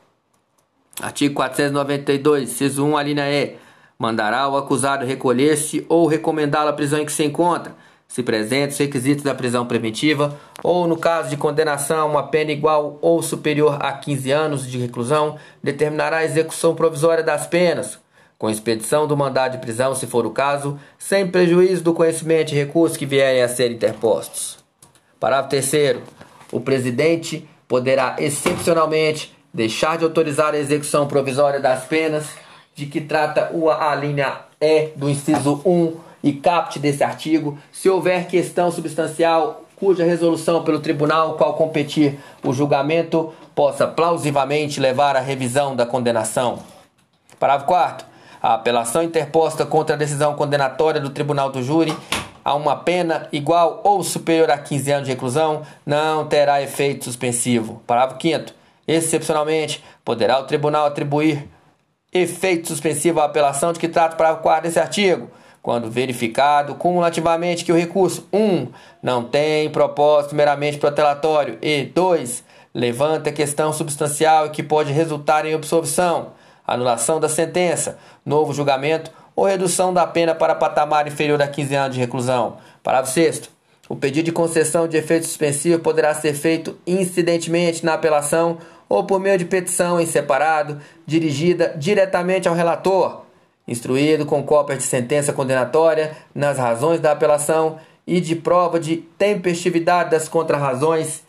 Artigo 1.01 1.33
492, 1.33 2.49
ciso 2.49 2.85
1, 2.85 2.97
a 2.97 3.01
linha 3.03 3.31
E. 3.31 3.55
Mandará 3.97 4.47
o 4.47 4.55
acusado 4.55 5.03
recolher-se 5.03 5.83
ou 5.89 6.05
recomendá-lo 6.05 6.69
à 6.69 6.73
prisão 6.73 6.99
em 6.99 7.05
que 7.05 7.11
se 7.11 7.23
encontra, 7.23 7.75
se 8.09 8.23
presentes 8.23 8.75
os 8.75 8.79
requisitos 8.79 9.23
da 9.23 9.35
prisão 9.35 9.65
preventiva, 9.65 10.37
ou 10.63 10.87
no 10.87 10.97
caso 10.97 11.29
de 11.29 11.37
condenação 11.37 12.09
uma 12.09 12.23
pena 12.23 12.51
igual 12.51 12.97
ou 13.01 13.21
superior 13.21 13.77
a 13.79 13.93
15 13.93 14.31
anos 14.31 14.67
de 14.69 14.79
reclusão, 14.79 15.37
determinará 15.63 16.17
a 16.17 16.25
execução 16.25 16.75
provisória 16.75 17.23
das 17.23 17.47
penas 17.47 17.99
com 18.39 18.49
expedição 18.49 19.05
do 19.05 19.17
mandado 19.17 19.51
de 19.51 19.57
prisão, 19.57 19.93
se 19.93 20.07
for 20.07 20.25
o 20.25 20.31
caso, 20.31 20.79
sem 20.97 21.27
prejuízo 21.27 21.83
do 21.83 21.93
conhecimento 21.93 22.53
e 22.53 22.55
recursos 22.55 22.97
que 22.97 23.05
vierem 23.05 23.43
a 23.43 23.49
ser 23.49 23.69
interpostos. 23.69 24.57
Parágrafo 25.19 25.49
3. 25.49 25.97
O 26.49 26.61
presidente 26.61 27.47
poderá 27.67 28.15
excepcionalmente 28.17 29.37
deixar 29.53 29.97
de 29.97 30.05
autorizar 30.05 30.53
a 30.53 30.57
execução 30.57 31.05
provisória 31.05 31.59
das 31.59 31.83
penas 31.83 32.29
de 32.73 32.85
que 32.85 33.01
trata 33.01 33.51
a 33.77 33.95
linha 33.95 34.39
E 34.61 34.91
do 34.95 35.09
inciso 35.09 35.61
1 35.65 36.08
e 36.23 36.33
caput 36.33 36.79
desse 36.79 37.03
artigo, 37.03 37.57
se 37.71 37.89
houver 37.89 38.27
questão 38.27 38.71
substancial 38.71 39.65
cuja 39.75 40.03
resolução 40.03 40.63
pelo 40.63 40.79
tribunal 40.79 41.35
qual 41.35 41.53
competir 41.53 42.19
o 42.43 42.53
julgamento 42.53 43.33
possa 43.55 43.87
plausivamente 43.87 44.79
levar 44.79 45.15
à 45.15 45.19
revisão 45.19 45.75
da 45.75 45.85
condenação. 45.85 46.59
Parágrafo 47.39 47.67
4 47.67 48.09
a 48.41 48.53
apelação 48.53 49.03
interposta 49.03 49.65
contra 49.65 49.95
a 49.95 49.97
decisão 49.97 50.33
condenatória 50.33 51.01
do 51.01 51.09
tribunal 51.09 51.51
do 51.51 51.61
júri 51.61 51.95
a 52.43 52.53
uma 52.55 52.75
pena 52.75 53.27
igual 53.33 53.81
ou 53.83 54.01
superior 54.01 54.49
a 54.49 54.57
15 54.57 54.91
anos 54.91 55.07
de 55.07 55.13
reclusão 55.13 55.63
não 55.85 56.25
terá 56.25 56.61
efeito 56.61 57.05
suspensivo. 57.05 57.81
Parágrafo 57.85 58.21
5 58.21 58.53
Excepcionalmente, 58.87 59.83
poderá 60.03 60.39
o 60.39 60.45
tribunal 60.45 60.85
atribuir 60.87 61.47
efeito 62.11 62.69
suspensivo 62.69 63.19
à 63.19 63.25
apelação 63.25 63.71
de 63.71 63.79
que 63.79 63.87
trata 63.87 64.15
o 64.15 64.17
parágrafo 64.17 64.41
4 64.41 64.63
desse 64.63 64.79
artigo, 64.79 65.29
quando 65.69 65.87
verificado 65.87 66.73
cumulativamente 66.73 67.63
que 67.63 67.71
o 67.71 67.77
recurso 67.77 68.27
1. 68.33 68.39
Um, 68.39 68.67
não 69.03 69.23
tem 69.23 69.69
propósito 69.69 70.33
meramente 70.33 70.79
protelatório 70.79 71.59
e 71.61 71.83
2. 71.83 72.43
levanta 72.73 73.31
questão 73.31 73.71
substancial 73.71 74.49
que 74.49 74.63
pode 74.63 74.91
resultar 74.91 75.45
em 75.45 75.53
absolvição 75.53 76.31
anulação 76.65 77.19
da 77.19 77.29
sentença, 77.29 77.99
novo 78.25 78.51
julgamento 78.51 79.11
ou 79.35 79.45
redução 79.45 79.93
da 79.93 80.07
pena 80.07 80.33
para 80.33 80.55
patamar 80.55 81.05
inferior 81.05 81.39
a 81.39 81.47
15 81.47 81.75
anos 81.75 81.93
de 81.93 82.01
reclusão. 82.01 82.57
Parágrafo 82.81 83.13
6 83.13 83.51
o 83.87 83.95
pedido 83.95 84.25
de 84.25 84.31
concessão 84.31 84.87
de 84.87 84.97
efeito 84.97 85.27
suspensivo 85.27 85.77
poderá 85.79 86.15
ser 86.15 86.33
feito 86.33 86.79
incidentemente 86.85 87.85
na 87.85 87.93
apelação 87.93 88.57
ou 88.87 89.03
por 89.03 89.19
meio 89.19 89.37
de 89.37 89.45
petição 89.45 89.99
em 89.99 90.05
separado, 90.07 90.79
dirigida 91.05 91.75
diretamente 91.77 92.47
ao 92.47 92.55
relator, 92.55 93.28
instruído 93.69 94.25
com 94.25 94.41
cópia 94.41 94.75
de 94.75 94.83
sentença 94.83 95.31
condenatória 95.31 96.17
nas 96.33 96.57
razões 96.57 96.99
da 96.99 97.11
apelação 97.11 97.77
e 98.05 98.19
de 98.19 98.35
prova 98.35 98.79
de 98.79 98.97
tempestividade 98.97 100.09
das 100.09 100.27
contrarrazões 100.27 101.21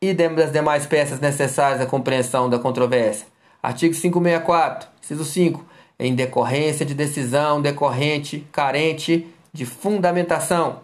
e 0.00 0.14
das 0.14 0.52
demais 0.52 0.86
peças 0.86 1.18
necessárias 1.18 1.80
à 1.80 1.86
compreensão 1.86 2.48
da 2.48 2.58
controvérsia. 2.58 3.26
Artigo 3.60 3.94
564, 3.94 4.88
inciso 5.02 5.24
5. 5.24 5.66
Em 5.98 6.14
decorrência 6.14 6.86
de 6.86 6.94
decisão 6.94 7.60
decorrente 7.60 8.46
carente 8.52 9.26
de 9.52 9.66
fundamentação. 9.66 10.80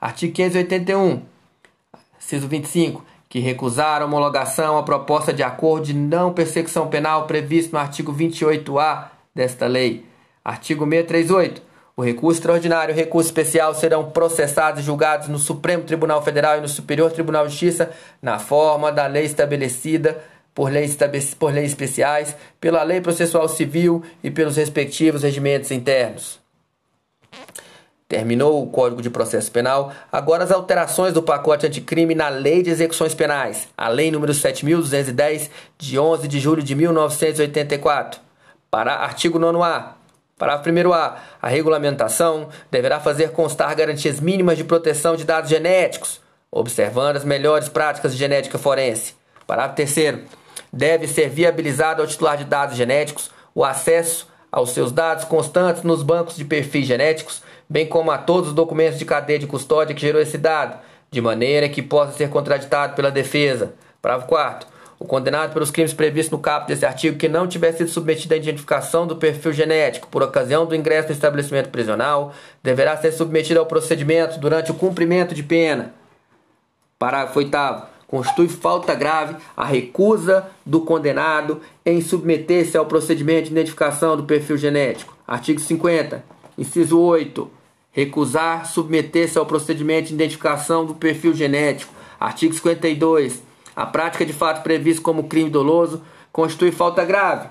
Artigo 0.00 0.32
581, 0.34 1.22
inciso 2.20 2.46
25. 2.46 3.04
Que 3.28 3.40
recusar 3.40 4.02
a 4.02 4.04
homologação 4.04 4.76
à 4.76 4.82
proposta 4.82 5.32
de 5.32 5.42
acordo 5.42 5.86
de 5.86 5.94
não 5.94 6.32
persecução 6.32 6.88
penal 6.88 7.26
previsto 7.26 7.72
no 7.72 7.78
artigo 7.78 8.12
28A 8.12 9.19
desta 9.34 9.66
lei. 9.66 10.04
Artigo 10.44 10.84
638. 10.84 11.62
O 11.96 12.02
recurso 12.02 12.40
extraordinário 12.40 12.92
e 12.92 12.94
o 12.94 12.96
recurso 12.96 13.28
especial 13.28 13.74
serão 13.74 14.10
processados 14.10 14.80
e 14.80 14.84
julgados 14.84 15.28
no 15.28 15.38
Supremo 15.38 15.84
Tribunal 15.84 16.22
Federal 16.22 16.56
e 16.56 16.60
no 16.60 16.68
Superior 16.68 17.12
Tribunal 17.12 17.46
de 17.46 17.52
Justiça 17.52 17.90
na 18.22 18.38
forma 18.38 18.90
da 18.90 19.06
lei 19.06 19.24
estabelecida 19.24 20.18
por 20.54 20.70
leis, 20.70 20.96
por 21.38 21.52
leis 21.52 21.70
especiais, 21.70 22.34
pela 22.60 22.82
lei 22.82 23.00
processual 23.00 23.48
civil 23.48 24.02
e 24.22 24.30
pelos 24.30 24.56
respectivos 24.56 25.22
regimentos 25.22 25.70
internos. 25.70 26.40
Terminou 28.08 28.60
o 28.60 28.66
Código 28.66 29.00
de 29.00 29.08
Processo 29.08 29.52
Penal, 29.52 29.92
agora 30.10 30.42
as 30.42 30.50
alterações 30.50 31.12
do 31.12 31.22
pacote 31.22 31.66
anticrime 31.66 32.14
na 32.14 32.28
Lei 32.28 32.60
de 32.60 32.70
Execuções 32.70 33.14
Penais, 33.14 33.68
a 33.76 33.88
Lei 33.88 34.10
número 34.10 34.34
7210 34.34 35.48
de 35.78 35.98
11 35.98 36.26
de 36.26 36.40
julho 36.40 36.62
de 36.62 36.74
1984. 36.74 38.29
Para 38.70 38.94
artigo 38.94 39.38
9A, 39.38 39.94
Parágrafo 40.38 40.70
1a. 40.70 41.14
A 41.42 41.48
regulamentação 41.48 42.48
deverá 42.70 43.00
fazer 43.00 43.32
constar 43.32 43.74
garantias 43.74 44.20
mínimas 44.20 44.56
de 44.56 44.64
proteção 44.64 45.16
de 45.16 45.24
dados 45.24 45.50
genéticos, 45.50 46.20
observando 46.52 47.16
as 47.16 47.24
melhores 47.24 47.68
práticas 47.68 48.12
de 48.12 48.18
genética 48.18 48.58
forense. 48.58 49.14
Parágrafo 49.46 49.74
3 49.74 50.20
Deve 50.72 51.08
ser 51.08 51.28
viabilizado 51.28 52.00
ao 52.00 52.06
titular 52.06 52.38
de 52.38 52.44
dados 52.44 52.76
genéticos 52.76 53.30
o 53.54 53.64
acesso 53.64 54.28
aos 54.52 54.70
seus 54.70 54.92
dados 54.92 55.24
constantes 55.24 55.82
nos 55.82 56.04
bancos 56.04 56.36
de 56.36 56.44
perfis 56.44 56.86
genéticos, 56.86 57.42
bem 57.68 57.86
como 57.86 58.12
a 58.12 58.18
todos 58.18 58.50
os 58.50 58.54
documentos 58.54 59.00
de 59.00 59.04
cadeia 59.04 59.38
de 59.38 59.46
custódia 59.48 59.94
que 59.94 60.00
gerou 60.00 60.22
esse 60.22 60.38
dado, 60.38 60.78
de 61.10 61.20
maneira 61.20 61.68
que 61.68 61.82
possa 61.82 62.12
ser 62.12 62.30
contraditado 62.30 62.94
pela 62.94 63.10
defesa. 63.10 63.74
Parágrafo 64.00 64.28
4 64.28 64.79
o 65.00 65.06
condenado 65.06 65.54
pelos 65.54 65.70
crimes 65.70 65.94
previstos 65.94 66.30
no 66.30 66.38
caput 66.38 66.68
desse 66.68 66.84
artigo 66.84 67.16
que 67.16 67.26
não 67.26 67.48
tiver 67.48 67.72
sido 67.72 67.88
submetido 67.88 68.34
à 68.34 68.36
identificação 68.36 69.06
do 69.06 69.16
perfil 69.16 69.50
genético 69.50 70.06
por 70.08 70.22
ocasião 70.22 70.66
do 70.66 70.74
ingresso 70.74 71.08
no 71.08 71.14
estabelecimento 71.14 71.70
prisional 71.70 72.34
deverá 72.62 72.94
ser 72.98 73.10
submetido 73.10 73.58
ao 73.58 73.64
procedimento 73.64 74.38
durante 74.38 74.70
o 74.70 74.74
cumprimento 74.74 75.34
de 75.34 75.42
pena. 75.42 75.94
Parágrafo 76.98 77.38
8 77.38 77.50
constitui 78.06 78.48
falta 78.48 78.94
grave 78.94 79.36
a 79.56 79.64
recusa 79.64 80.46
do 80.66 80.82
condenado 80.82 81.62
em 81.86 82.02
submeter-se 82.02 82.76
ao 82.76 82.84
procedimento 82.84 83.46
de 83.46 83.52
identificação 83.52 84.18
do 84.18 84.24
perfil 84.24 84.58
genético. 84.58 85.16
Artigo 85.26 85.60
50, 85.60 86.22
inciso 86.58 87.00
8. 87.00 87.50
Recusar 87.90 88.66
submeter-se 88.66 89.38
ao 89.38 89.46
procedimento 89.46 90.08
de 90.08 90.14
identificação 90.14 90.84
do 90.84 90.94
perfil 90.94 91.32
genético. 91.32 91.94
Artigo 92.18 92.52
52. 92.52 93.49
A 93.80 93.86
prática 93.86 94.26
de 94.26 94.34
fato 94.34 94.62
previsto 94.62 95.00
como 95.00 95.24
crime 95.24 95.48
doloso 95.48 96.02
constitui 96.30 96.70
falta 96.70 97.02
grave. 97.02 97.48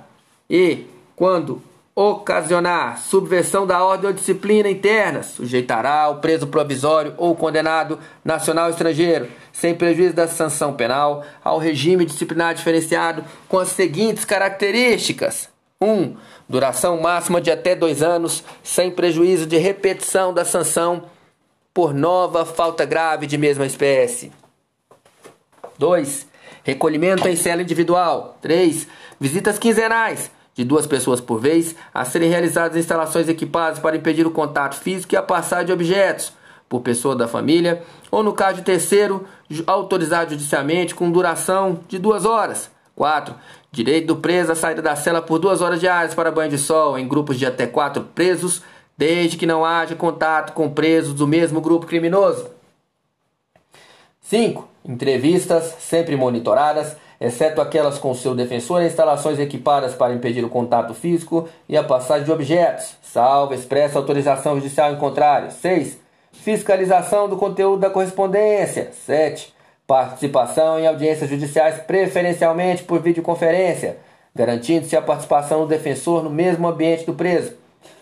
E, 0.48 0.86
quando 1.16 1.60
ocasionar 1.96 3.00
subversão 3.00 3.66
da 3.66 3.84
ordem 3.84 4.10
ou 4.10 4.14
disciplina 4.14 4.70
interna, 4.70 5.24
sujeitará 5.24 6.08
o 6.08 6.18
preso 6.18 6.46
provisório 6.46 7.16
ou 7.18 7.36
condenado 7.36 7.98
nacional 8.24 8.66
ou 8.66 8.70
estrangeiro, 8.70 9.28
sem 9.52 9.74
prejuízo 9.74 10.14
da 10.14 10.28
sanção 10.28 10.72
penal, 10.72 11.26
ao 11.44 11.58
regime 11.58 12.06
disciplinar 12.06 12.54
diferenciado 12.54 13.26
com 13.48 13.58
as 13.58 13.70
seguintes 13.70 14.24
características: 14.24 15.50
1. 15.82 15.92
Um, 15.92 16.16
duração 16.48 17.02
máxima 17.02 17.42
de 17.42 17.50
até 17.50 17.76
dois 17.76 18.04
anos, 18.04 18.44
sem 18.62 18.92
prejuízo 18.92 19.48
de 19.48 19.58
repetição 19.58 20.32
da 20.32 20.46
sanção 20.46 21.06
por 21.74 21.92
nova 21.92 22.46
falta 22.46 22.86
grave 22.86 23.26
de 23.26 23.36
mesma 23.36 23.66
espécie. 23.66 24.32
2. 25.80 26.28
Recolhimento 26.64 27.28
em 27.28 27.36
cela 27.36 27.64
individual. 27.64 28.38
3. 28.42 28.88
Visitas 29.20 29.58
quinzenais 29.58 30.30
de 30.54 30.66
duas 30.66 30.86
pessoas 30.86 31.22
por 31.22 31.40
vez, 31.40 31.74
a 31.94 32.04
serem 32.04 32.30
realizadas 32.30 32.78
instalações 32.78 33.30
equipadas 33.30 33.80
para 33.80 33.96
impedir 33.96 34.28
o 34.28 34.32
contato 34.32 34.76
físico 34.76 35.16
e 35.16 35.18
a 35.18 35.24
passagem 35.24 35.68
de 35.68 35.72
objetos 35.72 36.34
por 36.68 36.82
pessoa 36.82 37.16
da 37.16 37.30
família, 37.30 37.82
ou 38.12 38.22
no 38.22 38.34
caso 38.34 38.58
de 38.58 38.64
terceiro, 38.64 39.26
autorizado 39.66 40.32
judicialmente 40.32 40.94
com 40.94 41.10
duração 41.10 41.80
de 41.88 41.98
duas 41.98 42.26
horas. 42.26 42.70
4. 42.94 43.34
Direito 43.72 44.08
do 44.08 44.18
preso 44.18 44.52
à 44.52 44.56
saída 44.56 44.82
da 44.82 44.98
cela 44.98 45.22
por 45.22 45.40
duas 45.40 45.62
horas 45.62 45.80
diárias 45.80 46.14
para 46.14 46.30
banho 46.30 46.52
de 46.52 46.58
sol 46.58 47.00
em 47.00 47.08
grupos 47.08 47.40
de 47.40 47.46
até 47.46 47.66
quatro 47.66 48.04
presos, 48.04 48.62
desde 48.98 49.38
que 49.38 49.46
não 49.46 49.64
haja 49.64 49.96
contato 49.96 50.52
com 50.52 50.70
presos 50.70 51.14
do 51.14 51.26
mesmo 51.26 51.62
grupo 51.62 51.88
criminoso. 51.88 52.50
5. 54.20 54.69
Entrevistas 54.86 55.76
sempre 55.80 56.16
monitoradas 56.16 56.96
exceto 57.20 57.60
aquelas 57.60 57.98
com 57.98 58.14
seu 58.14 58.34
defensor 58.34 58.82
instalações 58.82 59.40
equipadas 59.40 59.94
para 59.94 60.14
impedir 60.14 60.44
o 60.44 60.50
contato 60.50 60.94
físico 60.94 61.50
e 61.68 61.76
a 61.76 61.84
passagem 61.84 62.24
de 62.24 62.32
objetos, 62.32 62.96
salvo 63.02 63.54
expressa 63.54 64.00
autorização 64.00 64.56
judicial 64.56 64.94
em 64.94 64.98
contrário. 64.98 65.52
6. 65.52 66.00
Fiscalização 66.32 67.28
do 67.28 67.36
conteúdo 67.36 67.82
da 67.82 67.90
correspondência. 67.90 68.92
7. 69.06 69.54
Participação 69.86 70.80
em 70.80 70.88
audiências 70.88 71.30
judiciais 71.30 71.80
preferencialmente 71.80 72.84
por 72.84 73.02
videoconferência, 73.02 73.98
garantindo-se 74.34 74.96
a 74.96 75.02
participação 75.02 75.62
do 75.62 75.68
defensor 75.68 76.24
no 76.24 76.30
mesmo 76.30 76.68
ambiente 76.68 77.06
do 77.06 77.14
preso. 77.14 77.54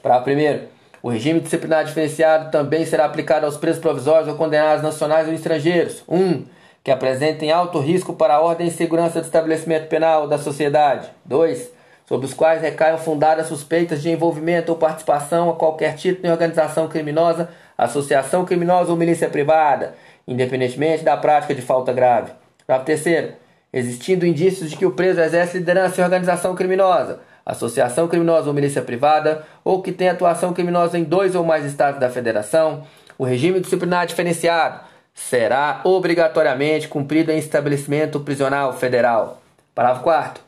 Para 0.04 0.20
primeiro, 0.20 0.68
o 1.02 1.10
regime 1.10 1.40
disciplinar 1.40 1.86
diferenciado 1.86 2.52
também 2.52 2.86
será 2.86 3.06
aplicado 3.06 3.46
aos 3.46 3.58
presos 3.58 3.82
provisórios 3.82 4.28
ou 4.28 4.36
condenados 4.36 4.84
nacionais 4.84 5.28
ou 5.28 5.34
estrangeiros. 5.34 6.04
1. 6.08 6.16
Um, 6.16 6.46
que 6.88 6.92
apresentem 6.92 7.52
alto 7.52 7.80
risco 7.80 8.14
para 8.14 8.36
a 8.36 8.40
ordem 8.40 8.68
e 8.68 8.72
segurança 8.72 9.20
do 9.20 9.26
estabelecimento 9.26 9.90
penal 9.90 10.26
da 10.26 10.38
sociedade. 10.38 11.10
2. 11.26 11.70
Sobre 12.06 12.26
os 12.26 12.34
quais 12.34 12.62
recaiam 12.62 12.98
fundadas 12.98 13.48
suspeitas 13.48 14.02
de 14.02 14.10
envolvimento 14.10 14.72
ou 14.72 14.78
participação 14.78 15.50
a 15.50 15.56
qualquer 15.58 15.98
título 15.98 16.26
em 16.26 16.32
organização 16.32 16.88
criminosa, 16.88 17.50
associação 17.78 18.46
criminosa 18.46 18.90
ou 18.90 18.96
milícia 18.96 19.28
privada, 19.28 19.96
independentemente 20.26 21.04
da 21.04 21.18
prática 21.18 21.54
de 21.54 21.62
falta 21.62 21.92
grave. 21.92 22.32
Parágrafo 22.66 22.86
terceiro. 22.86 23.34
Existindo 23.74 24.26
indícios 24.26 24.70
de 24.70 24.78
que 24.78 24.86
o 24.86 24.92
preso 24.92 25.20
exerce 25.20 25.58
liderança 25.58 26.00
em 26.00 26.06
organização 26.06 26.56
criminosa, 26.56 27.20
associação 27.46 28.08
criminosa 28.08 28.48
ou 28.48 28.54
milícia 28.54 28.82
privada, 28.82 29.44
ou 29.62 29.82
que 29.82 29.92
tem 29.92 30.08
atuação 30.08 30.54
criminosa 30.54 30.98
em 30.98 31.04
dois 31.04 31.36
ou 31.36 31.44
mais 31.44 31.66
estados 31.66 32.00
da 32.00 32.10
federação, 32.10 32.84
o 33.18 33.26
regime 33.26 33.60
disciplinar 33.60 34.08
diferenciado 34.08 34.96
será 35.18 35.82
obrigatoriamente 35.84 36.88
cumprido 36.88 37.32
em 37.32 37.40
estabelecimento 37.40 38.20
prisional 38.20 38.72
federal. 38.72 39.42
Parágrafo 39.74 40.04
4 40.04 40.44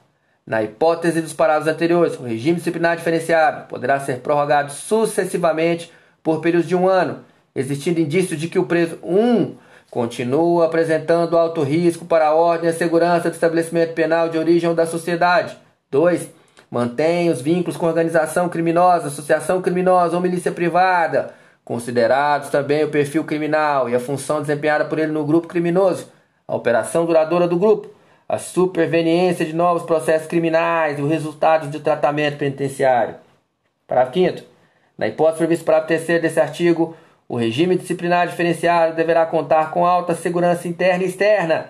Na 0.45 0.61
hipótese 0.61 1.21
dos 1.21 1.33
parágrafos 1.33 1.73
anteriores, 1.73 2.19
o 2.19 2.23
regime 2.23 2.57
disciplinar 2.57 2.95
diferenciado 2.95 3.67
poderá 3.67 3.99
ser 3.99 4.19
prorrogado 4.19 4.71
sucessivamente 4.71 5.91
por 6.21 6.39
períodos 6.39 6.69
de 6.69 6.75
um 6.75 6.87
ano, 6.87 7.21
existindo 7.55 7.99
indícios 7.99 8.39
de 8.39 8.47
que 8.47 8.59
o 8.59 8.65
preso 8.65 8.99
1 9.01 9.19
um, 9.19 9.55
continua 9.89 10.67
apresentando 10.67 11.35
alto 11.35 11.63
risco 11.63 12.05
para 12.05 12.27
a 12.27 12.35
ordem 12.35 12.69
e 12.69 12.71
a 12.71 12.75
segurança 12.75 13.29
do 13.29 13.33
estabelecimento 13.33 13.95
penal 13.95 14.29
de 14.29 14.37
origem 14.37 14.73
da 14.75 14.85
sociedade. 14.85 15.57
2. 15.89 16.29
Mantém 16.69 17.31
os 17.31 17.41
vínculos 17.41 17.75
com 17.75 17.87
organização 17.87 18.47
criminosa, 18.47 19.07
associação 19.07 19.63
criminosa 19.63 20.15
ou 20.15 20.21
milícia 20.21 20.51
privada, 20.51 21.33
Considerados 21.69 22.49
também 22.49 22.83
o 22.83 22.89
perfil 22.89 23.23
criminal 23.23 23.87
e 23.87 23.93
a 23.93 23.99
função 23.99 24.41
desempenhada 24.41 24.85
por 24.85 24.97
ele 24.97 25.11
no 25.11 25.23
grupo 25.23 25.47
criminoso, 25.47 26.11
a 26.47 26.55
operação 26.55 27.05
duradoura 27.05 27.47
do 27.47 27.59
grupo, 27.59 27.91
a 28.27 28.39
superveniência 28.39 29.45
de 29.45 29.53
novos 29.53 29.83
processos 29.83 30.27
criminais 30.27 30.97
e 30.97 31.01
os 31.03 31.07
resultados 31.07 31.69
de 31.69 31.79
tratamento 31.79 32.39
penitenciário. 32.39 33.17
Parágrafo 33.87 34.17
5 34.17 34.47
Na 34.97 35.09
hipótese 35.09 35.37
prevista 35.37 35.63
para 35.63 35.83
o 35.83 35.85
terceiro 35.85 36.23
desse 36.23 36.39
artigo, 36.39 36.97
o 37.27 37.37
regime 37.37 37.77
disciplinar 37.77 38.27
diferenciado 38.27 38.95
deverá 38.95 39.27
contar 39.27 39.69
com 39.69 39.85
alta 39.85 40.15
segurança 40.15 40.67
interna 40.67 41.03
e 41.03 41.07
externa, 41.07 41.69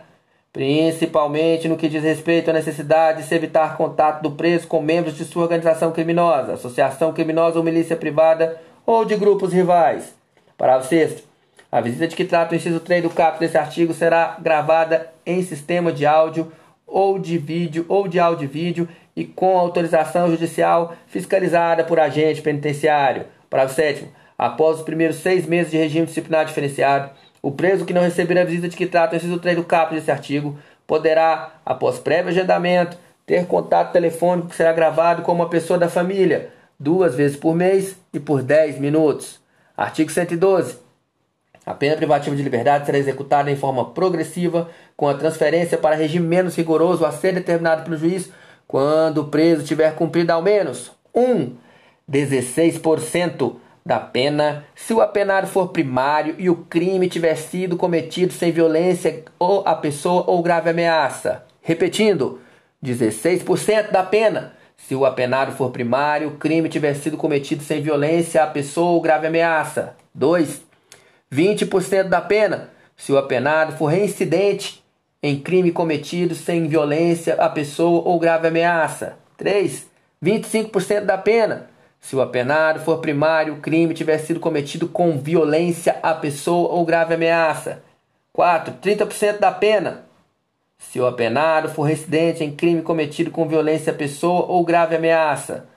principalmente 0.54 1.68
no 1.68 1.76
que 1.76 1.90
diz 1.90 2.02
respeito 2.02 2.50
à 2.50 2.54
necessidade 2.54 3.22
de 3.22 3.28
se 3.28 3.36
evitar 3.36 3.76
contato 3.76 4.22
do 4.22 4.32
preso 4.32 4.66
com 4.66 4.82
membros 4.82 5.18
de 5.18 5.26
sua 5.26 5.44
organização 5.44 5.92
criminosa, 5.92 6.54
associação 6.54 7.12
criminosa 7.12 7.58
ou 7.58 7.66
milícia 7.66 7.98
privada 7.98 8.69
ou 8.90 9.06
de 9.06 9.16
grupos 9.16 9.54
rivais. 9.54 10.16
Parágrafo 10.58 10.90
6. 10.90 11.24
A 11.72 11.80
visita 11.80 12.08
de 12.08 12.16
que 12.16 12.26
trata 12.26 12.54
o 12.54 12.56
inciso 12.56 12.80
3 12.80 13.04
do 13.04 13.12
caput 13.12 13.40
desse 13.40 13.56
artigo 13.56 13.94
será 13.94 14.36
gravada 14.42 15.12
em 15.24 15.44
sistema 15.44 15.92
de 15.92 16.08
áudio 16.08 16.52
ou 16.88 17.20
de 17.20 17.38
vídeo 17.38 17.86
ou 17.88 18.08
de 18.08 18.20
áudio 18.20 18.46
e 18.46 18.48
vídeo 18.48 18.90
e 19.16 19.26
com 19.26 19.60
autorização 19.60 20.32
judicial 20.32 20.96
fiscalizada 21.06 21.84
por 21.84 22.00
agente 22.00 22.42
penitenciário. 22.42 23.28
Parágrafo 23.48 23.76
7. 23.76 24.10
Após 24.36 24.80
os 24.80 24.84
primeiros 24.84 25.18
seis 25.18 25.46
meses 25.46 25.72
de 25.72 25.78
regime 25.78 26.08
disciplinar 26.08 26.46
diferenciado, 26.46 27.12
o 27.44 27.52
preso 27.52 27.86
que 27.86 27.94
não 27.94 28.02
receber 28.02 28.40
a 28.40 28.44
visita 28.44 28.70
de 28.70 28.76
que 28.76 28.88
trata 28.88 29.14
o 29.14 29.18
inciso 29.18 29.38
3 29.38 29.56
do 29.56 29.64
caput 29.66 29.94
desse 29.94 30.10
artigo 30.10 30.58
poderá, 30.88 31.52
após 31.64 32.00
prévio 32.00 32.32
agendamento, 32.32 32.98
ter 33.24 33.46
contato 33.46 33.92
telefônico 33.92 34.50
que 34.50 34.56
será 34.56 34.74
gravado 34.74 35.22
com 35.22 35.32
uma 35.32 35.48
pessoa 35.48 35.78
da 35.78 35.88
família, 35.88 36.50
duas 36.80 37.16
vezes 37.16 37.36
por 37.36 37.56
mês 37.56 37.96
e 38.14 38.20
por 38.20 38.42
10 38.42 38.80
minutos. 38.80 39.40
Artigo 39.76 40.10
112. 40.10 40.78
A 41.66 41.74
pena 41.74 41.96
privativa 41.96 42.36
de 42.36 42.42
liberdade 42.42 42.86
será 42.86 42.98
executada 42.98 43.52
em 43.52 43.56
forma 43.56 43.92
progressiva, 43.92 44.70
com 44.96 45.08
a 45.08 45.14
transferência 45.14 45.78
para 45.78 45.96
regime 45.96 46.26
menos 46.26 46.56
rigoroso 46.56 47.06
a 47.06 47.12
ser 47.12 47.34
determinado 47.34 47.84
pelo 47.84 47.98
juiz 47.98 48.32
quando 48.68 49.20
o 49.20 49.28
preso 49.28 49.66
tiver 49.66 49.94
cumprido 49.96 50.32
ao 50.32 50.42
menos 50.42 50.92
1. 51.14 51.22
Um, 51.22 51.56
16% 52.10 53.56
da 53.86 54.00
pena 54.00 54.66
se 54.76 54.94
o 54.94 55.02
apenado 55.02 55.48
for 55.48 55.70
primário 55.70 56.36
e 56.38 56.50
o 56.50 56.56
crime 56.56 57.08
tiver 57.08 57.36
sido 57.36 57.78
cometido 57.78 58.34
sem 58.34 58.52
violência 58.52 59.24
ou 59.38 59.64
a 59.66 59.76
pessoa 59.76 60.24
ou 60.28 60.42
grave 60.42 60.72
ameaça. 60.72 61.44
Repetindo, 61.62 62.40
16% 62.84 63.92
da 63.92 64.04
pena 64.04 64.54
se 64.88 64.96
o 64.96 65.06
apenado 65.06 65.52
for 65.52 65.72
primário, 65.72 66.30
o 66.30 66.38
crime 66.38 66.70
tiver 66.70 66.94
sido 66.96 67.18
cometido 67.18 67.64
sem 67.64 67.82
violência 67.82 68.44
à 68.44 68.48
pessoa 68.48 68.92
ou 68.92 69.02
grave 69.02 69.28
ameaça. 69.28 69.96
2. 70.16 70.62
20% 71.32 72.04
da 72.04 72.22
pena 72.22 72.70
se 72.98 73.12
o 73.12 73.18
apenado 73.18 73.78
for 73.78 73.88
reincidente 73.88 74.84
em 75.22 75.40
crime 75.40 75.72
cometido 75.72 76.34
sem 76.34 76.68
violência 76.68 77.36
à 77.36 77.50
pessoa 77.50 78.02
ou 78.08 78.18
grave 78.18 78.48
ameaça. 78.48 79.18
3. 79.38 79.88
25% 80.24 81.06
da 81.06 81.18
pena 81.18 81.70
se 82.02 82.16
o 82.16 82.22
apenado 82.22 82.80
for 82.80 83.00
primário, 83.00 83.56
o 83.56 83.60
crime 83.60 83.94
tiver 83.94 84.18
sido 84.20 84.40
cometido 84.40 84.88
com 84.88 85.18
violência 85.18 86.00
à 86.02 86.14
pessoa 86.14 86.70
ou 86.70 86.86
grave 86.86 87.14
ameaça. 87.14 87.84
4. 88.34 88.76
30% 88.82 89.40
da 89.40 89.52
pena 89.52 90.06
se 90.80 91.00
o 91.00 91.06
apenado 91.06 91.70
for 91.70 91.84
residente 91.84 92.44
em 92.44 92.56
crime 92.56 92.82
cometido 92.82 93.30
com 93.30 93.48
violência 93.48 93.92
à 93.92 93.96
pessoa 93.96 94.46
ou 94.48 94.64
grave 94.64 94.96
ameaça. 94.96 95.68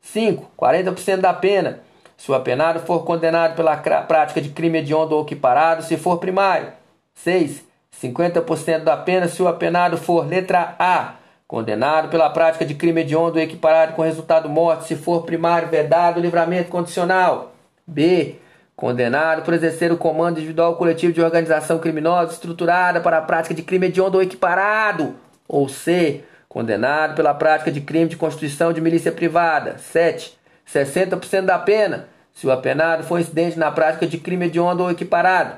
5. 0.00 0.50
40% 0.58 1.18
da 1.18 1.34
pena 1.34 1.80
se 2.16 2.32
o 2.32 2.34
apenado 2.34 2.80
for 2.80 3.04
condenado 3.04 3.54
pela 3.54 3.76
prática 3.76 4.40
de 4.40 4.48
crime 4.48 4.78
hediondo 4.78 5.14
ou 5.14 5.22
equiparado, 5.22 5.82
se 5.82 5.98
for 5.98 6.16
primário. 6.18 6.72
6. 7.14 7.62
50% 8.02 8.82
da 8.82 8.96
pena 8.96 9.28
se 9.28 9.42
o 9.42 9.48
apenado 9.48 9.98
for 9.98 10.26
letra 10.26 10.74
A, 10.78 11.14
condenado 11.46 12.08
pela 12.08 12.30
prática 12.30 12.64
de 12.64 12.74
crime 12.74 13.02
hediondo 13.02 13.36
ou 13.36 13.44
equiparado 13.44 13.92
com 13.92 14.02
resultado 14.02 14.48
morte, 14.48 14.86
se 14.86 14.96
for 14.96 15.24
primário, 15.24 15.68
vedado, 15.68 16.18
livramento 16.18 16.70
condicional. 16.70 17.52
B 17.86 18.36
condenado 18.76 19.42
por 19.42 19.54
exercer 19.54 19.90
o 19.90 19.96
comando 19.96 20.38
individual 20.38 20.76
coletivo 20.76 21.12
de 21.12 21.22
organização 21.22 21.78
criminosa 21.78 22.34
estruturada 22.34 23.00
para 23.00 23.18
a 23.18 23.22
prática 23.22 23.54
de 23.54 23.62
crime 23.62 23.86
hediondo 23.86 24.18
ou 24.18 24.22
equiparado, 24.22 25.16
ou 25.48 25.66
C, 25.66 26.22
condenado 26.46 27.14
pela 27.14 27.32
prática 27.32 27.72
de 27.72 27.80
crime 27.80 28.10
de 28.10 28.16
constituição 28.16 28.72
de 28.72 28.80
milícia 28.80 29.10
privada. 29.10 29.78
7. 29.78 30.36
60% 30.70 31.42
da 31.42 31.58
pena, 31.58 32.08
se 32.34 32.46
o 32.46 32.52
apenado 32.52 33.02
for 33.02 33.18
incidente 33.18 33.58
na 33.58 33.70
prática 33.70 34.06
de 34.06 34.18
crime 34.18 34.46
hediondo 34.46 34.82
ou 34.82 34.90
equiparado. 34.90 35.56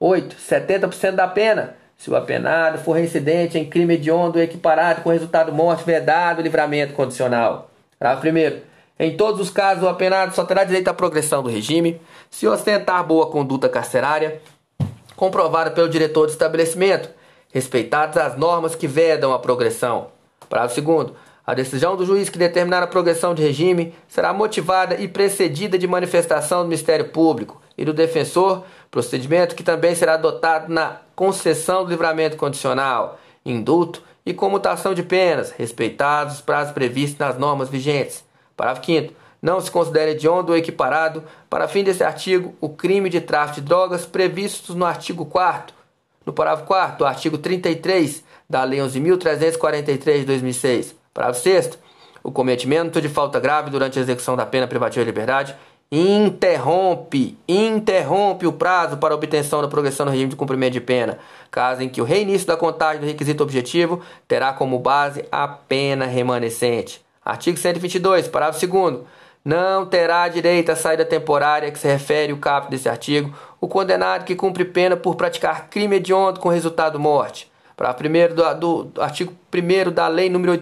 8. 0.00 0.36
70% 0.36 1.12
da 1.12 1.28
pena, 1.28 1.76
se 1.96 2.10
o 2.10 2.16
apenado 2.16 2.78
for 2.78 2.92
reincidente 2.92 3.58
em 3.58 3.68
crime 3.68 3.94
hediondo 3.94 4.38
ou 4.38 4.44
equiparado 4.44 5.02
com 5.02 5.10
resultado 5.10 5.52
morte, 5.52 5.84
vedado, 5.84 6.42
livramento 6.42 6.92
condicional. 6.92 7.70
Parágrafo 7.98 8.22
primeiro. 8.22 8.62
Em 8.98 9.16
todos 9.16 9.40
os 9.40 9.50
casos, 9.50 9.84
o 9.84 9.88
apenado 9.88 10.34
só 10.34 10.44
terá 10.44 10.64
direito 10.64 10.88
à 10.88 10.94
progressão 10.94 11.42
do 11.42 11.48
regime 11.48 12.00
se 12.30 12.46
ostentar 12.46 13.04
boa 13.04 13.30
conduta 13.30 13.68
carcerária, 13.68 14.40
comprovada 15.16 15.70
pelo 15.70 15.88
diretor 15.88 16.26
do 16.26 16.32
estabelecimento, 16.32 17.10
respeitadas 17.52 18.16
as 18.16 18.36
normas 18.36 18.74
que 18.74 18.86
vedam 18.86 19.32
a 19.32 19.38
progressão. 19.38 20.08
Parágrafo 20.48 20.74
segundo. 20.74 21.16
A 21.46 21.54
decisão 21.54 21.96
do 21.96 22.04
juiz 22.04 22.28
que 22.28 22.36
determinar 22.36 22.82
a 22.82 22.86
progressão 22.86 23.34
de 23.34 23.42
regime 23.42 23.94
será 24.06 24.34
motivada 24.34 24.96
e 24.96 25.08
precedida 25.08 25.78
de 25.78 25.86
manifestação 25.86 26.60
do 26.60 26.68
Ministério 26.68 27.08
Público 27.08 27.60
e 27.76 27.84
do 27.86 27.94
defensor, 27.94 28.64
procedimento 28.90 29.54
que 29.54 29.62
também 29.62 29.94
será 29.94 30.14
adotado 30.14 30.70
na 30.70 30.98
concessão 31.16 31.84
do 31.84 31.90
livramento 31.90 32.36
condicional, 32.36 33.18
indulto 33.46 34.02
e 34.26 34.34
comutação 34.34 34.92
de 34.92 35.02
penas, 35.02 35.50
respeitados 35.50 36.34
os 36.34 36.40
prazos 36.42 36.74
previstos 36.74 37.18
nas 37.18 37.38
normas 37.38 37.70
vigentes. 37.70 38.22
Parágrafo 38.54 38.84
5 38.84 39.14
não 39.40 39.60
se 39.60 39.70
considere 39.70 40.12
hediondo 40.12 40.52
ou 40.52 40.58
equiparado, 40.58 41.22
para 41.48 41.68
fim 41.68 41.84
desse 41.84 42.02
artigo, 42.02 42.54
o 42.60 42.68
crime 42.68 43.08
de 43.08 43.20
tráfico 43.20 43.60
de 43.60 43.66
drogas 43.66 44.04
previstos 44.04 44.74
no 44.74 44.84
artigo 44.84 45.24
4 45.24 45.78
no 46.28 46.32
parágrafo 46.32 46.66
4 46.66 46.98
do 46.98 47.06
artigo 47.06 47.38
33 47.38 48.22
da 48.48 48.62
Lei 48.62 48.80
11.343 48.80 50.18
de 50.18 50.24
2006. 50.26 50.94
Parágrafo 51.14 51.40
6 51.40 51.78
o 52.22 52.30
cometimento 52.30 53.00
de 53.00 53.08
falta 53.08 53.40
grave 53.40 53.70
durante 53.70 53.98
a 53.98 54.02
execução 54.02 54.36
da 54.36 54.44
pena 54.44 54.66
privativa 54.66 55.02
de 55.02 55.10
liberdade 55.10 55.56
interrompe, 55.90 57.38
interrompe 57.48 58.46
o 58.46 58.52
prazo 58.52 58.98
para 58.98 59.14
obtenção 59.14 59.62
da 59.62 59.68
progressão 59.68 60.04
no 60.04 60.12
regime 60.12 60.28
de 60.28 60.36
cumprimento 60.36 60.74
de 60.74 60.82
pena, 60.82 61.18
caso 61.50 61.82
em 61.82 61.88
que 61.88 62.02
o 62.02 62.04
reinício 62.04 62.46
da 62.46 62.58
contagem 62.58 63.00
do 63.00 63.06
requisito 63.06 63.42
objetivo 63.42 64.02
terá 64.26 64.52
como 64.52 64.78
base 64.78 65.24
a 65.32 65.48
pena 65.48 66.04
remanescente. 66.04 67.00
Artigo 67.24 67.56
122, 67.56 68.28
parágrafo 68.28 68.66
2 68.66 68.98
não 69.44 69.86
terá 69.86 70.28
direito 70.28 70.70
à 70.70 70.76
saída 70.76 71.04
temporária 71.04 71.70
que 71.70 71.78
se 71.78 71.86
refere 71.88 72.32
o 72.32 72.38
caput 72.38 72.70
desse 72.70 72.88
artigo 72.88 73.34
o 73.60 73.66
condenado 73.66 74.24
que 74.24 74.36
cumpre 74.36 74.64
pena 74.64 74.96
por 74.96 75.14
praticar 75.16 75.68
crime 75.68 75.96
hediondo 75.96 76.40
com 76.40 76.48
resultado 76.48 76.98
morte. 76.98 77.50
Para 77.76 77.94
primeiro 77.94 78.34
do, 78.34 78.54
do, 78.54 78.84
do 78.84 79.02
artigo 79.02 79.32
1 79.54 79.92
da 79.92 80.08
Lei 80.08 80.28
nº 80.28 80.58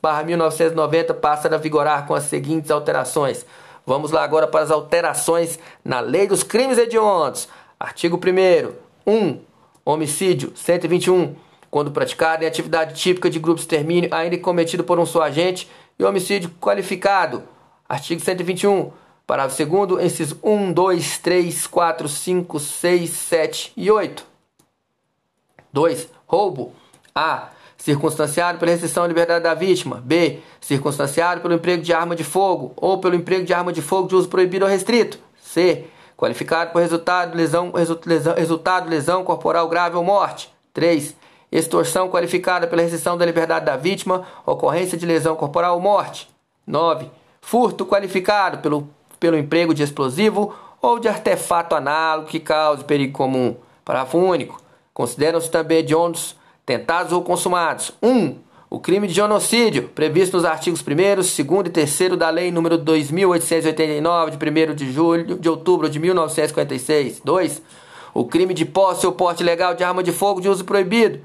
8072/1990 0.00 1.14
passa 1.14 1.54
a 1.54 1.58
vigorar 1.58 2.06
com 2.06 2.14
as 2.14 2.24
seguintes 2.24 2.70
alterações. 2.70 3.44
Vamos 3.86 4.10
lá 4.10 4.24
agora 4.24 4.46
para 4.46 4.62
as 4.62 4.70
alterações 4.70 5.58
na 5.84 6.00
Lei 6.00 6.26
dos 6.26 6.42
Crimes 6.42 6.78
Hediondos. 6.78 7.48
Artigo 7.78 8.18
1 8.18 8.72
1. 9.06 9.40
Homicídio 9.84 10.52
121 10.54 11.34
quando 11.70 11.92
praticado 11.92 12.42
em 12.42 12.46
atividade 12.46 13.00
típica 13.00 13.30
de 13.30 13.38
grupo 13.38 13.56
de 13.56 13.62
extermínio, 13.62 14.12
ainda 14.12 14.36
cometido 14.38 14.82
por 14.82 14.98
um 14.98 15.06
só 15.06 15.22
agente, 15.22 15.70
e 16.00 16.04
homicídio 16.04 16.50
qualificado. 16.58 17.42
Artigo 17.86 18.22
121. 18.22 18.90
Parágrafo 19.26 19.64
2 19.86 20.04
incisos 20.04 20.38
1, 20.42 20.72
2, 20.72 21.18
3, 21.18 21.66
4, 21.66 22.08
5, 22.08 22.58
6, 22.58 23.10
7 23.10 23.72
e 23.76 23.90
8. 23.90 24.24
2. 25.70 26.08
Roubo. 26.26 26.72
A. 27.14 27.50
Circunstanciado 27.76 28.58
pela 28.58 28.72
restrição 28.72 29.04
à 29.04 29.06
liberdade 29.06 29.44
da 29.44 29.52
vítima. 29.52 30.02
B. 30.02 30.40
Circunstanciado 30.60 31.42
pelo 31.42 31.54
emprego 31.54 31.82
de 31.82 31.92
arma 31.92 32.16
de 32.16 32.24
fogo 32.24 32.72
ou 32.76 32.98
pelo 32.98 33.14
emprego 33.14 33.44
de 33.44 33.52
arma 33.52 33.72
de 33.72 33.82
fogo 33.82 34.08
de 34.08 34.14
uso 34.14 34.28
proibido 34.28 34.64
ou 34.64 34.70
restrito. 34.70 35.18
C. 35.40 35.84
Qualificado 36.16 36.72
por 36.72 36.80
resultado 36.80 37.36
lesão, 37.36 37.72
lesão, 38.06 38.34
resultado 38.34 38.88
lesão 38.88 39.22
corporal 39.22 39.68
grave 39.68 39.96
ou 39.96 40.04
morte. 40.04 40.50
3 40.72 41.14
extorsão 41.50 42.08
qualificada 42.08 42.66
pela 42.66 42.82
restrição 42.82 43.16
da 43.16 43.26
liberdade 43.26 43.66
da 43.66 43.76
vítima, 43.76 44.26
ocorrência 44.46 44.96
de 44.96 45.06
lesão 45.06 45.34
corporal 45.36 45.74
ou 45.74 45.80
morte. 45.80 46.28
9. 46.66 47.10
Furto 47.40 47.84
qualificado 47.84 48.58
pelo, 48.58 48.88
pelo 49.18 49.36
emprego 49.36 49.74
de 49.74 49.82
explosivo 49.82 50.54
ou 50.80 50.98
de 50.98 51.08
artefato 51.08 51.74
análogo 51.74 52.28
que 52.28 52.40
cause 52.40 52.84
perigo 52.84 53.12
comum. 53.12 53.56
Parágrafo 53.84 54.18
único. 54.18 54.60
Consideram-se 54.94 55.50
também 55.50 55.78
hediondos 55.78 56.36
tentados 56.64 57.12
ou 57.12 57.22
consumados. 57.22 57.92
1. 58.02 58.08
Um, 58.08 58.38
o 58.68 58.78
crime 58.78 59.08
de 59.08 59.14
genocídio, 59.14 59.88
previsto 59.88 60.36
nos 60.36 60.46
artigos 60.46 60.80
1 60.80 60.84
2 61.16 61.40
e 61.40 61.70
3 61.70 62.16
da 62.16 62.30
Lei 62.30 62.52
nº 62.52 62.76
2889, 62.76 64.30
de 64.30 64.36
1 64.36 64.74
de 64.76 64.92
julho 64.92 65.36
de 65.36 65.48
outubro 65.48 65.90
de 65.90 65.98
1956. 65.98 67.20
2. 67.24 67.62
O 68.14 68.24
crime 68.26 68.54
de 68.54 68.64
posse 68.64 69.04
ou 69.04 69.12
porte 69.12 69.42
ilegal 69.42 69.74
de 69.74 69.82
arma 69.82 70.04
de 70.04 70.12
fogo 70.12 70.40
de 70.40 70.48
uso 70.48 70.64
proibido, 70.64 71.20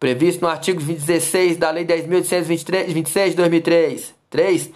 previsto 0.00 0.40
no 0.40 0.48
artigo 0.48 0.80
16 0.80 1.58
da 1.58 1.70
Lei 1.70 1.84
10.826 1.84 3.28
de 3.28 3.36
2003. 3.36 4.14
3. 4.30 4.70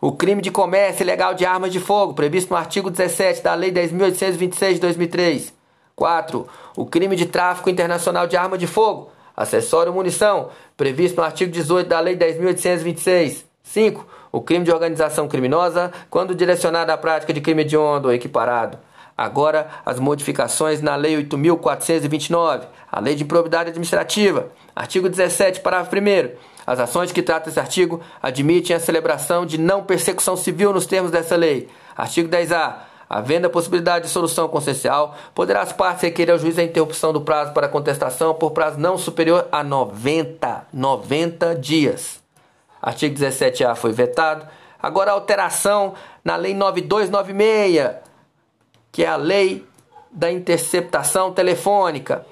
O 0.00 0.12
crime 0.12 0.40
de 0.40 0.50
comércio 0.50 1.02
ilegal 1.02 1.34
de 1.34 1.44
armas 1.44 1.70
de 1.70 1.78
fogo, 1.78 2.14
previsto 2.14 2.50
no 2.50 2.56
artigo 2.56 2.90
17 2.90 3.42
da 3.42 3.54
Lei 3.54 3.70
10.826 3.70 4.72
de 4.72 4.80
2003. 4.80 5.52
4. 5.94 6.48
O 6.74 6.86
crime 6.86 7.14
de 7.14 7.26
tráfico 7.26 7.68
internacional 7.68 8.26
de 8.26 8.38
arma 8.38 8.56
de 8.56 8.66
fogo, 8.66 9.10
acessório 9.36 9.92
munição, 9.92 10.48
previsto 10.78 11.18
no 11.18 11.24
artigo 11.24 11.52
18 11.52 11.86
da 11.86 12.00
Lei 12.00 12.16
10.826. 12.16 13.44
5. 13.62 14.06
O 14.32 14.40
crime 14.40 14.64
de 14.64 14.72
organização 14.72 15.28
criminosa, 15.28 15.92
quando 16.08 16.34
direcionado 16.34 16.90
à 16.90 16.96
prática 16.96 17.34
de 17.34 17.42
crime 17.42 17.62
hediondo 17.62 18.08
ou 18.08 18.14
equiparado. 18.14 18.78
Agora, 19.20 19.68
as 19.84 20.00
modificações 20.00 20.80
na 20.80 20.96
Lei 20.96 21.14
8.429, 21.24 22.62
a 22.90 23.00
Lei 23.00 23.14
de 23.14 23.22
Improbidade 23.22 23.68
Administrativa. 23.68 24.48
Artigo 24.74 25.10
17, 25.10 25.60
parágrafo 25.60 25.94
1. 25.94 26.30
As 26.66 26.80
ações 26.80 27.12
que 27.12 27.20
trata 27.20 27.50
esse 27.50 27.60
artigo 27.60 28.00
admitem 28.22 28.74
a 28.74 28.80
celebração 28.80 29.44
de 29.44 29.58
não 29.58 29.84
persecução 29.84 30.38
civil 30.38 30.72
nos 30.72 30.86
termos 30.86 31.10
dessa 31.10 31.36
lei. 31.36 31.68
Artigo 31.94 32.30
10A. 32.30 32.76
Havendo 33.10 33.46
a 33.46 33.50
possibilidade 33.50 34.06
de 34.06 34.10
solução 34.10 34.48
consensual, 34.48 35.14
poderá 35.34 35.60
as 35.60 35.72
partes 35.74 36.02
requerer 36.02 36.32
ao 36.32 36.38
juiz 36.38 36.58
a 36.58 36.62
interrupção 36.62 37.12
do 37.12 37.20
prazo 37.20 37.52
para 37.52 37.68
contestação 37.68 38.32
por 38.32 38.52
prazo 38.52 38.80
não 38.80 38.96
superior 38.96 39.46
a 39.52 39.62
90, 39.62 40.66
90 40.72 41.56
dias. 41.56 42.20
Artigo 42.80 43.14
17A 43.16 43.74
foi 43.74 43.92
vetado. 43.92 44.46
Agora 44.82 45.10
a 45.10 45.14
alteração 45.14 45.92
na 46.24 46.36
Lei 46.36 46.54
9296 46.54 48.08
que 48.92 49.04
é 49.04 49.08
a 49.08 49.16
lei 49.16 49.64
da 50.10 50.30
interceptação 50.30 51.32
telefônica. 51.32 52.26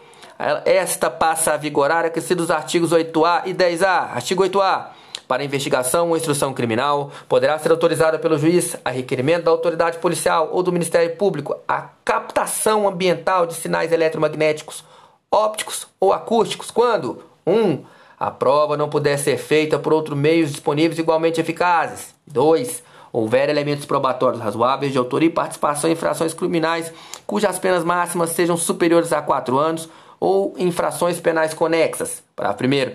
Esta 0.64 1.10
passa 1.10 1.52
a 1.52 1.56
vigorar 1.56 2.04
acrescidos 2.04 2.44
os 2.44 2.50
artigos 2.50 2.92
8A 2.92 3.42
e 3.46 3.54
10A. 3.54 4.12
Artigo 4.14 4.44
8A. 4.44 4.86
para 5.26 5.44
investigação 5.44 6.08
ou 6.08 6.16
instrução 6.16 6.54
criminal, 6.54 7.10
poderá 7.28 7.58
ser 7.58 7.70
autorizada 7.70 8.18
pelo 8.18 8.38
juiz, 8.38 8.74
a 8.82 8.88
requerimento 8.88 9.44
da 9.44 9.50
autoridade 9.50 9.98
policial 9.98 10.48
ou 10.52 10.62
do 10.62 10.72
Ministério 10.72 11.14
Público, 11.16 11.54
a 11.68 11.90
captação 12.02 12.88
ambiental 12.88 13.46
de 13.46 13.52
sinais 13.52 13.92
eletromagnéticos, 13.92 14.82
ópticos 15.30 15.86
ou 16.00 16.14
acústicos, 16.14 16.70
quando 16.70 17.22
1. 17.46 17.52
Um, 17.52 17.84
a 18.18 18.30
prova 18.30 18.76
não 18.76 18.88
puder 18.88 19.18
ser 19.18 19.36
feita 19.36 19.78
por 19.78 19.92
outros 19.92 20.18
meios 20.18 20.50
disponíveis 20.50 20.98
igualmente 20.98 21.40
eficazes. 21.40 22.14
2. 22.26 22.82
Houver 23.18 23.48
elementos 23.48 23.84
probatórios 23.84 24.40
razoáveis 24.40 24.92
de 24.92 24.98
autoria 24.98 25.28
e 25.28 25.32
participação 25.32 25.90
em 25.90 25.94
infrações 25.94 26.32
criminais 26.32 26.92
cujas 27.26 27.58
penas 27.58 27.82
máximas 27.82 28.30
sejam 28.30 28.56
superiores 28.56 29.12
a 29.12 29.20
4 29.20 29.58
anos 29.58 29.88
ou 30.20 30.54
infrações 30.56 31.18
penais 31.18 31.52
conexas. 31.52 32.22
Para 32.36 32.54
primeiro, 32.54 32.92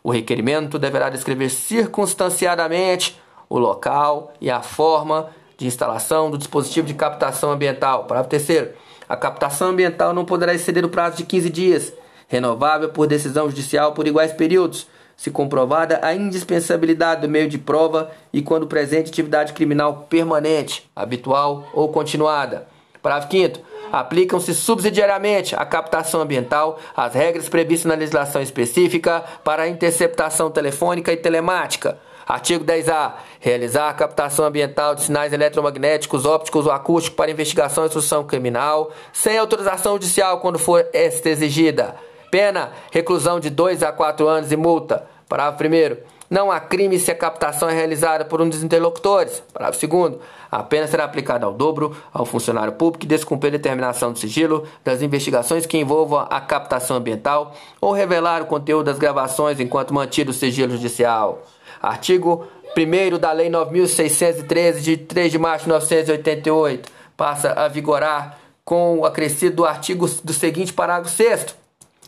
o 0.00 0.12
requerimento 0.12 0.78
deverá 0.78 1.10
descrever 1.10 1.48
circunstanciadamente 1.48 3.20
o 3.48 3.58
local 3.58 4.32
e 4.40 4.48
a 4.48 4.62
forma 4.62 5.30
de 5.58 5.66
instalação 5.66 6.30
do 6.30 6.38
dispositivo 6.38 6.86
de 6.86 6.94
captação 6.94 7.50
ambiental. 7.50 8.04
Parágrafo 8.04 8.30
terceiro, 8.30 8.70
a 9.08 9.16
captação 9.16 9.70
ambiental 9.70 10.14
não 10.14 10.24
poderá 10.24 10.54
exceder 10.54 10.84
o 10.84 10.88
prazo 10.88 11.16
de 11.16 11.24
15 11.24 11.50
dias 11.50 11.92
renovável 12.28 12.90
por 12.90 13.08
decisão 13.08 13.48
judicial 13.48 13.90
por 13.90 14.06
iguais 14.06 14.32
períodos, 14.32 14.86
se 15.16 15.30
comprovada 15.30 16.00
a 16.02 16.14
indispensabilidade 16.14 17.22
do 17.22 17.28
meio 17.28 17.48
de 17.48 17.58
prova 17.58 18.10
e 18.32 18.42
quando 18.42 18.66
presente 18.66 19.10
atividade 19.10 19.52
criminal 19.52 20.06
permanente, 20.08 20.88
habitual 20.94 21.66
ou 21.72 21.88
continuada. 21.88 22.66
Parágrafo 23.02 23.30
5 23.30 23.74
aplicam-se 23.92 24.54
subsidiariamente 24.54 25.54
à 25.54 25.64
captação 25.64 26.20
ambiental 26.20 26.80
as 26.96 27.14
regras 27.14 27.48
previstas 27.48 27.88
na 27.88 27.94
legislação 27.94 28.42
específica 28.42 29.22
para 29.44 29.64
a 29.64 29.68
interceptação 29.68 30.50
telefônica 30.50 31.12
e 31.12 31.16
telemática. 31.16 31.98
Artigo 32.26 32.64
10A. 32.64 33.12
Realizar 33.38 33.90
a 33.90 33.94
captação 33.94 34.46
ambiental 34.46 34.94
de 34.94 35.02
sinais 35.02 35.32
eletromagnéticos, 35.32 36.24
ópticos 36.24 36.66
ou 36.66 36.72
acústicos 36.72 37.16
para 37.16 37.30
investigação 37.30 37.84
e 37.84 37.86
instrução 37.86 38.24
criminal, 38.24 38.90
sem 39.12 39.36
autorização 39.36 39.92
judicial 39.92 40.40
quando 40.40 40.58
for 40.58 40.86
esta 40.92 41.28
exigida. 41.28 41.94
Pena: 42.34 42.72
reclusão 42.90 43.38
de 43.38 43.48
2 43.48 43.84
a 43.84 43.92
4 43.92 44.26
anos 44.26 44.50
e 44.50 44.56
multa. 44.56 45.06
Parágrafo 45.28 45.62
1. 45.62 45.96
Não 46.28 46.50
há 46.50 46.58
crime 46.58 46.98
se 46.98 47.08
a 47.12 47.14
captação 47.14 47.68
é 47.68 47.72
realizada 47.72 48.24
por 48.24 48.42
um 48.42 48.48
dos 48.48 48.60
interlocutores. 48.60 49.40
Parágrafo 49.52 49.86
2. 49.86 50.14
A 50.50 50.60
pena 50.64 50.88
será 50.88 51.04
aplicada 51.04 51.46
ao 51.46 51.52
dobro 51.52 51.96
ao 52.12 52.26
funcionário 52.26 52.72
público 52.72 53.02
que 53.02 53.06
descumprir 53.06 53.52
determinação 53.52 54.12
de 54.12 54.18
sigilo 54.18 54.64
das 54.82 55.00
investigações 55.00 55.64
que 55.64 55.78
envolvam 55.78 56.26
a 56.28 56.40
captação 56.40 56.96
ambiental 56.96 57.54
ou 57.80 57.92
revelar 57.92 58.42
o 58.42 58.46
conteúdo 58.46 58.86
das 58.86 58.98
gravações 58.98 59.60
enquanto 59.60 59.94
mantido 59.94 60.32
o 60.32 60.34
sigilo 60.34 60.72
judicial. 60.72 61.40
Artigo 61.80 62.48
1 62.76 63.16
da 63.16 63.30
Lei 63.30 63.48
9.613, 63.48 64.80
de 64.80 64.96
3 64.96 65.30
de 65.30 65.38
março 65.38 65.66
de 65.66 65.68
1988, 65.68 66.90
passa 67.16 67.52
a 67.52 67.68
vigorar 67.68 68.40
com 68.64 68.98
o 68.98 69.06
acrescido 69.06 69.54
do 69.54 69.64
artigo 69.64 70.08
do 70.24 70.32
seguinte 70.32 70.72
parágrafo 70.72 71.14
6 71.14 71.62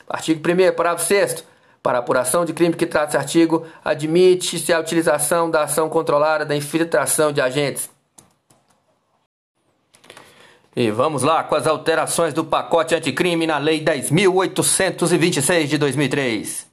Artigo 0.09 0.41
1 0.41 0.75
parágrafo 0.75 1.05
6 1.05 1.45
Para 1.83 1.99
apuração 1.99 2.45
de 2.45 2.53
crime 2.53 2.75
que 2.75 2.87
trata 2.87 3.09
esse 3.09 3.17
artigo, 3.17 3.67
admite-se 3.85 4.73
a 4.73 4.81
utilização 4.81 5.51
da 5.51 5.65
ação 5.65 5.89
controlada 5.89 6.45
da 6.45 6.57
infiltração 6.57 7.33
de 7.33 7.41
agentes. 7.41 7.91
E 10.79 10.91
vamos 10.91 11.23
lá 11.23 11.43
com 11.43 11.55
as 11.55 11.67
alterações 11.67 12.35
do 12.35 12.45
pacote 12.45 12.95
anticrime 12.95 13.47
na 13.47 13.57
Lei 13.57 13.83
10.826 13.83 15.65
de 15.65 15.79
2003, 15.79 16.67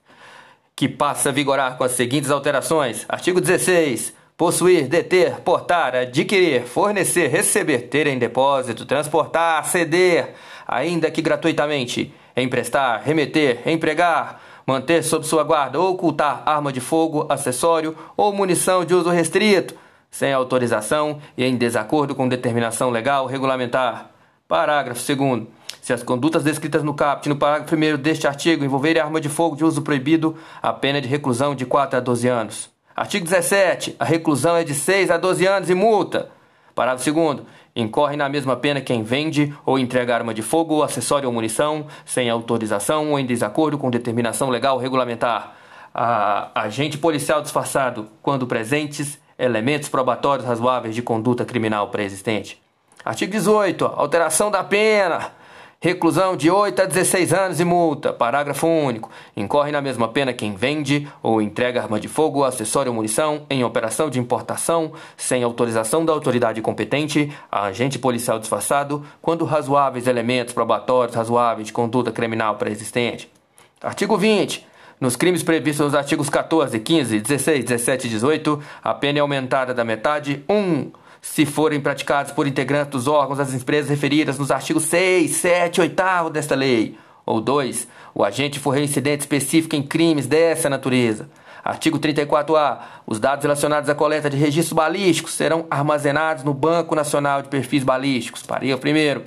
que 0.75 0.89
passa 0.89 1.29
a 1.29 1.31
vigorar 1.31 1.77
com 1.77 1.86
as 1.86 1.93
seguintes 1.93 2.29
alterações: 2.29 3.05
artigo 3.07 3.39
16. 3.39 4.13
Possuir, 4.36 4.88
deter, 4.88 5.41
portar, 5.41 5.95
adquirir, 5.95 6.63
fornecer, 6.63 7.27
receber, 7.27 7.81
ter 7.88 8.07
em 8.07 8.17
depósito, 8.17 8.84
transportar, 8.84 9.63
ceder, 9.65 10.34
ainda 10.67 11.11
que 11.11 11.21
gratuitamente, 11.21 12.11
emprestar, 12.36 13.01
remeter, 13.03 13.61
empregar, 13.65 14.41
manter 14.65 15.03
sob 15.03 15.25
sua 15.25 15.43
guarda 15.43 15.79
ou 15.79 15.91
ocultar 15.93 16.43
arma 16.45 16.71
de 16.71 16.79
fogo, 16.79 17.25
acessório 17.29 17.95
ou 18.15 18.34
munição 18.34 18.84
de 18.86 18.93
uso 18.93 19.09
restrito, 19.09 19.75
sem 20.09 20.31
autorização 20.31 21.19
e 21.38 21.43
em 21.43 21.55
desacordo 21.57 22.15
com 22.15 22.27
determinação 22.27 22.89
legal 22.89 23.25
regulamentar. 23.25 24.09
Parágrafo 24.47 25.01
2 25.15 25.47
se 25.84 25.91
as 25.91 26.01
condutas 26.01 26.45
descritas 26.45 26.81
no 26.81 26.93
caput 26.93 27.27
no 27.27 27.36
parágrafo 27.36 27.75
1 27.75 27.97
deste 27.97 28.25
artigo 28.25 28.63
envolverem 28.63 29.01
arma 29.01 29.19
de 29.19 29.27
fogo 29.27 29.57
de 29.57 29.65
uso 29.65 29.81
proibido, 29.81 30.38
a 30.61 30.71
pena 30.71 30.99
é 30.99 31.01
de 31.01 31.09
reclusão 31.09 31.53
de 31.53 31.65
4 31.65 31.97
a 31.97 31.99
12 31.99 32.25
anos. 32.29 32.69
Artigo 32.95 33.25
17. 33.25 33.93
A 33.99 34.05
reclusão 34.05 34.55
é 34.55 34.63
de 34.63 34.73
6 34.73 35.11
a 35.11 35.17
12 35.17 35.45
anos 35.45 35.69
e 35.69 35.75
multa. 35.75 36.29
Parágrafo 36.73 37.11
2 37.11 37.41
Incorre 37.76 38.15
na 38.15 38.30
mesma 38.30 38.55
pena 38.55 38.82
quem 38.82 39.01
vende 39.01 39.53
ou 39.65 39.80
entrega 39.80 40.13
arma 40.13 40.34
de 40.34 40.41
fogo, 40.41 40.84
acessório 40.84 41.28
ou 41.28 41.34
munição, 41.34 41.88
sem 42.05 42.30
autorização 42.30 43.11
ou 43.11 43.19
em 43.19 43.26
desacordo 43.26 43.78
com 43.78 43.89
determinação 43.89 44.49
legal 44.49 44.78
regulamentar. 44.78 45.55
A 45.93 46.51
agente 46.61 46.97
policial 46.97 47.41
disfarçado, 47.41 48.07
quando 48.21 48.47
presentes, 48.47 49.19
elementos 49.38 49.89
probatórios 49.89 50.47
razoáveis 50.47 50.93
de 50.93 51.01
conduta 51.01 51.45
criminal 51.45 51.89
pré-existente. 51.89 52.61
Artigo 53.03 53.32
18. 53.32 53.86
Alteração 53.86 54.51
da 54.51 54.63
pena 54.63 55.32
reclusão 55.84 56.38
de 56.38 56.49
8 56.49 56.81
a 56.81 56.86
16 56.86 57.34
anos 57.34 57.59
e 57.59 57.65
multa. 57.65 58.13
Parágrafo 58.13 58.65
único. 58.65 59.11
Incorre 59.36 59.69
na 59.69 59.81
mesma 59.81 60.07
pena 60.07 60.31
quem 60.31 60.55
vende 60.55 61.09
ou 61.21 61.41
entrega 61.41 61.81
arma 61.81 61.99
de 61.99 62.07
fogo, 62.07 62.45
acessório 62.45 62.89
ou 62.89 62.95
munição 62.95 63.45
em 63.49 63.65
operação 63.65 64.09
de 64.09 64.17
importação 64.17 64.93
sem 65.17 65.43
autorização 65.43 66.05
da 66.05 66.13
autoridade 66.13 66.61
competente 66.61 67.34
a 67.51 67.63
agente 67.63 67.99
policial 67.99 68.39
disfarçado 68.39 69.05
quando 69.21 69.43
razoáveis 69.43 70.07
elementos 70.07 70.53
probatórios 70.53 71.17
razoáveis 71.17 71.67
de 71.67 71.73
conduta 71.73 72.13
criminal 72.13 72.55
pré-existente. 72.55 73.29
Artigo 73.81 74.15
20. 74.15 74.65
Nos 75.01 75.17
crimes 75.17 75.43
previstos 75.43 75.88
nos 75.88 75.95
artigos 75.95 76.29
14, 76.29 76.79
15, 76.79 77.19
16, 77.19 77.65
17 77.65 78.07
e 78.07 78.09
18, 78.09 78.63
a 78.81 78.93
pena 78.93 79.19
é 79.19 79.21
aumentada 79.21 79.73
da 79.73 79.84
metade 79.84 80.45
1. 80.47 80.53
Um, 80.55 80.91
se 81.24 81.45
forem 81.45 81.80
praticados 81.80 82.34
por 82.34 82.45
integrantes 82.45 82.91
dos 82.91 83.07
órgãos 83.07 83.38
das 83.38 83.53
empresas 83.53 83.89
referidas 83.89 84.38
nos 84.38 84.51
artigos 84.51 84.84
6, 84.84 85.32
7 85.32 85.78
e 85.78 85.82
8 85.82 86.30
desta 86.30 86.53
lei. 86.53 86.97
Ou 87.26 87.39
2. 87.39 87.88
O 88.13 88.26
agente 88.26 88.59
for 88.59 88.71
reincidente 88.71 89.21
específico 89.21 89.74
em 89.74 89.82
crimes 89.82 90.28
dessa 90.28 90.69
natureza. 90.69 91.30
Artigo 91.63 91.97
34A. 91.97 92.78
Os 93.07 93.21
dados 93.21 93.41
relacionados 93.41 93.89
à 93.89 93.95
coleta 93.95 94.30
de 94.30 94.36
registros 94.36 94.74
balísticos 94.74 95.32
serão 95.32 95.65
armazenados 95.71 96.43
no 96.43 96.53
Banco 96.53 96.93
Nacional 96.93 97.41
de 97.41 97.47
Perfis 97.47 97.86
Balísticos. 97.86 98.43
Parágrafo 98.43 98.86
1. 98.86 99.21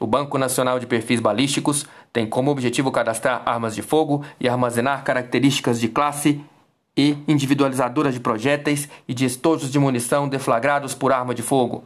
O 0.00 0.06
Banco 0.08 0.36
Nacional 0.36 0.80
de 0.80 0.86
Perfis 0.88 1.20
Balísticos 1.20 1.86
tem 2.12 2.26
como 2.26 2.50
objetivo 2.50 2.90
cadastrar 2.90 3.42
armas 3.46 3.76
de 3.76 3.80
fogo 3.80 4.24
e 4.40 4.48
armazenar 4.48 5.04
características 5.04 5.78
de 5.78 5.86
classe 5.86 6.44
e 6.96 7.16
individualizadoras 7.26 8.14
de 8.14 8.20
projéteis 8.20 8.88
e 9.08 9.14
de 9.14 9.24
estojos 9.24 9.70
de 9.70 9.78
munição 9.78 10.28
deflagrados 10.28 10.94
por 10.94 11.12
arma 11.12 11.34
de 11.34 11.42
fogo. 11.42 11.84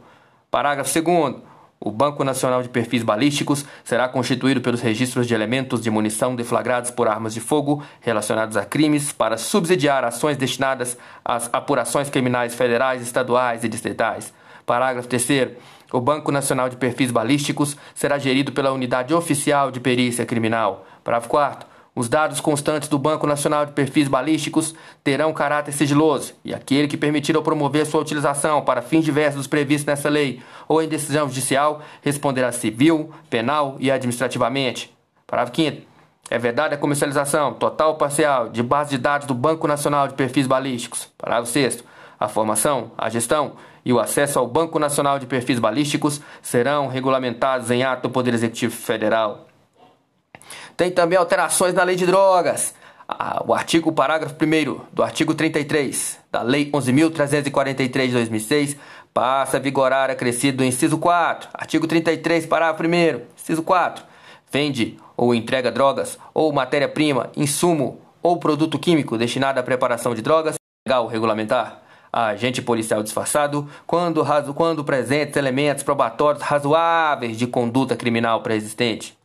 Parágrafo 0.51 0.91
2. 1.01 1.35
O 1.79 1.91
Banco 1.91 2.23
Nacional 2.23 2.63
de 2.63 2.69
Perfis 2.69 3.03
Balísticos 3.03 3.63
será 3.83 4.09
constituído 4.09 4.61
pelos 4.61 4.81
registros 4.81 5.27
de 5.27 5.35
elementos 5.35 5.79
de 5.79 5.91
munição 5.91 6.35
deflagrados 6.35 6.89
por 6.89 7.07
armas 7.07 7.35
de 7.35 7.39
fogo 7.39 7.83
relacionados 8.01 8.57
a 8.57 8.65
crimes 8.65 9.11
para 9.11 9.37
subsidiar 9.37 10.03
ações 10.03 10.37
destinadas 10.37 10.97
às 11.23 11.47
apurações 11.53 12.09
criminais 12.09 12.55
federais, 12.55 13.03
estaduais 13.03 13.63
e 13.63 13.69
distritais. 13.69 14.33
Parágrafo 14.65 15.07
3. 15.07 15.51
O 15.93 16.01
Banco 16.01 16.31
Nacional 16.31 16.67
de 16.67 16.77
Perfis 16.77 17.11
Balísticos 17.11 17.77
será 17.93 18.17
gerido 18.17 18.51
pela 18.51 18.71
Unidade 18.71 19.13
Oficial 19.13 19.69
de 19.69 19.79
Perícia 19.79 20.25
Criminal. 20.25 20.85
Parágrafo 21.03 21.29
4. 21.29 21.76
Os 21.97 22.07
dados 22.07 22.39
constantes 22.39 22.87
do 22.87 22.99
Banco 22.99 23.25
Nacional 23.25 23.65
de 23.65 23.71
Perfis 23.71 24.07
Balísticos 24.07 24.75
terão 25.03 25.33
caráter 25.33 25.71
sigiloso, 25.71 26.35
e 26.45 26.53
aquele 26.53 26.87
que 26.87 26.95
permitir 26.95 27.35
ou 27.35 27.41
promover 27.41 27.87
sua 27.87 27.99
utilização 27.99 28.61
para 28.61 28.83
fins 28.83 29.03
diversos 29.03 29.47
previstos 29.47 29.87
nessa 29.87 30.07
lei 30.07 30.39
ou 30.67 30.79
em 30.79 30.87
decisão 30.87 31.27
judicial 31.27 31.81
responderá 32.03 32.51
civil, 32.51 33.09
penal 33.31 33.77
e 33.79 33.89
administrativamente. 33.89 34.95
Parágrafo 35.25 35.55
5. 35.55 35.81
É 36.29 36.37
verdade 36.37 36.75
a 36.75 36.77
comercialização, 36.77 37.55
total 37.55 37.89
ou 37.89 37.95
parcial, 37.95 38.49
de 38.49 38.61
base 38.61 38.91
de 38.91 38.99
dados 38.99 39.25
do 39.25 39.33
Banco 39.33 39.67
Nacional 39.67 40.07
de 40.07 40.13
Perfis 40.13 40.45
Balísticos. 40.45 41.09
Parágrafo 41.17 41.51
6. 41.51 41.83
A 42.19 42.27
formação, 42.27 42.91
a 42.95 43.09
gestão 43.09 43.53
e 43.83 43.91
o 43.91 43.99
acesso 43.99 44.37
ao 44.37 44.45
Banco 44.45 44.77
Nacional 44.77 45.17
de 45.17 45.25
Perfis 45.25 45.57
Balísticos 45.57 46.21
serão 46.43 46.85
regulamentados 46.85 47.71
em 47.71 47.81
ato 47.81 48.03
do 48.03 48.11
Poder 48.11 48.35
Executivo 48.35 48.75
Federal. 48.75 49.46
Tem 50.77 50.91
também 50.91 51.17
alterações 51.17 51.73
na 51.73 51.83
lei 51.83 51.95
de 51.95 52.05
drogas. 52.05 52.75
O 53.47 53.53
artigo, 53.53 53.91
parágrafo 53.91 54.35
1 54.35 54.81
do 54.93 55.01
artigo 55.01 55.33
33 55.33 56.19
da 56.31 56.43
Lei 56.43 56.69
11.343 56.71 58.07
de 58.07 58.11
2006 58.11 58.77
passa 59.13 59.57
a 59.57 59.59
vigorar 59.59 60.11
acrescido 60.11 60.57
do 60.57 60.63
inciso 60.63 60.99
4. 60.99 61.49
Artigo 61.53 61.87
33, 61.87 62.45
parágrafo 62.45 62.83
1 62.83 63.21
inciso 63.35 63.63
4. 63.63 64.03
Vende 64.51 64.97
ou 65.15 65.33
entrega 65.33 65.71
drogas 65.71 66.19
ou 66.31 66.53
matéria-prima, 66.53 67.31
insumo 67.35 67.99
ou 68.21 68.37
produto 68.37 68.77
químico 68.77 69.17
destinado 69.17 69.59
à 69.59 69.63
preparação 69.63 70.13
de 70.13 70.21
drogas 70.21 70.55
legal 70.87 71.07
regulamentar 71.07 71.81
agente 72.13 72.61
policial 72.61 73.03
disfarçado 73.03 73.67
quando, 73.85 74.21
razo, 74.21 74.53
quando 74.53 74.83
presentes 74.83 75.35
elementos 75.35 75.83
probatórios 75.83 76.43
razoáveis 76.43 77.37
de 77.37 77.47
conduta 77.47 77.95
criminal 77.95 78.41
pré-existente. 78.41 79.17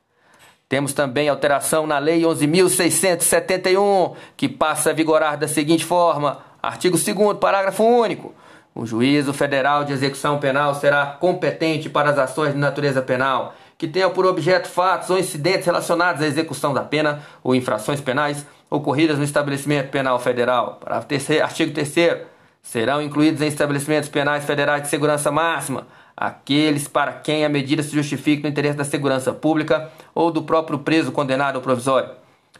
Temos 0.72 0.94
também 0.94 1.28
alteração 1.28 1.86
na 1.86 1.98
Lei 1.98 2.22
11.671, 2.22 4.14
que 4.34 4.48
passa 4.48 4.88
a 4.88 4.92
vigorar 4.94 5.36
da 5.36 5.46
seguinte 5.46 5.84
forma: 5.84 6.38
artigo 6.62 6.96
2, 6.96 7.36
parágrafo 7.38 7.84
único. 7.84 8.34
O 8.74 8.86
juízo 8.86 9.34
federal 9.34 9.84
de 9.84 9.92
execução 9.92 10.38
penal 10.38 10.74
será 10.74 11.04
competente 11.04 11.90
para 11.90 12.08
as 12.08 12.18
ações 12.18 12.54
de 12.54 12.58
natureza 12.58 13.02
penal 13.02 13.54
que 13.76 13.86
tenham 13.86 14.12
por 14.12 14.24
objeto 14.24 14.66
fatos 14.66 15.10
ou 15.10 15.18
incidentes 15.18 15.66
relacionados 15.66 16.22
à 16.22 16.26
execução 16.26 16.72
da 16.72 16.82
pena 16.82 17.20
ou 17.44 17.54
infrações 17.54 18.00
penais 18.00 18.46
ocorridas 18.70 19.18
no 19.18 19.24
estabelecimento 19.24 19.90
penal 19.90 20.18
federal. 20.18 20.80
artigo 20.86 21.74
3 21.74 22.22
serão 22.62 23.02
incluídos 23.02 23.42
em 23.42 23.46
estabelecimentos 23.46 24.08
penais 24.08 24.46
federais 24.46 24.84
de 24.84 24.88
segurança 24.88 25.30
máxima 25.30 25.86
aqueles 26.16 26.86
para 26.86 27.12
quem 27.12 27.44
a 27.44 27.48
medida 27.48 27.82
se 27.82 27.94
justifique 27.94 28.42
no 28.42 28.48
interesse 28.48 28.76
da 28.76 28.84
segurança 28.84 29.32
pública 29.32 29.90
ou 30.14 30.30
do 30.30 30.42
próprio 30.42 30.78
preso 30.78 31.12
condenado 31.12 31.56
ao 31.56 31.62
provisório. 31.62 32.10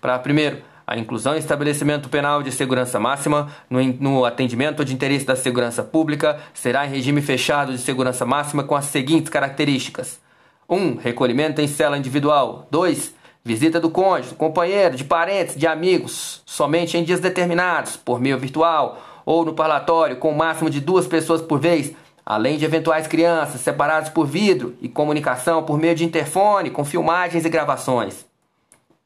Para 0.01 0.19
primeiro, 0.19 0.63
a 0.87 0.99
inclusão 0.99 1.35
em 1.35 1.39
estabelecimento 1.39 2.09
penal 2.09 2.43
de 2.43 2.51
segurança 2.51 2.99
máxima 2.99 3.49
no, 3.71 3.83
no 3.83 4.25
atendimento 4.25 4.85
de 4.85 4.93
interesse 4.93 5.25
da 5.25 5.37
segurança 5.37 5.83
pública 5.83 6.39
será 6.53 6.87
em 6.87 6.91
regime 6.91 7.23
fechado 7.23 7.73
de 7.73 7.79
segurança 7.79 8.27
máxima 8.27 8.65
com 8.65 8.75
as 8.75 8.87
seguintes 8.87 9.31
características: 9.31 10.21
1. 10.69 10.77
Um, 10.77 10.97
recolhimento 10.97 11.61
em 11.61 11.69
cela 11.69 11.97
individual. 11.97 12.67
2. 12.71 13.15
Visita 13.45 13.81
do 13.81 13.91
cônjuge, 13.91 14.35
companheiro, 14.37 14.97
de 14.97 15.05
parentes, 15.05 15.57
de 15.57 15.67
amigos, 15.67 16.43
somente 16.47 16.97
em 16.97 17.03
dias 17.03 17.19
determinados, 17.19 17.97
por 17.97 18.21
meio 18.21 18.39
virtual 18.39 19.03
ou 19.25 19.45
no 19.45 19.55
parlatório, 19.55 20.17
com 20.17 20.31
o 20.31 20.37
máximo 20.37 20.69
de 20.69 20.81
duas 20.81 21.07
pessoas 21.07 21.41
por 21.41 21.59
vez, 21.59 21.93
além 22.25 22.57
de 22.57 22.65
eventuais 22.65 23.07
crianças 23.07 23.61
separadas 23.61 24.09
por 24.09 24.27
vidro 24.27 24.75
e 24.81 24.89
comunicação 24.89 25.63
por 25.63 25.79
meio 25.79 25.95
de 25.95 26.05
interfone, 26.05 26.71
com 26.71 26.85
filmagens 26.85 27.45
e 27.45 27.49
gravações. 27.49 28.25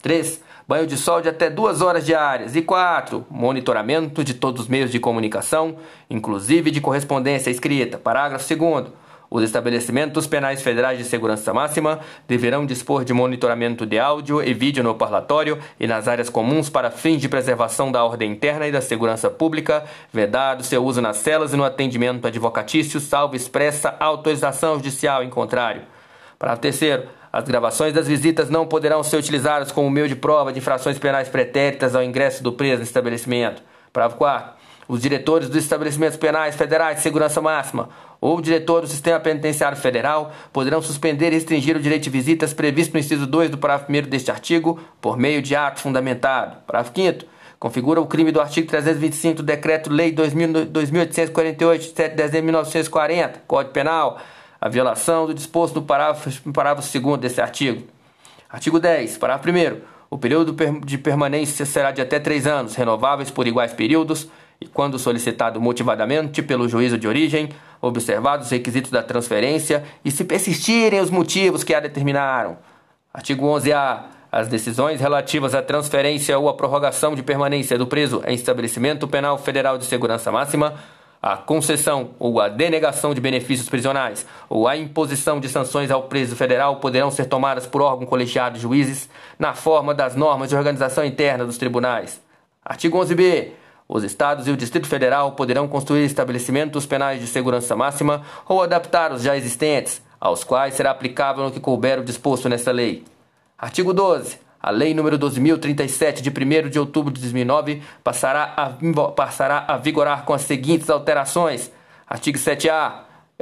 3. 0.02 0.40
Banho 0.68 0.86
de 0.86 0.96
sol 0.96 1.20
de 1.20 1.28
até 1.28 1.48
duas 1.48 1.80
horas 1.80 2.04
diárias. 2.04 2.56
E 2.56 2.62
4. 2.62 3.24
Monitoramento 3.30 4.22
de 4.22 4.34
todos 4.34 4.62
os 4.62 4.68
meios 4.68 4.90
de 4.90 4.98
comunicação, 4.98 5.76
inclusive 6.10 6.70
de 6.70 6.80
correspondência 6.80 7.50
escrita. 7.50 7.98
Parágrafo 7.98 8.46
2. 8.54 9.05
Os 9.28 9.42
estabelecimentos 9.42 10.26
penais 10.26 10.62
federais 10.62 10.98
de 10.98 11.04
segurança 11.04 11.52
máxima 11.52 12.00
deverão 12.28 12.64
dispor 12.64 13.04
de 13.04 13.12
monitoramento 13.12 13.84
de 13.84 13.98
áudio 13.98 14.42
e 14.42 14.54
vídeo 14.54 14.84
no 14.84 14.94
parlatório 14.94 15.58
e 15.80 15.86
nas 15.86 16.06
áreas 16.06 16.30
comuns 16.30 16.70
para 16.70 16.90
fins 16.90 17.20
de 17.20 17.28
preservação 17.28 17.90
da 17.90 18.04
ordem 18.04 18.30
interna 18.30 18.68
e 18.68 18.72
da 18.72 18.80
segurança 18.80 19.28
pública, 19.28 19.84
vedado 20.12 20.62
seu 20.62 20.84
uso 20.84 21.00
nas 21.00 21.16
celas 21.16 21.52
e 21.52 21.56
no 21.56 21.64
atendimento 21.64 22.26
advocatício, 22.26 23.00
salvo 23.00 23.34
expressa 23.34 23.96
autorização 23.98 24.76
judicial 24.76 25.24
em 25.24 25.30
contrário. 25.30 25.82
Para 26.38 26.56
terceiro, 26.56 27.04
as 27.32 27.44
gravações 27.44 27.92
das 27.92 28.06
visitas 28.06 28.48
não 28.48 28.66
poderão 28.66 29.02
ser 29.02 29.16
utilizadas 29.16 29.72
como 29.72 29.90
meio 29.90 30.08
de 30.08 30.14
prova 30.14 30.52
de 30.52 30.58
infrações 30.58 30.98
penais 30.98 31.28
pretéritas 31.28 31.94
ao 31.94 32.02
ingresso 32.02 32.42
do 32.42 32.52
preso 32.52 32.78
no 32.78 32.84
estabelecimento. 32.84 33.62
Parágrafo 33.92 34.18
4. 34.18 34.52
Os 34.88 35.02
diretores 35.02 35.48
dos 35.48 35.58
estabelecimentos 35.58 36.16
penais 36.16 36.54
federais 36.54 36.96
de 36.96 37.02
segurança 37.02 37.40
máxima 37.40 37.88
ou 38.20 38.38
o 38.38 38.42
diretor 38.42 38.82
do 38.82 38.86
Sistema 38.86 39.20
Penitenciário 39.20 39.76
Federal 39.76 40.32
poderão 40.52 40.80
suspender 40.82 41.28
e 41.28 41.34
restringir 41.34 41.76
o 41.76 41.80
direito 41.80 42.04
de 42.04 42.10
visitas 42.10 42.52
previsto 42.54 42.94
no 42.94 43.00
inciso 43.00 43.26
2 43.26 43.50
do 43.50 43.58
parágrafo 43.58 43.92
1 43.92 44.02
deste 44.08 44.30
artigo 44.30 44.80
por 45.00 45.16
meio 45.18 45.42
de 45.42 45.54
ato 45.54 45.80
fundamentado. 45.80 46.58
Parágrafo 46.66 46.92
5 46.94 47.24
configura 47.58 48.00
o 48.00 48.06
crime 48.06 48.30
do 48.30 48.40
artigo 48.40 48.68
325 48.68 49.36
do 49.36 49.42
Decreto-Lei 49.42 50.12
2848, 50.12 51.80
de 51.80 51.88
7 51.88 52.10
de 52.10 52.16
dezembro 52.16 52.40
de 52.40 52.46
1940, 52.46 53.42
Código 53.46 53.72
Penal, 53.72 54.18
a 54.60 54.68
violação 54.68 55.26
do 55.26 55.34
disposto 55.34 55.76
no 55.76 55.82
parágrafo, 55.82 56.52
parágrafo 56.52 56.98
2 56.98 57.18
desse 57.18 57.40
artigo. 57.40 57.86
Artigo 58.48 58.78
10, 58.78 59.18
parágrafo 59.18 59.48
1 59.48 59.96
o 60.08 60.16
período 60.16 60.54
de 60.84 60.98
permanência 60.98 61.66
será 61.66 61.90
de 61.90 62.00
até 62.00 62.20
três 62.20 62.46
anos, 62.46 62.76
renováveis 62.76 63.30
por 63.30 63.46
iguais 63.46 63.72
períodos, 63.72 64.28
e 64.60 64.66
quando 64.66 64.98
solicitado 64.98 65.60
motivadamente 65.60 66.42
pelo 66.42 66.68
juízo 66.68 66.98
de 66.98 67.06
origem, 67.06 67.50
observados 67.80 68.46
os 68.46 68.52
requisitos 68.52 68.90
da 68.90 69.02
transferência 69.02 69.84
e 70.04 70.10
se 70.10 70.24
persistirem 70.24 71.00
os 71.00 71.10
motivos 71.10 71.62
que 71.62 71.74
a 71.74 71.80
determinaram. 71.80 72.56
Artigo 73.12 73.46
11-A. 73.46 74.16
As 74.30 74.48
decisões 74.48 75.00
relativas 75.00 75.54
à 75.54 75.62
transferência 75.62 76.38
ou 76.38 76.48
à 76.48 76.54
prorrogação 76.54 77.14
de 77.14 77.22
permanência 77.22 77.78
do 77.78 77.86
preso 77.86 78.22
em 78.26 78.34
estabelecimento 78.34 79.08
penal 79.08 79.38
federal 79.38 79.78
de 79.78 79.86
segurança 79.86 80.30
máxima, 80.30 80.74
a 81.22 81.36
concessão 81.36 82.10
ou 82.18 82.40
a 82.40 82.48
denegação 82.48 83.14
de 83.14 83.20
benefícios 83.20 83.68
prisionais 83.68 84.26
ou 84.48 84.68
a 84.68 84.76
imposição 84.76 85.40
de 85.40 85.48
sanções 85.48 85.90
ao 85.90 86.02
preso 86.02 86.36
federal 86.36 86.76
poderão 86.76 87.10
ser 87.10 87.26
tomadas 87.26 87.66
por 87.66 87.80
órgão 87.80 88.06
colegiado 88.06 88.56
de 88.56 88.62
juízes 88.62 89.08
na 89.38 89.54
forma 89.54 89.94
das 89.94 90.14
normas 90.14 90.50
de 90.50 90.56
organização 90.56 91.04
interna 91.04 91.46
dos 91.46 91.56
tribunais. 91.56 92.20
Artigo 92.64 92.98
11b. 92.98 93.48
Os 93.88 94.02
estados 94.02 94.48
e 94.48 94.50
o 94.50 94.56
Distrito 94.56 94.88
Federal 94.88 95.32
poderão 95.32 95.68
construir 95.68 96.04
estabelecimentos 96.04 96.84
penais 96.86 97.20
de 97.20 97.26
segurança 97.26 97.76
máxima 97.76 98.22
ou 98.48 98.62
adaptar 98.62 99.12
os 99.12 99.22
já 99.22 99.36
existentes, 99.36 100.02
aos 100.20 100.42
quais 100.42 100.74
será 100.74 100.90
aplicável 100.90 101.44
no 101.44 101.52
que 101.52 101.60
couber 101.60 102.00
o 102.00 102.04
disposto 102.04 102.48
nesta 102.48 102.72
lei. 102.72 103.04
Artigo 103.56 103.92
12. 103.92 104.38
A 104.60 104.70
Lei 104.70 104.92
nº 104.92 105.16
12.037, 105.16 106.20
de 106.20 106.28
1 106.28 106.68
de 106.68 106.80
outubro 106.80 107.12
de 107.12 107.20
2009, 107.20 107.82
passará 108.02 108.52
a, 108.56 108.68
passará 109.12 109.64
a 109.68 109.76
vigorar 109.76 110.24
com 110.24 110.34
as 110.34 110.42
seguintes 110.42 110.90
alterações. 110.90 111.70
Artigo 112.08 112.36
7A. 112.36 112.92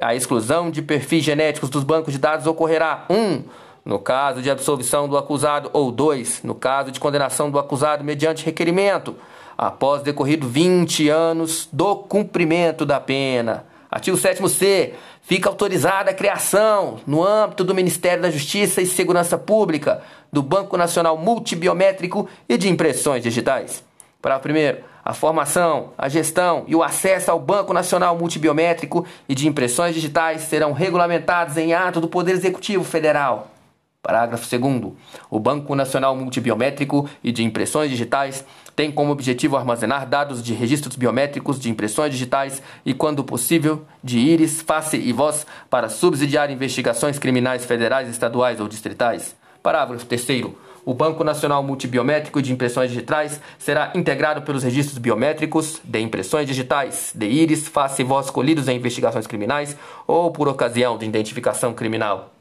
A 0.03 0.15
exclusão 0.15 0.71
de 0.71 0.83
perfis 0.83 1.25
genéticos 1.25 1.71
dos 1.71 1.83
bancos 1.83 2.13
de 2.13 2.19
dados 2.19 2.47
ocorrerá 2.47 3.07
1. 3.09 3.15
Um, 3.15 3.45
no 3.87 3.99
caso 3.99 4.43
de 4.43 4.51
absolvição 4.51 5.09
do 5.09 5.17
acusado, 5.17 5.71
ou 5.73 5.91
2. 5.91 6.43
No 6.43 6.55
caso 6.55 6.91
de 6.91 7.01
condenação 7.01 7.51
do 7.51 7.59
acusado 7.59 8.05
mediante 8.05 8.45
requerimento 8.45 9.17
após 9.57 10.03
decorrido 10.03 10.49
20 10.49 11.09
anos 11.09 11.69
do 11.73 11.97
cumprimento 11.97 12.85
da 12.85 13.01
pena. 13.01 13.65
Artigo 13.91 14.17
7c. 14.17 14.93
Fica 15.23 15.49
autorizada 15.49 16.11
a 16.11 16.15
criação, 16.15 16.99
no 17.07 17.25
âmbito 17.25 17.65
do 17.65 17.75
Ministério 17.75 18.23
da 18.23 18.31
Justiça 18.31 18.83
e 18.83 18.87
Segurança 18.87 19.39
Pública, 19.39 20.03
do 20.31 20.43
Banco 20.43 20.77
Nacional 20.77 21.17
Multibiométrico 21.17 22.29
e 22.47 22.59
de 22.59 22.69
Impressões 22.69 23.23
Digitais. 23.23 23.83
Parágrafo 24.21 24.49
1. 24.49 24.85
A 25.05 25.15
formação, 25.15 25.91
a 25.97 26.09
gestão 26.09 26.65
e 26.67 26.75
o 26.75 26.83
acesso 26.83 27.31
ao 27.31 27.39
Banco 27.39 27.73
Nacional 27.73 28.17
Multibiométrico 28.19 29.07
e 29.29 29.35
de 29.35 29.47
Impressões 29.47 29.95
Digitais 29.95 30.43
serão 30.43 30.73
regulamentados 30.73 31.57
em 31.57 31.73
ato 31.73 32.01
do 32.01 32.09
Poder 32.09 32.33
Executivo 32.33 32.85
Federal. 32.85 33.49
Parágrafo 34.03 34.47
2. 34.59 34.93
O 35.31 35.39
Banco 35.41 35.75
Nacional 35.75 36.15
Multibiométrico 36.15 37.09
e 37.23 37.33
de 37.33 37.43
Impressões 37.43 37.91
Digitais 37.91 38.45
tem 38.77 38.91
como 38.91 39.13
objetivo 39.13 39.57
armazenar 39.57 40.07
dados 40.09 40.43
de 40.43 40.53
registros 40.53 40.97
biométricos 40.97 41.59
de 41.59 41.71
impressões 41.71 42.13
digitais 42.13 42.63
e, 42.85 42.93
quando 42.93 43.23
possível, 43.23 43.85
de 44.03 44.19
íris, 44.19 44.61
face 44.61 44.97
e 44.97 45.13
voz 45.13 45.47
para 45.71 45.89
subsidiar 45.89 46.51
investigações 46.51 47.19
criminais 47.19 47.65
federais, 47.65 48.09
estaduais 48.09 48.61
ou 48.61 48.69
distritais. 48.69 49.37
Parágrafo 49.63 50.05
3. 50.07 50.25
O 50.85 50.93
Banco 50.93 51.25
Nacional 51.25 51.63
Multibiométrico 51.63 52.43
de 52.43 52.53
Impressões 52.53 52.91
Digitais 52.91 53.41
será 53.59 53.93
integrado 53.95 54.43
pelos 54.43 54.63
registros 54.63 54.99
biométricos 54.99 55.81
de 55.83 56.01
impressões 56.01 56.47
digitais, 56.47 57.11
de 57.15 57.27
íris, 57.27 57.67
face 57.67 58.03
e 58.03 58.05
voz 58.05 58.29
colhidos 58.29 58.69
em 58.69 58.77
investigações 58.77 59.27
criminais 59.27 59.75
ou 60.07 60.31
por 60.31 60.47
ocasião 60.47 60.99
de 60.99 61.07
identificação 61.07 61.73
criminal. 61.73 62.35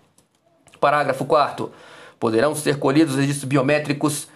Parágrafo 0.81 1.23
4 1.23 1.71
Poderão 2.19 2.55
ser 2.55 2.79
colhidos 2.79 3.15
registros 3.15 3.45
biométricos 3.45 4.27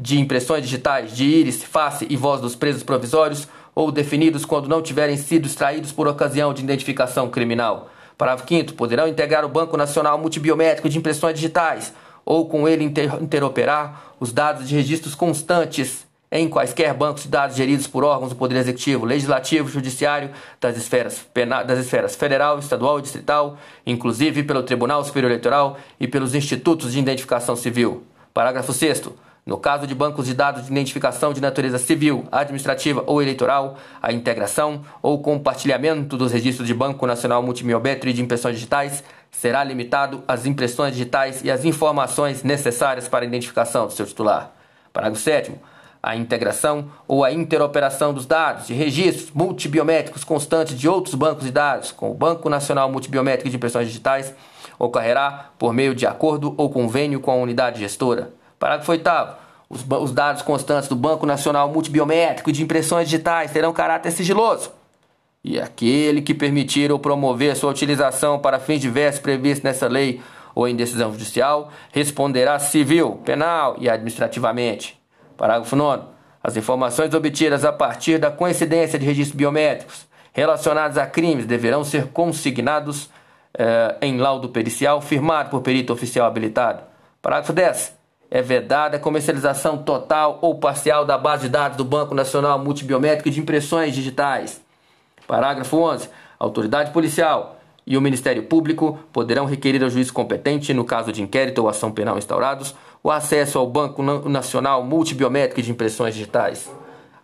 de 0.00 0.18
impressões 0.18 0.62
digitais 0.62 1.14
de 1.14 1.24
íris, 1.24 1.62
face 1.62 2.06
e 2.08 2.16
voz 2.16 2.40
dos 2.40 2.56
presos 2.56 2.82
provisórios 2.82 3.46
ou 3.74 3.92
definidos 3.92 4.44
quando 4.44 4.68
não 4.68 4.80
tiverem 4.80 5.16
sido 5.16 5.46
extraídos 5.46 5.92
por 5.92 6.08
ocasião 6.08 6.54
de 6.54 6.62
identificação 6.62 7.28
criminal. 7.28 7.90
Parágrafo 8.16 8.48
5 8.48 8.72
Poderão 8.74 9.06
integrar 9.06 9.44
o 9.44 9.48
Banco 9.48 9.76
Nacional 9.76 10.18
Multibiométrico 10.18 10.88
de 10.88 10.98
Impressões 10.98 11.34
Digitais 11.34 11.92
ou 12.24 12.48
com 12.48 12.66
ele 12.66 12.84
inter 12.84 13.22
interoperar 13.22 14.14
os 14.18 14.32
dados 14.32 14.68
de 14.68 14.74
registros 14.74 15.14
constantes 15.14 16.06
em 16.32 16.48
quaisquer 16.48 16.94
bancos 16.94 17.24
de 17.24 17.28
dados 17.28 17.56
geridos 17.56 17.86
por 17.86 18.04
órgãos 18.04 18.30
do 18.30 18.36
Poder 18.36 18.56
Executivo, 18.56 19.04
Legislativo, 19.04 19.68
Judiciário, 19.68 20.30
das 20.60 20.76
esferas, 20.76 21.26
das 21.66 21.78
esferas 21.78 22.14
federal, 22.14 22.58
estadual 22.58 23.00
e 23.00 23.02
distrital, 23.02 23.58
inclusive 23.84 24.44
pelo 24.44 24.62
Tribunal 24.62 25.04
Superior 25.04 25.30
Eleitoral 25.30 25.76
e 25.98 26.06
pelos 26.06 26.34
institutos 26.34 26.92
de 26.92 27.00
identificação 27.00 27.56
civil. 27.56 28.04
Parágrafo 28.32 28.72
6 28.72 29.10
no 29.50 29.58
caso 29.58 29.84
de 29.84 29.96
bancos 29.96 30.26
de 30.26 30.32
dados 30.32 30.66
de 30.66 30.70
identificação 30.70 31.32
de 31.32 31.40
natureza 31.40 31.76
civil, 31.76 32.24
administrativa 32.30 33.02
ou 33.04 33.20
eleitoral, 33.20 33.78
a 34.00 34.12
integração 34.12 34.82
ou 35.02 35.20
compartilhamento 35.20 36.16
dos 36.16 36.30
registros 36.30 36.68
de 36.68 36.72
Banco 36.72 37.04
Nacional 37.04 37.42
Multimiométrico 37.42 38.06
e 38.06 38.12
de 38.12 38.22
impressões 38.22 38.54
digitais 38.54 39.02
será 39.28 39.64
limitado 39.64 40.22
às 40.28 40.46
impressões 40.46 40.92
digitais 40.92 41.42
e 41.42 41.50
às 41.50 41.64
informações 41.64 42.44
necessárias 42.44 43.08
para 43.08 43.24
a 43.24 43.26
identificação 43.26 43.88
do 43.88 43.92
seu 43.92 44.06
titular. 44.06 44.52
Parágrafo 44.92 45.20
7 45.20 45.52
a 46.00 46.14
integração 46.14 46.88
ou 47.08 47.24
a 47.24 47.32
interoperação 47.32 48.14
dos 48.14 48.26
dados 48.26 48.68
de 48.68 48.72
registros 48.72 49.32
multibiométricos 49.32 50.22
constantes 50.22 50.78
de 50.78 50.88
outros 50.88 51.16
bancos 51.16 51.44
de 51.44 51.50
dados 51.50 51.90
com 51.90 52.08
o 52.10 52.14
Banco 52.14 52.48
Nacional 52.48 52.90
Multibiométrico 52.90 53.50
de 53.50 53.56
Impressões 53.56 53.88
Digitais 53.88 54.32
ocorrerá 54.78 55.50
por 55.58 55.74
meio 55.74 55.92
de 55.92 56.06
acordo 56.06 56.54
ou 56.56 56.70
convênio 56.70 57.18
com 57.18 57.32
a 57.32 57.34
unidade 57.34 57.80
gestora. 57.80 58.38
Parágrafo 58.60 58.92
8 58.92 59.10
os, 59.70 59.86
os 59.88 60.12
dados 60.12 60.42
constantes 60.42 60.86
do 60.86 60.94
Banco 60.94 61.24
Nacional 61.24 61.70
Multibiométrico 61.70 62.52
de 62.52 62.62
Impressões 62.62 63.08
Digitais 63.08 63.50
terão 63.50 63.72
caráter 63.72 64.10
sigiloso. 64.10 64.70
E 65.42 65.58
aquele 65.58 66.20
que 66.20 66.34
permitir 66.34 66.92
ou 66.92 66.98
promover 66.98 67.56
sua 67.56 67.70
utilização 67.70 68.38
para 68.38 68.60
fins 68.60 68.80
diversos 68.80 69.22
previstos 69.22 69.64
nessa 69.64 69.88
lei 69.88 70.20
ou 70.54 70.68
em 70.68 70.76
decisão 70.76 71.10
judicial 71.10 71.70
responderá 71.90 72.58
civil, 72.58 73.22
penal 73.24 73.76
e 73.78 73.88
administrativamente. 73.88 75.00
Parágrafo 75.38 75.74
9. 75.74 76.04
As 76.42 76.54
informações 76.54 77.14
obtidas 77.14 77.64
a 77.64 77.72
partir 77.72 78.18
da 78.18 78.30
coincidência 78.30 78.98
de 78.98 79.06
registros 79.06 79.36
biométricos 79.36 80.06
relacionados 80.34 80.98
a 80.98 81.06
crimes 81.06 81.46
deverão 81.46 81.82
ser 81.82 82.08
consignados 82.08 83.08
eh, 83.56 83.96
em 84.02 84.18
laudo 84.18 84.50
pericial 84.50 85.00
firmado 85.00 85.48
por 85.48 85.62
perito 85.62 85.94
oficial 85.94 86.26
habilitado. 86.26 86.82
Parágrafo 87.22 87.54
10. 87.54 87.99
É 88.30 88.40
vedada 88.40 88.96
a 88.96 89.00
comercialização 89.00 89.78
total 89.78 90.38
ou 90.40 90.54
parcial 90.54 91.04
da 91.04 91.18
base 91.18 91.42
de 91.42 91.48
dados 91.48 91.76
do 91.76 91.84
Banco 91.84 92.14
Nacional 92.14 92.58
Multibiométrico 92.60 93.28
de 93.28 93.40
Impressões 93.40 93.92
Digitais. 93.92 94.60
Parágrafo 95.26 95.76
11. 95.76 96.08
A 96.38 96.44
autoridade 96.44 96.92
policial 96.92 97.60
e 97.84 97.96
o 97.96 98.00
Ministério 98.00 98.44
Público 98.44 99.00
poderão 99.12 99.46
requerer 99.46 99.82
ao 99.82 99.90
juiz 99.90 100.12
competente, 100.12 100.72
no 100.72 100.84
caso 100.84 101.10
de 101.10 101.20
inquérito 101.20 101.60
ou 101.60 101.68
ação 101.68 101.90
penal 101.90 102.16
instaurados, 102.16 102.72
o 103.02 103.10
acesso 103.10 103.58
ao 103.58 103.66
Banco 103.66 104.00
Nacional 104.28 104.84
Multibiométrico 104.84 105.60
de 105.60 105.72
Impressões 105.72 106.14
Digitais. 106.14 106.70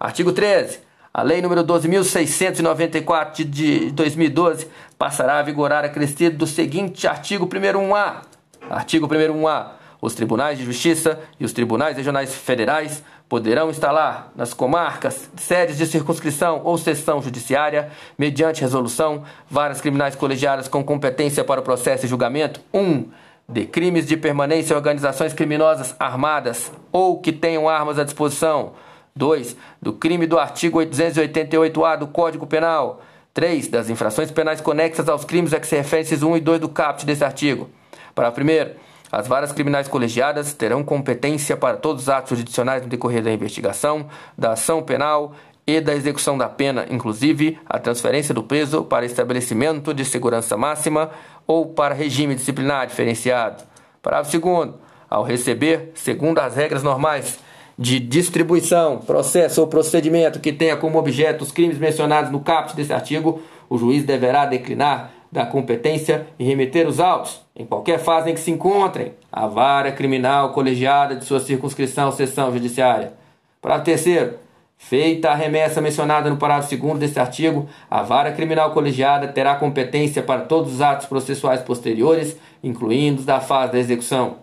Artigo 0.01 0.33
13. 0.33 0.81
A 1.15 1.23
Lei 1.23 1.41
nº 1.41 1.65
12.694 1.65 3.45
de 3.45 3.91
2012 3.93 4.69
passará 4.99 5.39
a 5.39 5.43
vigorar 5.43 5.85
acrescido 5.85 6.37
do 6.37 6.47
seguinte 6.47 7.07
artigo 7.07 7.47
1a. 7.47 8.23
Artigo 8.69 9.07
1a. 9.07 9.76
Os 10.01 10.15
tribunais 10.15 10.59
de 10.59 10.65
justiça 10.65 11.19
e 11.41 11.45
os 11.45 11.53
tribunais 11.53 11.97
regionais 11.97 12.35
federais 12.35 13.03
poderão 13.29 13.71
instalar 13.71 14.31
nas 14.37 14.55
comarcas 14.55 15.29
sedes 15.37 15.77
de 15.77 15.87
circunscrição 15.87 16.61
ou 16.65 16.79
seção 16.79 17.21
judiciária, 17.21 17.91
mediante 18.17 18.61
resolução, 18.61 19.25
varas 19.51 19.81
criminais 19.81 20.15
colegiadas 20.15 20.69
com 20.69 20.85
competência 20.85 21.43
para 21.43 21.61
o 21.61 21.65
processo 21.65 22.07
e 22.07 22.09
julgamento. 22.09 22.61
1. 22.73 22.81
Um, 22.81 23.09
de 23.49 23.65
crimes 23.65 24.07
de 24.07 24.17
permanência 24.17 24.75
em 24.75 24.77
organizações 24.77 25.33
criminosas 25.33 25.95
armadas 25.99 26.71
ou 26.91 27.21
que 27.21 27.33
tenham 27.33 27.69
armas 27.69 27.99
à 27.99 28.05
disposição. 28.05 28.73
2. 29.15 29.57
Do 29.81 29.93
crime 29.93 30.27
do 30.27 30.39
artigo 30.39 30.79
888-A 30.81 31.97
do 31.97 32.07
Código 32.09 32.47
Penal. 32.47 33.01
3. 33.33 33.69
Das 33.69 33.89
infrações 33.89 34.31
penais 34.31 34.61
conexas 34.61 35.09
aos 35.09 35.25
crimes 35.25 35.55
a 35.55 35.61
que 35.61 35.67
se 35.67 35.77
referem 35.77 36.07
1 36.07 36.37
e 36.37 36.41
2 36.41 36.61
do 36.61 36.69
caput 36.69 37.07
desse 37.07 37.25
artigo. 37.25 37.71
Para 38.15 38.33
primeiro, 38.33 38.73
as 39.17 39.27
varas 39.27 39.51
criminais 39.51 39.89
colegiadas 39.89 40.53
terão 40.53 40.85
competência 40.85 41.57
para 41.57 41.79
todos 41.79 42.03
os 42.03 42.09
atos 42.11 42.29
jurisdicionais 42.29 42.83
no 42.83 42.89
decorrer 42.89 43.23
da 43.23 43.33
investigação, 43.33 44.09
da 44.37 44.53
ação 44.53 44.83
penal 44.83 45.33
e 45.67 45.81
da 45.81 45.95
execução 45.95 46.37
da 46.37 46.51
pena, 46.51 46.85
inclusive 46.91 47.59
a 47.65 47.79
transferência 47.79 48.35
do 48.35 48.43
preso 48.43 48.85
para 48.85 49.07
estabelecimento 49.07 49.95
de 49.95 50.05
segurança 50.05 50.55
máxima 50.55 51.11
ou 51.47 51.65
para 51.65 51.95
regime 51.95 52.35
disciplinar 52.35 52.89
diferenciado. 52.89 53.65
Parágrafo 54.03 54.39
2. 54.39 54.75
Ao 55.09 55.23
receber, 55.23 55.93
segundo 55.95 56.39
as 56.39 56.55
regras 56.55 56.83
normais 56.83 57.39
de 57.79 57.99
distribuição, 57.99 58.99
processo 58.99 59.63
ou 59.63 59.67
procedimento 59.67 60.41
que 60.41 60.53
tenha 60.53 60.77
como 60.77 60.99
objeto 60.99 61.41
os 61.41 61.51
crimes 61.51 61.79
mencionados 61.79 62.31
no 62.31 62.41
caput 62.41 62.77
desse 62.77 62.93
artigo, 62.93 63.41
o 63.71 63.79
juiz 63.79 64.05
deverá 64.05 64.45
declinar 64.45 65.11
da 65.33 65.47
competência 65.47 66.27
e 66.39 66.45
remeter 66.45 66.87
os 66.87 67.01
autos, 67.01 67.46
em 67.57 67.65
qualquer 67.65 67.99
fase 67.99 68.31
em 68.31 68.35
que 68.35 68.41
se 68.41 68.51
encontrem, 68.51 69.15
à 69.33 69.47
vara 69.47 69.91
criminal 69.91 70.53
colegiada 70.53 71.17
de 71.17 71.25
sua 71.25 71.41
circunscrição 71.41 72.07
ou 72.07 72.13
sessão 72.13 72.53
judiciária. 72.53 73.15
Parágrafo 73.63 73.87
terceiro. 73.87 74.35
Feita 74.79 75.31
a 75.31 75.35
remessa 75.35 75.81
mencionada 75.81 76.29
no 76.29 76.37
parágrafo 76.37 76.77
2 76.77 76.99
deste 76.99 77.19
artigo, 77.19 77.67
a 77.91 78.03
vara 78.03 78.31
criminal 78.31 78.73
colegiada 78.73 79.27
terá 79.27 79.55
competência 79.55 80.23
para 80.23 80.43
todos 80.43 80.75
os 80.75 80.83
atos 80.83 81.07
processuais 81.07 81.63
posteriores, 81.63 82.37
incluindo 82.63 83.21
os 83.21 83.25
da 83.25 83.41
fase 83.41 83.73
da 83.73 83.79
execução. 83.79 84.37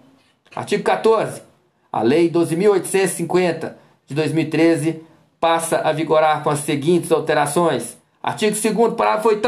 Artigo 0.55 0.83
14. 0.83 1.43
A 1.91 2.01
Lei 2.01 2.31
12.850 2.31 3.73
de 4.07 4.15
2013 4.15 5.03
passa 5.39 5.77
a 5.77 5.91
vigorar 5.91 6.41
com 6.43 6.49
as 6.49 6.59
seguintes 6.59 7.11
alterações. 7.11 7.95
Artigo 8.21 8.55
2 8.55 8.95
parágrafo 8.95 9.29
8 9.29 9.47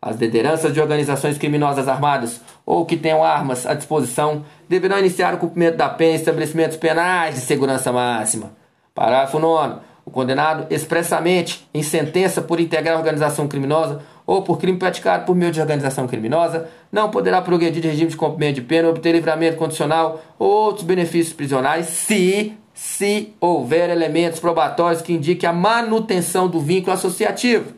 as 0.00 0.16
lideranças 0.16 0.72
de 0.72 0.80
organizações 0.80 1.36
criminosas 1.36 1.88
armadas 1.88 2.40
ou 2.64 2.86
que 2.86 2.96
tenham 2.96 3.22
armas 3.22 3.66
à 3.66 3.74
disposição 3.74 4.44
deverão 4.68 4.98
iniciar 4.98 5.34
o 5.34 5.38
cumprimento 5.38 5.76
da 5.76 5.88
pena 5.88 6.12
em 6.12 6.16
estabelecimentos 6.16 6.76
penais 6.76 7.34
de 7.34 7.40
segurança 7.40 7.92
máxima. 7.92 8.52
Parágrafo 8.94 9.38
9. 9.38 9.80
O 10.04 10.10
condenado 10.10 10.66
expressamente 10.70 11.68
em 11.74 11.82
sentença 11.82 12.40
por 12.40 12.58
integrar 12.60 12.96
organização 12.96 13.46
criminosa 13.46 14.00
ou 14.24 14.42
por 14.42 14.58
crime 14.58 14.78
praticado 14.78 15.26
por 15.26 15.34
meio 15.34 15.52
de 15.52 15.60
organização 15.60 16.06
criminosa 16.06 16.68
não 16.90 17.10
poderá 17.10 17.42
progredir 17.42 17.82
de 17.82 17.88
regime 17.88 18.10
de 18.10 18.16
cumprimento 18.16 18.54
de 18.54 18.62
pena 18.62 18.88
ou 18.88 18.94
obter 18.94 19.12
livramento 19.12 19.56
condicional 19.56 20.20
ou 20.38 20.48
outros 20.48 20.86
benefícios 20.86 21.34
prisionais 21.34 21.86
se 21.86 22.56
se 22.72 23.34
houver 23.40 23.90
elementos 23.90 24.38
probatórios 24.38 25.02
que 25.02 25.12
indiquem 25.12 25.48
a 25.48 25.52
manutenção 25.52 26.46
do 26.46 26.60
vínculo 26.60 26.94
associativo. 26.94 27.72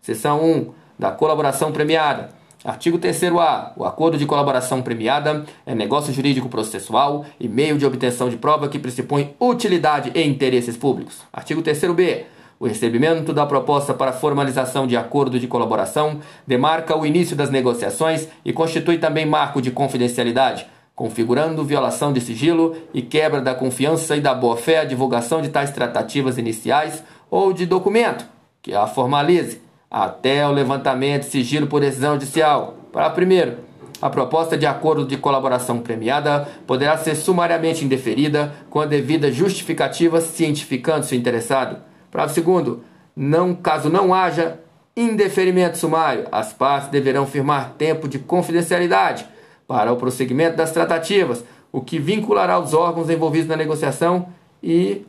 Seção 0.00 0.40
1 0.40 0.85
da 0.98 1.10
colaboração 1.10 1.72
premiada. 1.72 2.30
Artigo 2.64 2.98
3A. 2.98 3.72
O 3.76 3.84
acordo 3.84 4.18
de 4.18 4.26
colaboração 4.26 4.82
premiada 4.82 5.44
é 5.64 5.74
negócio 5.74 6.12
jurídico 6.12 6.48
processual 6.48 7.24
e 7.38 7.46
meio 7.46 7.78
de 7.78 7.86
obtenção 7.86 8.28
de 8.28 8.36
prova 8.36 8.68
que 8.68 8.78
pressupõe 8.78 9.34
utilidade 9.38 10.10
e 10.14 10.22
interesses 10.26 10.76
públicos. 10.76 11.18
Artigo 11.32 11.62
3B. 11.62 12.24
O 12.58 12.66
recebimento 12.66 13.32
da 13.32 13.44
proposta 13.44 13.92
para 13.92 14.12
formalização 14.12 14.86
de 14.86 14.96
acordo 14.96 15.38
de 15.38 15.46
colaboração 15.46 16.20
demarca 16.46 16.96
o 16.96 17.04
início 17.04 17.36
das 17.36 17.50
negociações 17.50 18.26
e 18.44 18.52
constitui 18.52 18.98
também 18.98 19.26
marco 19.26 19.60
de 19.60 19.70
confidencialidade, 19.70 20.66
configurando 20.94 21.62
violação 21.62 22.12
de 22.12 22.20
sigilo 22.20 22.74
e 22.94 23.02
quebra 23.02 23.42
da 23.42 23.54
confiança 23.54 24.16
e 24.16 24.20
da 24.20 24.34
boa-fé 24.34 24.80
a 24.80 24.84
divulgação 24.84 25.42
de 25.42 25.50
tais 25.50 25.70
tratativas 25.70 26.38
iniciais 26.38 27.04
ou 27.30 27.52
de 27.52 27.66
documento 27.66 28.26
que 28.66 28.74
a 28.74 28.86
formalize 28.88 29.60
até 29.90 30.46
o 30.46 30.52
levantamento 30.52 31.24
sigilo 31.24 31.66
por 31.66 31.80
decisão 31.80 32.14
judicial. 32.14 32.76
Para 32.92 33.10
primeiro, 33.10 33.58
a 34.00 34.10
proposta 34.10 34.56
de 34.58 34.66
acordo 34.66 35.06
de 35.06 35.16
colaboração 35.16 35.80
premiada 35.80 36.46
poderá 36.66 36.96
ser 36.98 37.14
sumariamente 37.14 37.84
indeferida 37.84 38.52
com 38.68 38.80
a 38.80 38.86
devida 38.86 39.32
justificativa 39.32 40.20
cientificando-se 40.20 41.14
o 41.14 41.18
interessado. 41.18 41.78
Parágrafo 42.10 42.34
segundo, 42.34 42.84
não, 43.14 43.54
caso 43.54 43.88
não 43.88 44.12
haja 44.12 44.60
indeferimento 44.96 45.76
sumário, 45.76 46.26
as 46.32 46.52
partes 46.52 46.88
deverão 46.88 47.26
firmar 47.26 47.74
tempo 47.76 48.08
de 48.08 48.18
confidencialidade 48.18 49.26
para 49.66 49.92
o 49.92 49.96
prosseguimento 49.96 50.56
das 50.56 50.72
tratativas, 50.72 51.44
o 51.70 51.80
que 51.80 51.98
vinculará 51.98 52.58
os 52.58 52.72
órgãos 52.72 53.10
envolvidos 53.10 53.48
na 53.48 53.56
negociação 53.56 54.28
e 54.62 55.04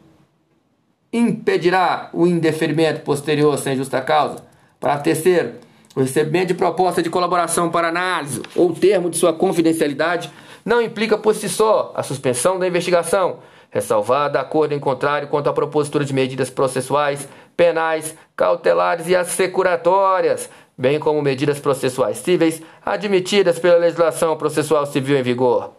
impedirá 1.11 2.09
o 2.11 2.27
indeferimento 2.27 3.01
posterior 3.01 3.57
sem 3.57 3.77
justa 3.77 4.01
causa. 4.01 4.46
Para 4.79 4.97
terceiro, 4.99 5.55
o 5.95 6.01
recebimento 6.01 6.49
de 6.49 6.53
proposta 6.53 7.01
de 7.01 7.09
colaboração 7.09 7.69
para 7.69 7.87
análise 7.87 8.41
ou 8.55 8.73
termo 8.73 9.09
de 9.09 9.17
sua 9.17 9.33
confidencialidade 9.33 10.31
não 10.63 10.81
implica 10.81 11.17
por 11.17 11.33
si 11.33 11.49
só 11.49 11.91
a 11.95 12.03
suspensão 12.03 12.59
da 12.59 12.67
investigação, 12.67 13.39
ressalvada 13.71 14.39
acordo 14.39 14.73
em 14.73 14.79
contrário 14.79 15.27
quanto 15.27 15.49
à 15.49 15.53
propositura 15.53 16.05
de 16.05 16.13
medidas 16.13 16.49
processuais, 16.49 17.27
penais, 17.55 18.15
cautelares 18.35 19.07
e 19.07 19.15
assecuratórias, 19.15 20.49
bem 20.77 20.99
como 20.99 21.21
medidas 21.21 21.59
processuais 21.59 22.17
cíveis 22.17 22.61
admitidas 22.85 23.57
pela 23.57 23.77
legislação 23.77 24.37
processual 24.37 24.85
civil 24.85 25.17
em 25.17 25.23
vigor. 25.23 25.71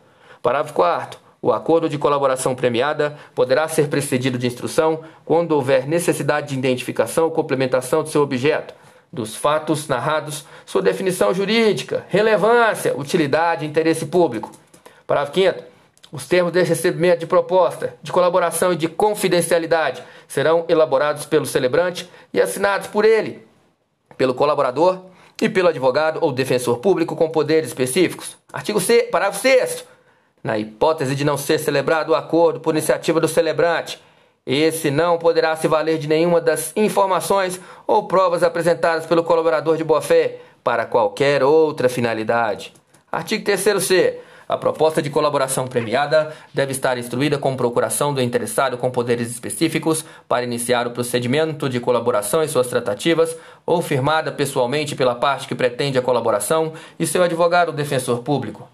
Parágrafo 0.42 0.74
4 0.74 1.28
o 1.40 1.53
acordo 1.53 1.88
de 1.88 1.96
colaboração 1.99 2.55
premiada 2.55 3.16
poderá 3.32 3.68
ser 3.68 3.88
precedido 3.88 4.36
de 4.36 4.49
instrução 4.49 5.03
quando 5.24 5.53
houver 5.53 5.86
necessidade 5.86 6.49
de 6.49 6.59
identificação 6.59 7.24
ou 7.24 7.30
complementação 7.30 8.03
de 8.03 8.11
seu 8.11 8.22
objeto, 8.22 8.74
dos 9.12 9.34
fatos 9.34 9.88
narrados, 9.88 10.44
sua 10.66 10.82
definição 10.82 11.32
jurídica, 11.32 12.04
relevância, 12.09 12.96
utilidade 12.96 13.66
interesse 13.66 14.06
público. 14.06 14.52
Parágrafo 15.06 15.34
5 15.34 15.78
os 16.11 16.26
termos 16.26 16.52
de 16.52 16.62
recebimento 16.62 17.20
de 17.20 17.26
proposta, 17.26 17.94
de 18.02 18.11
colaboração 18.11 18.72
e 18.72 18.76
de 18.76 18.88
confidencialidade 18.88 20.02
serão 20.26 20.64
elaborados 20.68 21.26
pelo 21.26 21.44
celebrante 21.44 22.09
e 22.32 22.40
assinados 22.40 22.86
por 22.86 23.04
ele, 23.04 23.46
pelo 24.16 24.34
colaborador 24.34 25.02
e 25.40 25.48
pelo 25.48 25.68
advogado 25.68 26.18
ou 26.22 26.32
defensor 26.32 26.78
público 26.78 27.14
com 27.14 27.28
poderes 27.28 27.68
específicos. 27.68 28.38
Artigo 28.52 28.80
C, 28.80 29.02
parágrafo 29.04 29.40
6 29.40 29.84
Na 30.42 30.59
hipótese 30.59 31.14
de 31.14 31.24
não 31.24 31.36
ser 31.36 31.59
celebrado 31.59 32.12
o 32.12 32.14
acordo 32.14 32.61
por 32.61 32.74
iniciativa 32.74 33.20
do 33.20 33.28
celebrante 33.28 34.02
esse 34.49 34.90
não 34.90 35.18
poderá 35.18 35.55
se 35.55 35.68
valer 35.68 35.99
de 35.99 36.09
nenhuma 36.09 36.40
das 36.40 36.72
informações 36.74 37.61
ou 37.86 38.09
provas 38.09 38.42
apresentadas 38.42 39.05
pelo 39.05 39.22
colaborador 39.22 39.76
de 39.76 39.84
boa-fé 39.84 40.38
para 40.64 40.86
qualquer 40.86 41.42
outra 41.42 41.86
finalidade. 41.86 42.72
Artigo 43.12 43.44
3c. 43.44 44.14
A 44.49 44.57
proposta 44.57 45.03
de 45.03 45.11
colaboração 45.11 45.66
premiada 45.66 46.32
deve 46.55 46.72
estar 46.72 46.96
instruída 46.96 47.36
com 47.36 47.55
procuração 47.55 48.14
do 48.14 48.22
interessado 48.22 48.78
com 48.78 48.90
poderes 48.90 49.30
específicos 49.30 50.03
para 50.26 50.44
iniciar 50.44 50.86
o 50.86 50.92
procedimento 50.92 51.68
de 51.68 51.78
colaboração 51.78 52.42
em 52.42 52.49
suas 52.49 52.68
tratativas 52.68 53.36
ou 53.66 53.82
firmada 53.82 54.32
pessoalmente 54.32 54.96
pela 54.96 55.14
parte 55.14 55.46
que 55.46 55.55
pretende 55.55 55.99
a 55.99 56.03
colaboração 56.03 56.72
e 56.99 57.07
seu 57.07 57.22
advogado 57.22 57.68
ou 57.68 57.74
defensor 57.74 58.22
público. 58.22 58.66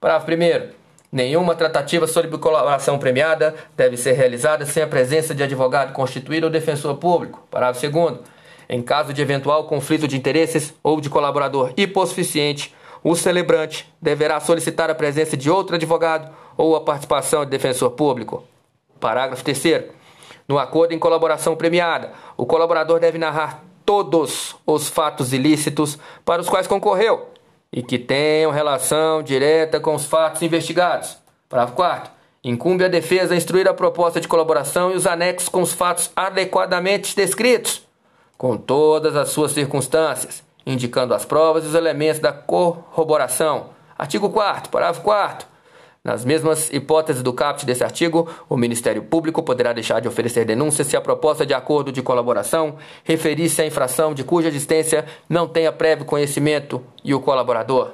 Parágrafo 0.00 0.30
1. 0.30 0.85
Nenhuma 1.10 1.54
tratativa 1.54 2.06
sobre 2.06 2.36
colaboração 2.36 2.98
premiada 2.98 3.54
deve 3.76 3.96
ser 3.96 4.12
realizada 4.12 4.66
sem 4.66 4.82
a 4.82 4.86
presença 4.86 5.34
de 5.34 5.42
advogado 5.42 5.92
constituído 5.92 6.46
ou 6.46 6.52
defensor 6.52 6.96
público. 6.96 7.46
Parágrafo 7.50 7.88
2. 7.88 8.18
Em 8.68 8.82
caso 8.82 9.12
de 9.12 9.22
eventual 9.22 9.64
conflito 9.64 10.08
de 10.08 10.16
interesses 10.16 10.74
ou 10.82 11.00
de 11.00 11.08
colaborador 11.08 11.72
hipossuficiente, 11.76 12.74
o 13.04 13.14
celebrante 13.14 13.92
deverá 14.02 14.40
solicitar 14.40 14.90
a 14.90 14.94
presença 14.94 15.36
de 15.36 15.48
outro 15.48 15.76
advogado 15.76 16.30
ou 16.56 16.74
a 16.74 16.80
participação 16.80 17.44
de 17.44 17.50
defensor 17.50 17.92
público. 17.92 18.42
Parágrafo 18.98 19.44
3. 19.44 19.84
No 20.48 20.58
acordo 20.58 20.92
em 20.92 20.98
colaboração 20.98 21.54
premiada, 21.54 22.12
o 22.36 22.44
colaborador 22.44 22.98
deve 22.98 23.18
narrar 23.18 23.62
todos 23.84 24.56
os 24.66 24.88
fatos 24.88 25.32
ilícitos 25.32 25.96
para 26.24 26.42
os 26.42 26.48
quais 26.48 26.66
concorreu 26.66 27.35
e 27.76 27.82
que 27.82 27.98
tenham 27.98 28.50
relação 28.50 29.22
direta 29.22 29.78
com 29.78 29.94
os 29.94 30.06
fatos 30.06 30.40
investigados. 30.40 31.18
Parágrafo 31.46 31.76
4. 31.76 32.10
Incumbe 32.42 32.82
a 32.82 32.88
defesa 32.88 33.36
instruir 33.36 33.68
a 33.68 33.74
proposta 33.74 34.18
de 34.18 34.26
colaboração 34.26 34.90
e 34.90 34.94
os 34.94 35.06
anexos 35.06 35.50
com 35.50 35.60
os 35.60 35.74
fatos 35.74 36.10
adequadamente 36.16 37.14
descritos, 37.14 37.86
com 38.38 38.56
todas 38.56 39.14
as 39.14 39.28
suas 39.28 39.52
circunstâncias, 39.52 40.42
indicando 40.64 41.12
as 41.12 41.26
provas 41.26 41.64
e 41.64 41.66
os 41.66 41.74
elementos 41.74 42.18
da 42.18 42.32
corroboração. 42.32 43.66
Artigo 43.98 44.30
4 44.30 44.70
parágrafo 44.70 45.02
4 45.02 45.46
nas 46.06 46.24
mesmas 46.24 46.72
hipóteses 46.72 47.20
do 47.20 47.32
caput 47.32 47.66
desse 47.66 47.82
artigo, 47.82 48.28
o 48.48 48.56
Ministério 48.56 49.02
Público 49.02 49.42
poderá 49.42 49.72
deixar 49.72 49.98
de 49.98 50.06
oferecer 50.06 50.44
denúncia 50.44 50.84
se 50.84 50.96
a 50.96 51.00
proposta 51.00 51.44
de 51.44 51.52
acordo 51.52 51.90
de 51.90 52.00
colaboração 52.00 52.76
referir-se 53.02 53.60
à 53.60 53.66
infração 53.66 54.14
de 54.14 54.22
cuja 54.22 54.46
existência 54.46 55.04
não 55.28 55.48
tenha 55.48 55.72
prévio 55.72 56.04
conhecimento 56.04 56.80
e 57.02 57.12
o 57.12 57.18
colaborador. 57.18 57.90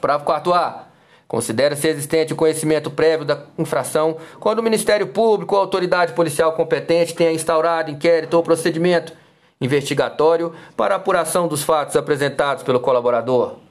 Parágrafo 0.00 0.50
4a. 0.50 0.86
Considera-se 1.28 1.86
existente 1.86 2.32
o 2.32 2.36
conhecimento 2.36 2.90
prévio 2.90 3.24
da 3.24 3.44
infração 3.56 4.16
quando 4.40 4.58
o 4.58 4.62
Ministério 4.62 5.06
Público 5.06 5.54
ou 5.54 5.60
autoridade 5.60 6.14
policial 6.14 6.52
competente 6.54 7.14
tenha 7.14 7.30
instaurado 7.30 7.92
inquérito 7.92 8.34
ou 8.34 8.42
procedimento 8.42 9.12
investigatório 9.60 10.52
para 10.76 10.96
apuração 10.96 11.46
dos 11.46 11.62
fatos 11.62 11.94
apresentados 11.94 12.64
pelo 12.64 12.80
colaborador. 12.80 13.65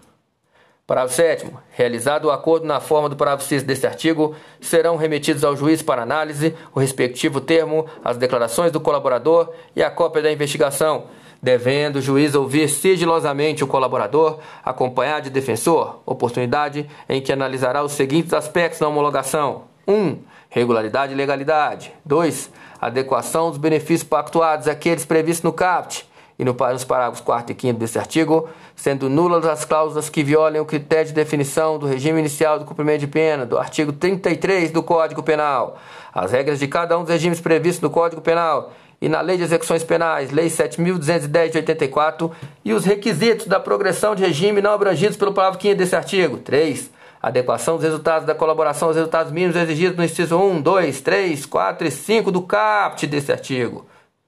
Parágrafo 0.87 1.15
7. 1.15 1.47
Realizado 1.71 2.25
o 2.25 2.31
acordo 2.31 2.67
na 2.67 2.79
forma 2.79 3.09
do 3.09 3.15
parágrafo 3.15 3.47
6 3.47 3.63
deste 3.63 3.87
artigo, 3.87 4.35
serão 4.61 4.97
remetidos 4.97 5.43
ao 5.43 5.57
juiz 5.57 5.81
para 5.81 6.03
análise 6.03 6.53
o 6.75 6.79
respectivo 6.79 7.41
termo, 7.41 7.87
as 8.03 8.17
declarações 8.17 8.71
do 8.71 8.79
colaborador 8.79 9.51
e 9.75 9.81
a 9.81 9.89
cópia 9.89 10.21
da 10.21 10.31
investigação, 10.31 11.05
devendo 11.41 11.95
o 11.95 12.01
juiz 12.03 12.35
ouvir 12.35 12.69
sigilosamente 12.69 13.63
o 13.63 13.67
colaborador, 13.67 14.37
acompanhado 14.63 15.23
de 15.23 15.31
defensor, 15.31 16.01
oportunidade 16.05 16.87
em 17.09 17.19
que 17.19 17.33
analisará 17.33 17.83
os 17.83 17.93
seguintes 17.93 18.31
aspectos 18.31 18.79
da 18.79 18.87
homologação: 18.87 19.63
1. 19.87 19.91
Um, 19.91 20.19
regularidade 20.51 21.13
e 21.13 21.15
legalidade. 21.15 21.91
2. 22.05 22.51
Adequação 22.79 23.49
dos 23.49 23.57
benefícios 23.57 24.07
pactuados 24.07 24.67
àqueles 24.67 25.03
previstos 25.03 25.43
no 25.43 25.51
CAPT 25.51 26.05
e 26.37 26.43
nos 26.43 26.83
parágrafos 26.83 27.21
4 27.21 27.55
e 27.57 27.61
5 27.61 27.79
desse 27.79 27.97
artigo, 27.97 28.49
sendo 28.75 29.09
nulas 29.09 29.45
as 29.45 29.63
cláusulas 29.63 30.09
que 30.09 30.23
violem 30.23 30.61
o 30.61 30.65
critério 30.65 31.05
de 31.05 31.13
definição 31.13 31.79
do 31.79 31.85
regime 31.85 32.19
inicial 32.19 32.59
do 32.59 32.65
cumprimento 32.65 32.99
de 32.99 33.07
pena 33.07 33.45
do 33.45 33.57
artigo 33.57 33.93
33 33.93 34.71
do 34.71 34.83
Código 34.83 35.23
Penal, 35.23 35.77
as 36.13 36.31
regras 36.31 36.59
de 36.59 36.67
cada 36.67 36.97
um 36.97 37.01
dos 37.01 37.11
regimes 37.11 37.39
previstos 37.39 37.81
no 37.81 37.89
Código 37.89 38.21
Penal 38.21 38.73
e 39.01 39.09
na 39.09 39.21
Lei 39.21 39.37
de 39.37 39.43
Execuções 39.43 39.83
Penais, 39.83 40.31
Lei 40.31 40.47
7.210 40.47 41.49
de 41.49 41.57
84, 41.57 42.31
e 42.63 42.73
os 42.73 42.85
requisitos 42.85 43.47
da 43.47 43.59
progressão 43.59 44.15
de 44.15 44.23
regime 44.23 44.61
não 44.61 44.71
abrangidos 44.71 45.17
pelo 45.17 45.33
parágrafo 45.33 45.61
5 45.61 45.75
desse 45.75 45.95
artigo. 45.95 46.37
3. 46.37 46.89
Adequação 47.21 47.75
dos 47.75 47.83
resultados 47.83 48.25
da 48.25 48.35
colaboração 48.35 48.87
aos 48.87 48.97
resultados 48.97 49.31
mínimos 49.31 49.55
exigidos 49.55 49.97
no 49.97 50.03
inciso 50.03 50.37
1, 50.37 50.61
2, 50.61 51.01
3, 51.01 51.45
4 51.45 51.87
e 51.87 51.91
5 51.91 52.31
do 52.31 52.41
CAPT 52.41 53.07
desse 53.07 53.31
artigo. 53.31 53.85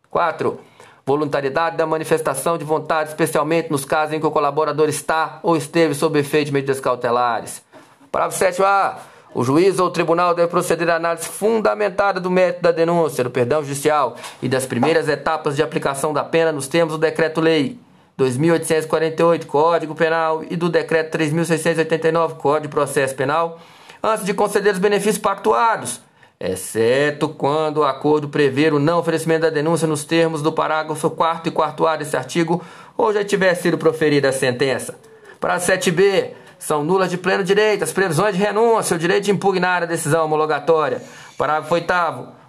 4 0.10 0.60
Voluntariedade 1.08 1.78
da 1.78 1.86
manifestação 1.86 2.58
de 2.58 2.66
vontade, 2.66 3.12
especialmente 3.12 3.72
nos 3.72 3.86
casos 3.86 4.14
em 4.14 4.20
que 4.20 4.26
o 4.28 4.30
colaborador 4.30 4.90
está 4.90 5.40
ou 5.42 5.56
esteve 5.56 5.96
sob 5.96 6.20
efeito 6.20 6.48
de 6.48 6.52
medidas 6.52 6.82
cautelares. 6.82 7.64
Parágrafo 8.12 8.44
7a. 8.44 8.96
O 9.34 9.42
juiz 9.42 9.80
ou 9.80 9.88
o 9.88 9.90
tribunal 9.90 10.36
deve 10.36 10.50
proceder 10.50 10.90
à 10.90 10.98
análise 10.98 11.26
fundamentada 11.26 12.20
do 12.20 12.30
mérito 12.30 12.62
da 12.62 12.74
denúncia, 12.74 13.24
do 13.24 13.30
perdão 13.30 13.64
judicial 13.64 14.18
e 14.42 14.50
das 14.50 14.66
primeiras 14.66 15.08
etapas 15.08 15.56
de 15.56 15.64
aplicação 15.64 16.12
da 16.12 16.26
pena 16.26 16.52
nos 16.52 16.68
termos 16.68 16.96
do 16.96 17.00
Decreto-Lei 17.00 17.80
2848, 18.18 19.48
Código 19.48 19.96
Penal, 19.96 20.44
e 20.50 20.58
do 20.58 20.68
Decreto 20.68 21.12
3689, 21.12 22.36
Código 22.36 22.64
de 22.64 22.68
Processo 22.68 23.16
Penal, 23.16 23.60
antes 24.04 24.26
de 24.26 24.34
conceder 24.34 24.74
os 24.74 24.80
benefícios 24.80 25.20
pactuados 25.20 26.02
exceto 26.40 27.30
quando 27.30 27.78
o 27.78 27.84
acordo 27.84 28.30
prever 28.30 28.74
o 28.74 28.80
não 28.80 29.00
oferecimento 29.00 29.42
da 29.42 29.50
denúncia 29.50 29.88
nos 29.88 30.04
termos 30.04 30.42
do 30.42 30.52
parágrafo 30.52 31.10
4 31.10 31.50
e 31.50 31.52
4 31.52 31.88
A 31.88 31.96
desse 31.96 32.16
artigo 32.16 32.64
ou 32.96 33.14
já 33.14 33.24
tiver 33.24 33.54
sido 33.56 33.78
proferida 33.78 34.30
a 34.30 34.34
sentença. 34.34 34.96
Para 35.40 35.58
7b, 35.58 36.32
são 36.60 36.84
nulas 36.84 37.10
de 37.10 37.18
pleno 37.18 37.44
direito 37.44 37.84
as 37.84 37.92
previsões 37.92 38.36
de 38.36 38.42
renúncia, 38.42 38.96
o 38.96 39.00
direito 39.00 39.26
de 39.26 39.32
impugnar 39.32 39.84
a 39.84 39.88
decisão 39.88 40.26
homologatória. 40.26 41.02
Parágrafo 41.38 41.74
8 41.74 41.94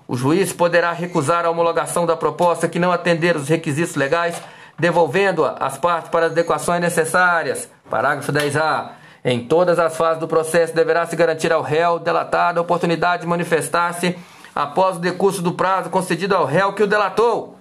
o 0.06 0.16
juiz 0.16 0.54
poderá 0.54 0.92
recusar 0.92 1.44
a 1.44 1.50
homologação 1.50 2.06
da 2.06 2.16
proposta 2.16 2.66
que 2.66 2.78
não 2.78 2.90
atender 2.90 3.36
os 3.36 3.46
requisitos 3.46 3.94
legais, 3.94 4.40
devolvendo-a 4.78 5.52
às 5.60 5.76
partes 5.76 6.10
para 6.10 6.26
as 6.26 6.32
adequações 6.32 6.80
necessárias. 6.80 7.68
Parágrafo 7.90 8.32
10A. 8.32 8.97
Em 9.28 9.40
todas 9.40 9.78
as 9.78 9.94
fases 9.94 10.18
do 10.18 10.26
processo 10.26 10.74
deverá 10.74 11.04
se 11.04 11.14
garantir 11.14 11.52
ao 11.52 11.60
réu 11.60 11.98
delatado 11.98 12.56
a 12.56 12.62
oportunidade 12.62 13.20
de 13.20 13.28
manifestar-se 13.28 14.16
após 14.54 14.96
o 14.96 15.00
decurso 15.00 15.42
do 15.42 15.52
prazo 15.52 15.90
concedido 15.90 16.34
ao 16.34 16.46
réu 16.46 16.72
que 16.72 16.82
o 16.82 16.86
delatou. 16.86 17.54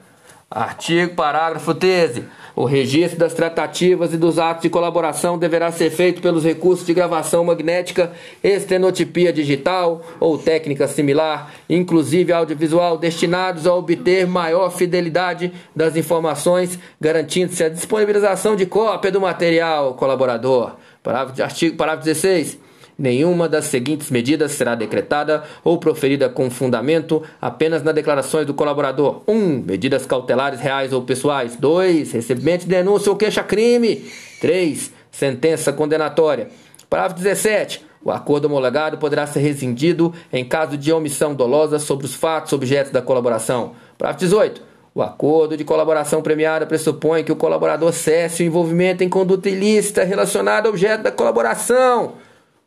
Artigo 0.49 1.13
parágrafo 1.13 1.73
13. 1.73 2.23
O 2.55 2.63
registro 2.63 3.19
das 3.19 3.33
tratativas 3.33 4.13
e 4.13 4.17
dos 4.17 4.39
atos 4.39 4.63
de 4.63 4.69
colaboração 4.69 5.37
deverá 5.37 5.69
ser 5.69 5.89
feito 5.89 6.21
pelos 6.21 6.45
recursos 6.45 6.87
de 6.87 6.93
gravação 6.93 7.43
magnética, 7.43 8.13
estenotipia 8.41 9.33
digital 9.33 10.01
ou 10.21 10.37
técnica 10.37 10.87
similar, 10.87 11.51
inclusive 11.69 12.31
audiovisual, 12.31 12.97
destinados 12.97 13.67
a 13.67 13.75
obter 13.75 14.25
maior 14.25 14.69
fidelidade 14.69 15.51
das 15.75 15.97
informações, 15.97 16.79
garantindo-se 16.99 17.65
a 17.65 17.69
disponibilização 17.69 18.55
de 18.55 18.65
cópia 18.65 19.11
do 19.11 19.19
material 19.19 19.95
colaborador. 19.95 20.77
Parágrafo, 21.07 21.41
artigo, 21.41 21.77
parágrafo 21.77 22.05
16. 22.05 22.59
Nenhuma 22.99 23.47
das 23.47 23.63
seguintes 23.63 24.11
medidas 24.11 24.51
será 24.51 24.75
decretada 24.75 25.41
ou 25.63 25.77
proferida 25.77 26.27
com 26.27 26.49
fundamento 26.49 27.23
apenas 27.41 27.81
nas 27.81 27.95
declarações 27.95 28.45
do 28.45 28.53
colaborador. 28.53 29.21
1. 29.25 29.33
Um, 29.33 29.63
medidas 29.65 30.05
cautelares 30.05 30.59
reais 30.59 30.91
ou 30.91 31.03
pessoais. 31.03 31.55
2. 31.55 32.11
Recebimento 32.11 32.65
de 32.65 32.71
denúncia 32.71 33.09
ou 33.09 33.15
queixa-crime. 33.15 34.05
3. 34.41 34.91
Sentença 35.09 35.71
condenatória. 35.71 36.49
Parágrafo 36.89 37.23
17. 37.23 37.85
O 38.03 38.11
acordo 38.11 38.45
homologado 38.45 38.97
poderá 38.97 39.25
ser 39.25 39.39
rescindido 39.39 40.13
em 40.33 40.43
caso 40.43 40.75
de 40.77 40.91
omissão 40.91 41.33
dolosa 41.33 41.79
sobre 41.79 42.05
os 42.05 42.15
fatos 42.15 42.51
objetos 42.51 42.91
da 42.91 43.01
colaboração. 43.01 43.75
Parágrafo 43.97 44.25
18. 44.25 44.66
O 44.97 45.01
acordo 45.03 45.55
de 45.55 45.63
colaboração 45.63 46.23
premiada 46.23 46.65
pressupõe 46.65 47.23
que 47.23 47.31
o 47.31 47.35
colaborador 47.35 47.93
cesse 47.93 48.41
o 48.41 48.45
envolvimento 48.47 49.03
em 49.03 49.09
conduta 49.09 49.47
ilícita 49.47 50.03
relacionada 50.03 50.67
ao 50.67 50.73
objeto 50.73 51.03
da 51.03 51.11
colaboração, 51.11 52.13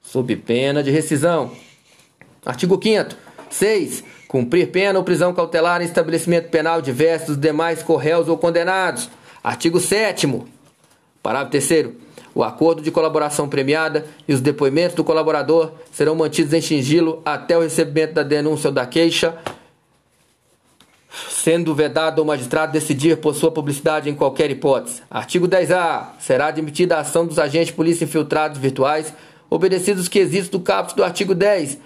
sob 0.00 0.36
pena 0.36 0.80
de 0.80 0.92
rescisão. 0.92 1.50
Artigo 2.46 2.78
5 2.80 3.16
6. 3.50 4.04
Cumprir 4.28 4.70
pena 4.70 4.96
ou 4.96 5.04
prisão 5.04 5.34
cautelar 5.34 5.82
em 5.82 5.86
estabelecimento 5.86 6.50
penal 6.50 6.80
diverso 6.80 7.26
dos 7.26 7.36
demais 7.36 7.82
corréus 7.82 8.28
ou 8.28 8.38
condenados. 8.38 9.10
Artigo 9.42 9.80
7 9.80 10.32
Parágrafo 11.20 11.50
3 11.50 11.88
o 12.32 12.44
acordo 12.44 12.80
de 12.80 12.92
colaboração 12.92 13.48
premiada 13.48 14.06
e 14.28 14.32
os 14.32 14.40
depoimentos 14.40 14.94
do 14.94 15.02
colaborador 15.02 15.72
serão 15.90 16.14
mantidos 16.14 16.52
em 16.52 16.60
sigilo 16.60 17.20
até 17.24 17.58
o 17.58 17.62
recebimento 17.62 18.14
da 18.14 18.22
denúncia 18.22 18.68
ou 18.68 18.72
da 18.72 18.86
queixa 18.86 19.36
sendo 21.28 21.74
vedado 21.74 22.20
ao 22.20 22.26
magistrado 22.26 22.72
decidir 22.72 23.16
por 23.16 23.34
sua 23.34 23.50
publicidade 23.50 24.08
em 24.08 24.14
qualquer 24.14 24.50
hipótese. 24.50 25.02
Artigo 25.10 25.48
10A. 25.48 26.10
Será 26.18 26.46
admitida 26.46 26.96
a 26.96 27.00
ação 27.00 27.26
dos 27.26 27.38
agentes 27.38 27.74
polícia 27.74 28.04
infiltrados 28.04 28.58
virtuais, 28.58 29.12
obedecidos 29.48 30.02
os 30.02 30.08
quesitos 30.08 30.48
do 30.48 30.60
caput 30.60 30.94
do 30.94 31.04
artigo 31.04 31.34
10, 31.34 31.78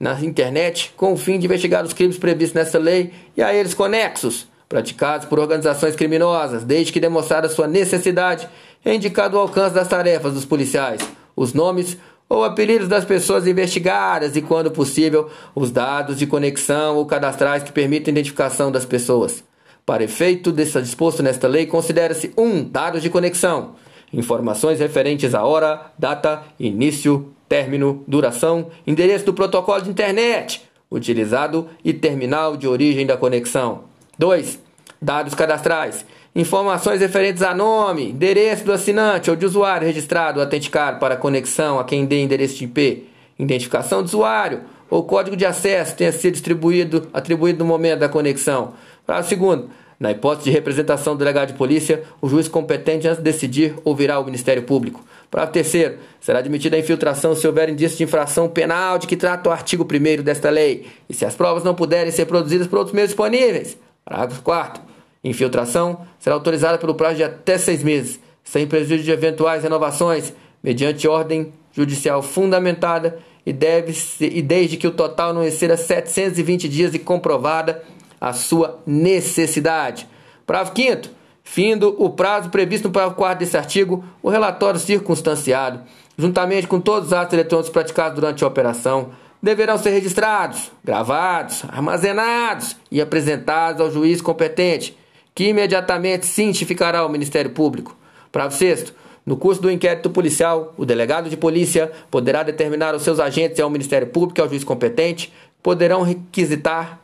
na 0.00 0.20
internet 0.20 0.92
com 0.96 1.12
o 1.12 1.16
fim 1.16 1.38
de 1.38 1.46
investigar 1.46 1.84
os 1.84 1.92
crimes 1.92 2.18
previstos 2.18 2.54
nessa 2.54 2.78
lei 2.78 3.12
e 3.36 3.42
a 3.42 3.54
eles 3.54 3.72
conexos, 3.72 4.48
praticados 4.68 5.28
por 5.28 5.38
organizações 5.38 5.94
criminosas, 5.94 6.64
desde 6.64 6.92
que 6.92 6.98
demonstrada 6.98 7.48
sua 7.48 7.68
necessidade, 7.68 8.48
é 8.84 8.94
indicado 8.94 9.36
o 9.36 9.40
alcance 9.40 9.74
das 9.74 9.86
tarefas 9.86 10.34
dos 10.34 10.44
policiais, 10.44 11.00
os 11.36 11.54
nomes 11.54 11.96
ou 12.32 12.44
apelidos 12.44 12.88
das 12.88 13.04
pessoas 13.04 13.46
investigadas 13.46 14.34
e, 14.36 14.40
quando 14.40 14.70
possível, 14.70 15.28
os 15.54 15.70
dados 15.70 16.16
de 16.16 16.26
conexão 16.26 16.96
ou 16.96 17.04
cadastrais 17.04 17.62
que 17.62 17.70
permitem 17.70 18.10
a 18.10 18.14
identificação 18.14 18.72
das 18.72 18.86
pessoas. 18.86 19.44
Para 19.84 20.04
efeito 20.04 20.50
desse 20.50 20.80
disposto 20.80 21.22
nesta 21.22 21.46
lei, 21.46 21.66
considera-se 21.66 22.32
1. 22.34 22.42
Um, 22.42 22.64
dados 22.64 23.02
de 23.02 23.10
conexão. 23.10 23.74
Informações 24.10 24.80
referentes 24.80 25.34
à 25.34 25.44
hora, 25.44 25.92
data, 25.98 26.42
início, 26.58 27.34
término, 27.46 28.02
duração, 28.08 28.68
endereço 28.86 29.26
do 29.26 29.34
protocolo 29.34 29.82
de 29.82 29.90
internet 29.90 30.62
utilizado 30.90 31.68
e 31.84 31.92
terminal 31.92 32.56
de 32.56 32.66
origem 32.66 33.06
da 33.06 33.16
conexão. 33.16 33.84
2. 34.18 34.58
Dados 35.00 35.34
cadastrais. 35.34 36.04
Informações 36.34 37.02
referentes 37.02 37.42
a 37.42 37.54
nome, 37.54 38.08
endereço 38.08 38.64
do 38.64 38.72
assinante 38.72 39.28
ou 39.28 39.36
de 39.36 39.44
usuário 39.44 39.86
registrado 39.86 40.38
ou 40.38 40.44
autenticado 40.44 40.98
para 40.98 41.14
conexão 41.14 41.78
a 41.78 41.84
quem 41.84 42.06
dê 42.06 42.22
endereço 42.22 42.56
de 42.56 42.64
IP, 42.64 43.06
identificação 43.38 44.00
do 44.02 44.06
usuário 44.06 44.62
ou 44.88 45.04
código 45.04 45.36
de 45.36 45.44
acesso 45.44 45.94
tenha 45.94 46.10
sido 46.10 46.32
distribuído, 46.32 47.06
atribuído 47.12 47.58
no 47.58 47.66
momento 47.66 48.00
da 48.00 48.08
conexão. 48.08 48.72
Parágrafo 49.06 49.28
segundo. 49.28 49.68
Na 50.00 50.10
hipótese 50.10 50.44
de 50.44 50.50
representação 50.50 51.14
do 51.14 51.18
delegado 51.18 51.48
de 51.48 51.54
polícia, 51.54 52.02
o 52.20 52.28
juiz 52.28 52.48
competente 52.48 53.06
antes 53.06 53.18
de 53.18 53.24
decidir 53.24 53.74
ouvirá 53.84 54.18
o 54.18 54.24
Ministério 54.24 54.62
Público. 54.62 55.04
Parágrafo 55.30 55.52
terceiro. 55.52 55.98
Será 56.18 56.38
admitida 56.38 56.76
a 56.76 56.78
infiltração 56.80 57.36
se 57.36 57.46
houver 57.46 57.68
indício 57.68 57.98
de 57.98 58.04
infração 58.04 58.48
penal 58.48 58.98
de 58.98 59.06
que 59.06 59.18
trata 59.18 59.50
o 59.50 59.52
artigo 59.52 59.84
1 59.84 60.22
desta 60.22 60.48
lei 60.48 60.86
e 61.10 61.14
se 61.14 61.26
as 61.26 61.34
provas 61.34 61.62
não 61.62 61.74
puderem 61.74 62.10
ser 62.10 62.24
produzidas 62.24 62.66
por 62.66 62.78
outros 62.78 62.94
meios 62.94 63.10
disponíveis. 63.10 63.76
Parágrafo 64.02 64.42
4 64.42 64.91
Infiltração 65.24 66.00
será 66.18 66.34
autorizada 66.34 66.78
pelo 66.78 66.94
prazo 66.94 67.16
de 67.16 67.24
até 67.24 67.56
seis 67.56 67.82
meses, 67.82 68.20
sem 68.42 68.66
prejuízo 68.66 69.04
de 69.04 69.10
eventuais 69.10 69.62
renovações, 69.62 70.32
mediante 70.62 71.06
ordem 71.06 71.52
judicial 71.72 72.22
fundamentada 72.22 73.18
e, 73.46 73.52
deve 73.52 73.92
ser, 73.92 74.36
e 74.36 74.42
desde 74.42 74.76
que 74.76 74.86
o 74.86 74.92
total 74.92 75.32
não 75.32 75.42
exceda 75.42 75.76
720 75.76 76.68
dias 76.68 76.94
e 76.94 76.98
comprovada 76.98 77.82
a 78.20 78.32
sua 78.32 78.80
necessidade. 78.86 80.08
Parágrafo 80.46 80.76
5 80.76 81.22
Findo 81.44 81.96
o 81.98 82.08
prazo 82.08 82.50
previsto 82.50 82.86
no 82.86 82.92
parágrafo 82.92 83.18
4 83.18 83.44
desse 83.44 83.56
artigo, 83.56 84.04
o 84.22 84.30
relatório 84.30 84.78
circunstanciado, 84.78 85.80
juntamente 86.16 86.68
com 86.68 86.80
todos 86.80 87.08
os 87.08 87.12
atos 87.12 87.34
eletrônicos 87.34 87.70
praticados 87.70 88.14
durante 88.14 88.44
a 88.44 88.46
operação, 88.46 89.10
deverão 89.42 89.76
ser 89.76 89.90
registrados, 89.90 90.70
gravados, 90.84 91.64
armazenados 91.68 92.76
e 92.90 93.00
apresentados 93.00 93.80
ao 93.80 93.90
juiz 93.90 94.22
competente, 94.22 94.96
que 95.34 95.48
imediatamente 95.48 96.26
cientificará 96.26 97.00
ao 97.00 97.08
Ministério 97.08 97.50
Público. 97.50 97.96
Parágrafo 98.30 98.58
6 98.58 98.92
no 99.24 99.36
curso 99.36 99.62
do 99.62 99.70
inquérito 99.70 100.10
policial, 100.10 100.74
o 100.76 100.84
delegado 100.84 101.30
de 101.30 101.36
polícia 101.36 101.92
poderá 102.10 102.42
determinar 102.42 102.92
aos 102.92 103.02
seus 103.02 103.20
agentes 103.20 103.58
e 103.58 103.62
ao 103.62 103.70
Ministério 103.70 104.08
Público 104.08 104.40
e 104.40 104.42
ao 104.42 104.48
juiz 104.48 104.64
competente, 104.64 105.32
poderão 105.62 106.02
requisitar 106.02 106.98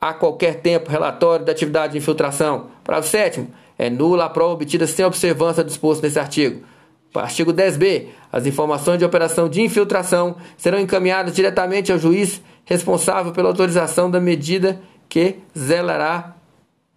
a 0.00 0.14
qualquer 0.14 0.60
tempo 0.62 0.90
relatório 0.90 1.44
da 1.44 1.52
atividade 1.52 1.92
de 1.92 1.98
infiltração. 1.98 2.68
Parágrafo 2.82 3.10
7 3.10 3.46
é 3.78 3.90
nula 3.90 4.24
a 4.24 4.30
prova 4.30 4.54
obtida 4.54 4.86
sem 4.86 5.04
observância 5.04 5.62
disposto 5.62 6.02
nesse 6.02 6.18
artigo. 6.18 6.62
Artigo 7.14 7.52
10b. 7.52 8.06
As 8.32 8.46
informações 8.46 8.98
de 8.98 9.04
operação 9.04 9.48
de 9.48 9.60
infiltração 9.60 10.36
serão 10.56 10.78
encaminhadas 10.78 11.34
diretamente 11.34 11.92
ao 11.92 11.98
juiz 11.98 12.40
responsável 12.64 13.32
pela 13.32 13.48
autorização 13.48 14.10
da 14.10 14.20
medida 14.20 14.80
que 15.08 15.36
zelará 15.58 16.36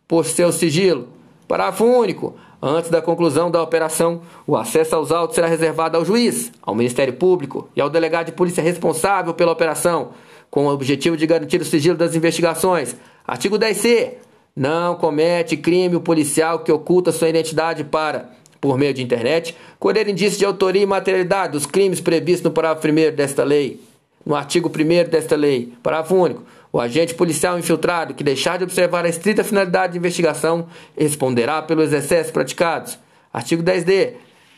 por 0.08 0.26
seu 0.26 0.52
sigilo. 0.52 1.08
Parágrafo 1.48 1.86
único. 1.86 2.36
Antes 2.66 2.90
da 2.90 3.02
conclusão 3.02 3.52
da 3.52 3.62
operação, 3.62 4.22
o 4.48 4.56
acesso 4.56 4.96
aos 4.96 5.12
autos 5.12 5.36
será 5.36 5.48
reservado 5.48 5.98
ao 5.98 6.06
juiz, 6.06 6.50
ao 6.62 6.74
Ministério 6.74 7.14
Público 7.14 7.68
e 7.76 7.82
ao 7.82 7.90
delegado 7.90 8.28
de 8.28 8.32
polícia 8.32 8.64
responsável 8.64 9.34
pela 9.34 9.52
operação, 9.52 10.12
com 10.50 10.68
o 10.68 10.74
objetivo 10.74 11.18
de 11.18 11.28
garantir 11.28 11.60
o 11.60 11.66
sigilo 11.66 11.98
das 11.98 12.16
investigações. 12.16 12.96
Artigo 13.28 13.60
10c. 13.60 14.14
Não 14.56 14.96
comete 14.96 15.58
crime 15.58 15.96
o 15.96 16.02
policial 16.02 16.60
que 16.60 16.72
oculta 16.72 17.12
sua 17.12 17.28
identidade 17.28 17.84
para, 17.84 18.30
por 18.62 18.78
meio 18.78 18.94
de 18.94 19.04
internet, 19.04 19.58
colher 19.78 20.08
indício 20.08 20.40
de 20.40 20.46
autoria 20.46 20.84
e 20.84 20.86
materialidade 20.86 21.54
dos 21.54 21.66
crimes 21.66 22.00
previstos 22.00 22.44
no 22.44 22.52
parágrafo 22.52 22.88
1 22.88 23.16
desta 23.16 23.44
lei. 23.44 23.82
No 24.26 24.36
artigo 24.36 24.70
1 24.70 25.10
desta 25.10 25.36
lei, 25.36 25.74
parágrafo 25.84 26.16
único. 26.16 26.44
O 26.76 26.82
agente 26.82 27.14
policial 27.14 27.60
infiltrado 27.60 28.16
que 28.16 28.24
deixar 28.24 28.58
de 28.58 28.64
observar 28.64 29.06
a 29.06 29.10
estrita 29.10 29.44
finalidade 29.44 29.94
de 29.94 30.00
investigação 30.00 30.66
responderá 30.98 31.62
pelos 31.62 31.94
excessos 31.94 32.32
praticados. 32.32 32.98
Artigo 33.32 33.62
10d. 33.62 34.16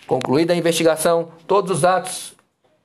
Concluída 0.08 0.54
a 0.54 0.56
investigação, 0.56 1.28
todos 1.46 1.72
os 1.72 1.84
atos 1.84 2.34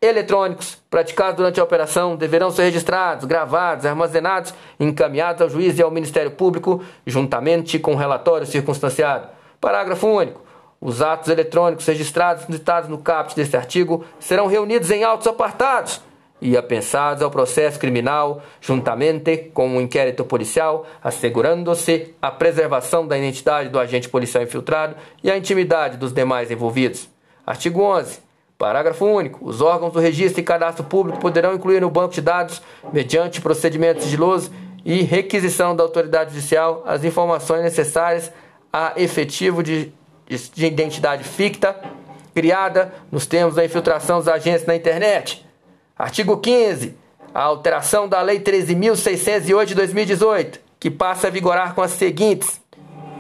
eletrônicos 0.02 0.78
praticados 0.90 1.36
durante 1.36 1.60
a 1.60 1.62
operação 1.62 2.16
deverão 2.16 2.50
ser 2.50 2.64
registrados, 2.64 3.24
gravados, 3.24 3.86
armazenados 3.86 4.52
e 4.80 4.84
encaminhados 4.84 5.42
ao 5.42 5.48
juiz 5.48 5.78
e 5.78 5.82
ao 5.82 5.92
Ministério 5.92 6.32
Público, 6.32 6.82
juntamente 7.06 7.78
com 7.78 7.92
o 7.92 7.96
relatório 7.96 8.48
circunstanciado. 8.48 9.28
Parágrafo 9.60 10.08
único. 10.08 10.42
Os 10.80 11.00
atos 11.00 11.28
eletrônicos 11.28 11.86
registrados 11.86 12.46
citados 12.46 12.90
no 12.90 12.98
caput 12.98 13.36
deste 13.36 13.56
artigo 13.56 14.04
serão 14.18 14.48
reunidos 14.48 14.90
em 14.90 15.04
autos 15.04 15.28
apartados 15.28 16.00
e 16.40 16.56
apensados 16.56 17.22
ao 17.22 17.30
processo 17.30 17.78
criminal, 17.78 18.42
juntamente 18.60 19.50
com 19.52 19.68
o 19.68 19.72
um 19.72 19.80
inquérito 19.80 20.24
policial, 20.24 20.86
assegurando-se 21.02 22.14
a 22.20 22.30
preservação 22.30 23.06
da 23.06 23.18
identidade 23.18 23.68
do 23.68 23.78
agente 23.78 24.08
policial 24.08 24.42
infiltrado 24.42 24.96
e 25.22 25.30
a 25.30 25.36
intimidade 25.36 25.96
dos 25.96 26.12
demais 26.12 26.50
envolvidos. 26.50 27.08
Artigo 27.46 27.82
11. 27.82 28.20
Parágrafo 28.56 29.06
único. 29.06 29.46
Os 29.46 29.60
órgãos 29.60 29.92
do 29.92 29.98
registro 29.98 30.40
e 30.40 30.44
cadastro 30.44 30.84
público 30.84 31.18
poderão 31.18 31.54
incluir 31.54 31.80
no 31.80 31.90
banco 31.90 32.14
de 32.14 32.20
dados, 32.20 32.62
mediante 32.92 33.40
procedimento 33.40 34.02
sigiloso 34.02 34.50
e 34.84 35.02
requisição 35.02 35.74
da 35.74 35.82
autoridade 35.82 36.30
judicial, 36.30 36.82
as 36.86 37.04
informações 37.04 37.62
necessárias 37.62 38.32
a 38.72 38.92
efetivo 38.96 39.62
de, 39.62 39.92
de 40.28 40.66
identidade 40.66 41.24
ficta 41.24 41.76
criada 42.34 42.92
nos 43.10 43.26
termos 43.26 43.56
da 43.56 43.64
infiltração 43.64 44.18
dos 44.18 44.28
agentes 44.28 44.64
na 44.64 44.76
internet 44.76 45.44
Artigo 46.00 46.38
15. 46.38 46.96
A 47.34 47.42
alteração 47.42 48.08
da 48.08 48.22
Lei 48.22 48.40
13.608 48.40 49.66
de 49.66 49.74
2018, 49.74 50.58
que 50.80 50.90
passa 50.90 51.26
a 51.26 51.30
vigorar 51.30 51.74
com 51.74 51.82
as 51.82 51.90
seguintes 51.90 52.58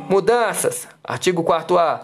mudanças. 0.08 0.88
Artigo 1.04 1.44
4A. 1.44 2.00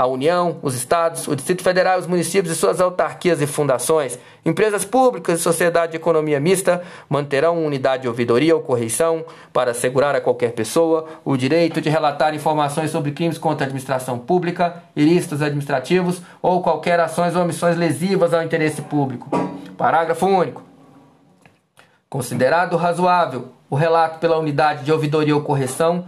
A 0.00 0.06
União, 0.06 0.56
os 0.62 0.74
Estados, 0.74 1.28
o 1.28 1.36
Distrito 1.36 1.62
Federal, 1.62 1.98
os 1.98 2.06
municípios 2.06 2.56
e 2.56 2.58
suas 2.58 2.80
autarquias 2.80 3.42
e 3.42 3.46
fundações, 3.46 4.18
empresas 4.46 4.82
públicas 4.82 5.38
e 5.38 5.42
sociedade 5.42 5.92
de 5.92 5.98
economia 5.98 6.40
mista 6.40 6.82
manterão 7.06 7.62
unidade 7.62 8.04
de 8.04 8.08
ouvidoria 8.08 8.56
ou 8.56 8.62
correição 8.62 9.22
para 9.52 9.72
assegurar 9.72 10.14
a 10.14 10.20
qualquer 10.22 10.52
pessoa 10.52 11.04
o 11.22 11.36
direito 11.36 11.82
de 11.82 11.90
relatar 11.90 12.34
informações 12.34 12.90
sobre 12.90 13.10
crimes 13.10 13.36
contra 13.36 13.64
a 13.64 13.66
administração 13.66 14.18
pública, 14.18 14.82
ilícitos 14.96 15.42
administrativos 15.42 16.22
ou 16.40 16.62
qualquer 16.62 16.98
ações 16.98 17.36
ou 17.36 17.42
omissões 17.42 17.76
lesivas 17.76 18.32
ao 18.32 18.42
interesse 18.42 18.80
público. 18.80 19.28
Parágrafo 19.76 20.24
único. 20.24 20.62
Considerado 22.08 22.74
razoável 22.78 23.48
o 23.68 23.76
relato 23.76 24.18
pela 24.18 24.38
unidade 24.38 24.82
de 24.82 24.90
ouvidoria 24.90 25.36
ou 25.36 25.42
correção 25.42 26.06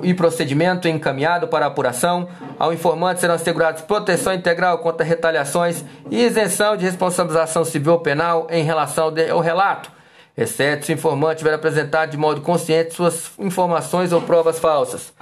e 0.00 0.14
procedimento 0.14 0.88
encaminhado 0.88 1.48
para 1.48 1.66
apuração, 1.66 2.28
ao 2.58 2.72
informante 2.72 3.20
serão 3.20 3.34
assegurados 3.34 3.82
proteção 3.82 4.32
integral 4.32 4.78
contra 4.78 5.04
retaliações 5.04 5.84
e 6.10 6.24
isenção 6.24 6.76
de 6.76 6.84
responsabilização 6.84 7.64
civil 7.64 7.92
ou 7.92 8.00
penal 8.00 8.46
em 8.50 8.64
relação 8.64 9.12
ao 9.30 9.40
relato, 9.40 9.90
exceto 10.36 10.86
se 10.86 10.92
o 10.92 10.94
informante 10.94 11.38
tiver 11.38 11.52
apresentado 11.52 12.10
de 12.10 12.16
modo 12.16 12.40
consciente 12.40 12.94
suas 12.94 13.32
informações 13.38 14.12
ou 14.12 14.22
provas 14.22 14.58
falsas. 14.58 15.12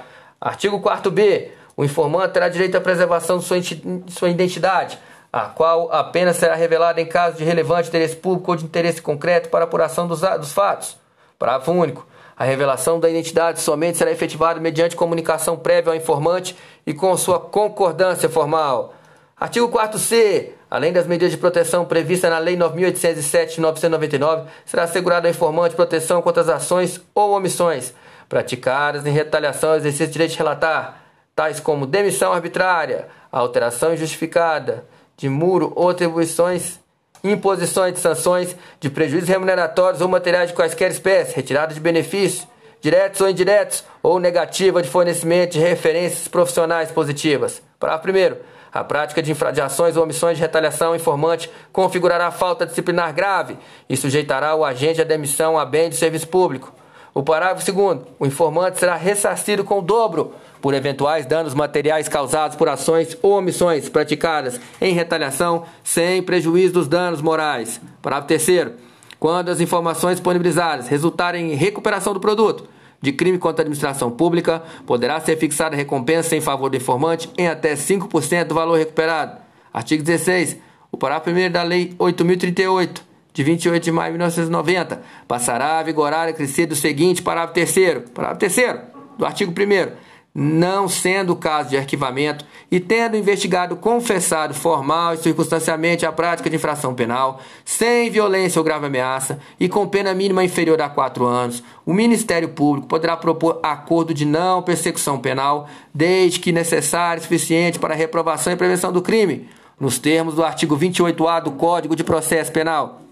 Artigo 0.40 0.80
4b. 0.80 1.48
O 1.76 1.84
informante 1.84 2.34
terá 2.34 2.48
direito 2.48 2.76
à 2.76 2.80
preservação 2.80 3.38
de 3.38 4.12
sua 4.12 4.28
identidade, 4.28 4.98
a 5.32 5.42
qual 5.42 5.90
apenas 5.92 6.36
será 6.36 6.54
revelada 6.54 7.00
em 7.00 7.06
caso 7.06 7.38
de 7.38 7.44
relevante 7.44 7.88
interesse 7.88 8.16
público 8.16 8.50
ou 8.50 8.56
de 8.56 8.64
interesse 8.64 9.00
concreto 9.00 9.48
para 9.48 9.64
apuração 9.64 10.06
dos, 10.06 10.20
dos 10.20 10.52
fatos. 10.52 10.96
Parágrafo 11.38 11.72
único. 11.72 12.06
A 12.40 12.44
revelação 12.44 12.98
da 12.98 13.10
identidade 13.10 13.60
somente 13.60 13.98
será 13.98 14.10
efetivada 14.10 14.58
mediante 14.58 14.96
comunicação 14.96 15.58
prévia 15.58 15.92
ao 15.92 15.96
informante 15.98 16.56
e 16.86 16.94
com 16.94 17.14
sua 17.14 17.38
concordância 17.38 18.30
formal. 18.30 18.94
Artigo 19.38 19.68
4c. 19.68 20.52
Além 20.70 20.90
das 20.90 21.06
medidas 21.06 21.32
de 21.32 21.36
proteção 21.36 21.84
previstas 21.84 22.30
na 22.30 22.38
Lei 22.38 22.56
9.807 22.56 23.48
de 23.48 23.60
1999, 23.60 24.48
será 24.64 24.84
assegurada 24.84 25.28
ao 25.28 25.30
informante 25.30 25.76
proteção 25.76 26.22
contra 26.22 26.40
as 26.40 26.48
ações 26.48 26.98
ou 27.14 27.32
omissões 27.32 27.92
praticadas 28.26 29.04
em 29.04 29.10
retaliação 29.10 29.72
ao 29.72 29.76
exercício 29.76 30.06
do 30.06 30.12
direito 30.12 30.30
de 30.30 30.38
relatar, 30.38 31.02
tais 31.36 31.60
como 31.60 31.84
demissão 31.84 32.32
arbitrária, 32.32 33.08
alteração 33.30 33.92
injustificada, 33.92 34.86
de 35.14 35.28
muro 35.28 35.74
ou 35.76 35.90
atribuições 35.90 36.79
imposições 37.22 37.94
de 37.94 38.00
sanções 38.00 38.56
de 38.78 38.90
prejuízos 38.90 39.28
remuneratórios 39.28 40.00
ou 40.00 40.08
materiais 40.08 40.48
de 40.50 40.54
quaisquer 40.54 40.90
espécies, 40.90 41.34
retirada 41.34 41.74
de 41.74 41.80
benefícios, 41.80 42.46
diretos 42.80 43.20
ou 43.20 43.28
indiretos, 43.28 43.84
ou 44.02 44.18
negativa 44.18 44.82
de 44.82 44.88
fornecimento 44.88 45.52
de 45.52 45.58
referências 45.58 46.28
profissionais 46.28 46.90
positivas. 46.90 47.62
Parágrafo 47.78 48.08
1. 48.10 48.36
A 48.72 48.84
prática 48.84 49.20
de 49.20 49.32
infrações 49.32 49.96
ou 49.96 50.04
omissões 50.04 50.36
de 50.36 50.42
retaliação 50.42 50.94
informante 50.94 51.50
configurará 51.72 52.30
falta 52.30 52.64
disciplinar 52.64 53.12
grave 53.12 53.58
e 53.88 53.96
sujeitará 53.96 54.54
o 54.54 54.64
agente 54.64 55.00
à 55.00 55.04
demissão 55.04 55.58
a 55.58 55.64
bem 55.64 55.90
de 55.90 55.96
serviço 55.96 56.28
público. 56.28 56.72
O 57.12 57.22
parágrafo 57.22 57.72
2. 57.72 57.98
O 58.18 58.26
informante 58.26 58.78
será 58.78 58.94
ressarcido 58.94 59.64
com 59.64 59.80
o 59.80 59.82
dobro 59.82 60.32
por 60.60 60.74
eventuais 60.74 61.26
danos 61.26 61.54
materiais 61.54 62.08
causados 62.08 62.56
por 62.56 62.68
ações 62.68 63.16
ou 63.22 63.38
omissões 63.38 63.88
praticadas 63.88 64.60
em 64.80 64.92
retaliação, 64.92 65.64
sem 65.82 66.22
prejuízo 66.22 66.74
dos 66.74 66.88
danos 66.88 67.22
morais. 67.22 67.80
Parágrafo 68.02 68.28
3. 68.28 68.72
Quando 69.18 69.50
as 69.50 69.60
informações 69.60 70.14
disponibilizadas 70.14 70.88
resultarem 70.88 71.52
em 71.52 71.56
recuperação 71.56 72.14
do 72.14 72.20
produto 72.20 72.68
de 73.02 73.12
crime 73.12 73.38
contra 73.38 73.62
a 73.62 73.64
administração 73.64 74.10
pública, 74.10 74.62
poderá 74.86 75.20
ser 75.20 75.36
fixada 75.36 75.76
recompensa 75.76 76.36
em 76.36 76.40
favor 76.40 76.68
do 76.68 76.76
informante 76.76 77.30
em 77.36 77.48
até 77.48 77.74
5% 77.74 78.44
do 78.44 78.54
valor 78.54 78.78
recuperado. 78.78 79.38
Artigo 79.72 80.02
16. 80.02 80.58
O 80.92 80.96
parágrafo 80.96 81.30
1 81.30 81.50
da 81.50 81.62
Lei 81.62 81.94
8038 81.98 83.10
de 83.32 83.44
28 83.44 83.84
de 83.84 83.92
maio 83.92 84.12
de 84.12 84.18
1990 84.18 85.02
passará 85.26 85.78
a 85.78 85.82
vigorar 85.82 86.28
acrescido 86.28 86.72
o 86.72 86.76
seguinte 86.76 87.22
parágrafo 87.22 87.54
3 87.54 88.10
Parágrafo 88.12 88.40
3 88.40 88.80
do 89.16 89.24
artigo 89.24 89.52
1 89.52 90.09
não 90.42 90.88
sendo 90.88 91.36
caso 91.36 91.68
de 91.68 91.76
arquivamento 91.76 92.46
e 92.70 92.80
tendo 92.80 93.14
investigado 93.14 93.76
confessado 93.76 94.54
formal 94.54 95.12
e 95.12 95.18
circunstancialmente 95.18 96.06
a 96.06 96.12
prática 96.12 96.48
de 96.48 96.56
infração 96.56 96.94
penal, 96.94 97.42
sem 97.62 98.08
violência 98.08 98.58
ou 98.58 98.64
grave 98.64 98.86
ameaça 98.86 99.38
e 99.60 99.68
com 99.68 99.86
pena 99.86 100.14
mínima 100.14 100.42
inferior 100.42 100.80
a 100.80 100.88
quatro 100.88 101.26
anos, 101.26 101.62
o 101.84 101.92
Ministério 101.92 102.48
Público 102.48 102.88
poderá 102.88 103.18
propor 103.18 103.60
acordo 103.62 104.14
de 104.14 104.24
não 104.24 104.62
persecução 104.62 105.18
penal, 105.18 105.68
desde 105.92 106.40
que 106.40 106.52
necessário 106.52 107.20
e 107.20 107.22
suficiente 107.22 107.78
para 107.78 107.92
a 107.92 107.96
reprovação 107.96 108.50
e 108.50 108.56
prevenção 108.56 108.90
do 108.90 109.02
crime, 109.02 109.46
nos 109.78 109.98
termos 109.98 110.36
do 110.36 110.42
artigo 110.42 110.74
28A 110.74 111.42
do 111.42 111.50
Código 111.50 111.94
de 111.94 112.02
Processo 112.02 112.50
Penal. 112.50 113.02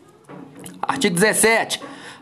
Artigo 0.80 1.14
17. 1.14 1.78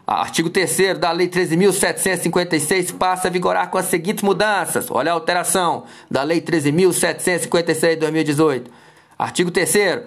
Artigo 0.07 0.49
3 0.49 0.99
da 0.99 1.11
Lei 1.11 1.27
13.756 1.27 2.97
passa 2.97 3.27
a 3.27 3.31
vigorar 3.31 3.71
com 3.71 3.79
as 3.79 3.87
seguintes 3.87 4.23
mudanças. 4.23 4.89
Olha 4.89 5.11
a 5.11 5.15
alteração 5.15 5.83
da 6.09 6.23
Lei 6.23 6.41
13.756 6.41 7.91
de 7.91 7.97
2018. 7.97 8.71
Artigo 9.19 9.51
3 9.51 10.07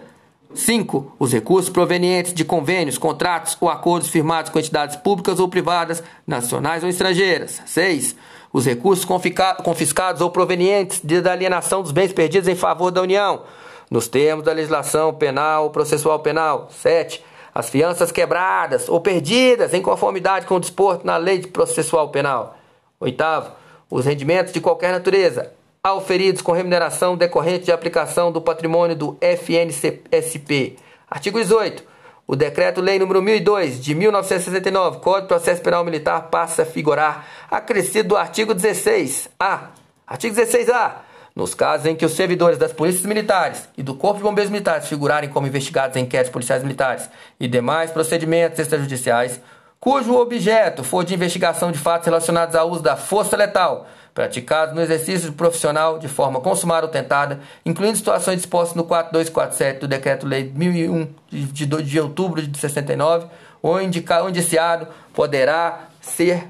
5. 0.54 1.16
Os 1.20 1.34
recursos 1.34 1.70
provenientes 1.70 2.34
de 2.34 2.46
convênios, 2.46 2.98
contratos 2.98 3.58
ou 3.60 3.70
acordos 3.70 4.10
firmados 4.10 4.50
com 4.50 4.58
entidades 4.58 4.96
públicas 4.96 5.38
ou 5.38 5.50
privadas, 5.50 6.02
nacionais 6.26 6.82
ou 6.82 6.90
estrangeiras. 6.90 7.62
6. 7.66 8.16
Os 8.54 8.66
recursos 8.66 9.06
confiscados 9.06 10.22
ou 10.22 10.32
provenientes 10.32 11.02
da 11.02 11.34
alienação 11.34 11.84
dos 11.84 11.92
bens 11.92 12.14
perdidos 12.14 12.48
em 12.48 12.56
favor 12.56 12.90
da 12.90 13.02
União, 13.02 13.44
nos 13.92 14.08
termos 14.08 14.46
da 14.46 14.54
legislação 14.54 15.14
penal 15.14 15.66
ou 15.66 15.70
processual 15.70 16.20
penal. 16.20 16.70
7 16.72 17.24
as 17.60 17.70
fianças 17.70 18.12
quebradas 18.12 18.90
ou 18.90 19.00
perdidas 19.00 19.74
em 19.74 19.82
conformidade 19.82 20.46
com 20.46 20.56
o 20.56 20.60
disporto 20.60 21.06
na 21.06 21.18
lei 21.18 21.38
de 21.38 21.48
processual 21.48 22.10
penal. 22.10 22.58
Oitavo, 23.00 23.52
os 23.90 24.06
rendimentos 24.06 24.52
de 24.54 24.62
qualquer 24.62 24.92
natureza 24.92 25.54
auferidos 25.84 26.42
com 26.42 26.52
remuneração 26.52 27.16
decorrente 27.16 27.66
de 27.66 27.72
aplicação 27.72 28.32
do 28.32 28.42
patrimônio 28.42 28.96
do 28.96 29.18
FNSP. 29.22 30.78
Artigo 31.10 31.40
18. 31.40 31.84
O 32.28 32.36
Decreto-Lei 32.36 33.00
nº 33.00 33.22
1002 33.22 33.82
de 33.82 33.96
1969, 33.96 35.00
Código 35.00 35.22
de 35.22 35.28
Processo 35.28 35.62
Penal 35.62 35.84
Militar, 35.84 36.30
passa 36.30 36.62
a 36.62 36.66
vigorar, 36.66 37.28
acrescido 37.50 38.10
do 38.10 38.18
artigo 38.18 38.54
16A. 38.54 39.70
Artigo 40.06 40.36
16A 40.36 41.09
nos 41.40 41.56
casos 41.56 41.86
em 41.86 41.96
que 41.96 42.06
os 42.06 42.12
servidores 42.12 42.58
das 42.58 42.74
polícias 42.74 43.06
militares 43.06 43.70
e 43.78 43.82
do 43.82 43.96
Corpo 43.96 44.18
de 44.18 44.24
Bombeiros 44.24 44.52
Militares 44.52 44.90
figurarem 44.90 45.30
como 45.30 45.48
investigados 45.48 45.96
em 45.96 46.02
inquéritos 46.02 46.34
policiais 46.34 46.62
militares 46.62 47.10
e 47.40 47.48
demais 47.48 47.92
procedimentos 47.92 48.60
extrajudiciais, 48.60 49.40
cujo 49.80 50.18
objeto 50.18 50.84
for 50.84 51.06
de 51.06 51.14
investigação 51.14 51.72
de 51.72 51.80
fatos 51.80 52.06
relacionados 52.06 52.56
ao 52.56 52.70
uso 52.70 52.84
da 52.84 52.98
força 52.98 53.38
letal, 53.38 53.88
praticados 54.14 54.76
no 54.76 54.82
exercício 54.82 55.32
profissional 55.32 55.98
de 55.98 56.10
forma 56.10 56.42
consumada 56.42 56.86
ou 56.86 56.92
tentada, 56.92 57.40
incluindo 57.66 57.96
situações 57.96 58.36
dispostas 58.36 58.76
no 58.76 58.84
4247 58.84 59.80
do 59.80 59.88
Decreto-Lei 59.88 60.52
1001 60.54 61.08
de, 61.30 61.46
de, 61.46 61.84
de 61.84 62.00
outubro 62.02 62.46
de 62.46 62.60
69, 62.60 63.28
o 63.64 63.80
indiciado 63.80 64.90
poderá 65.14 65.88
ser 66.02 66.50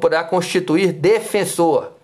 poderá 0.00 0.24
constituir 0.24 0.92
defensor 0.92 1.99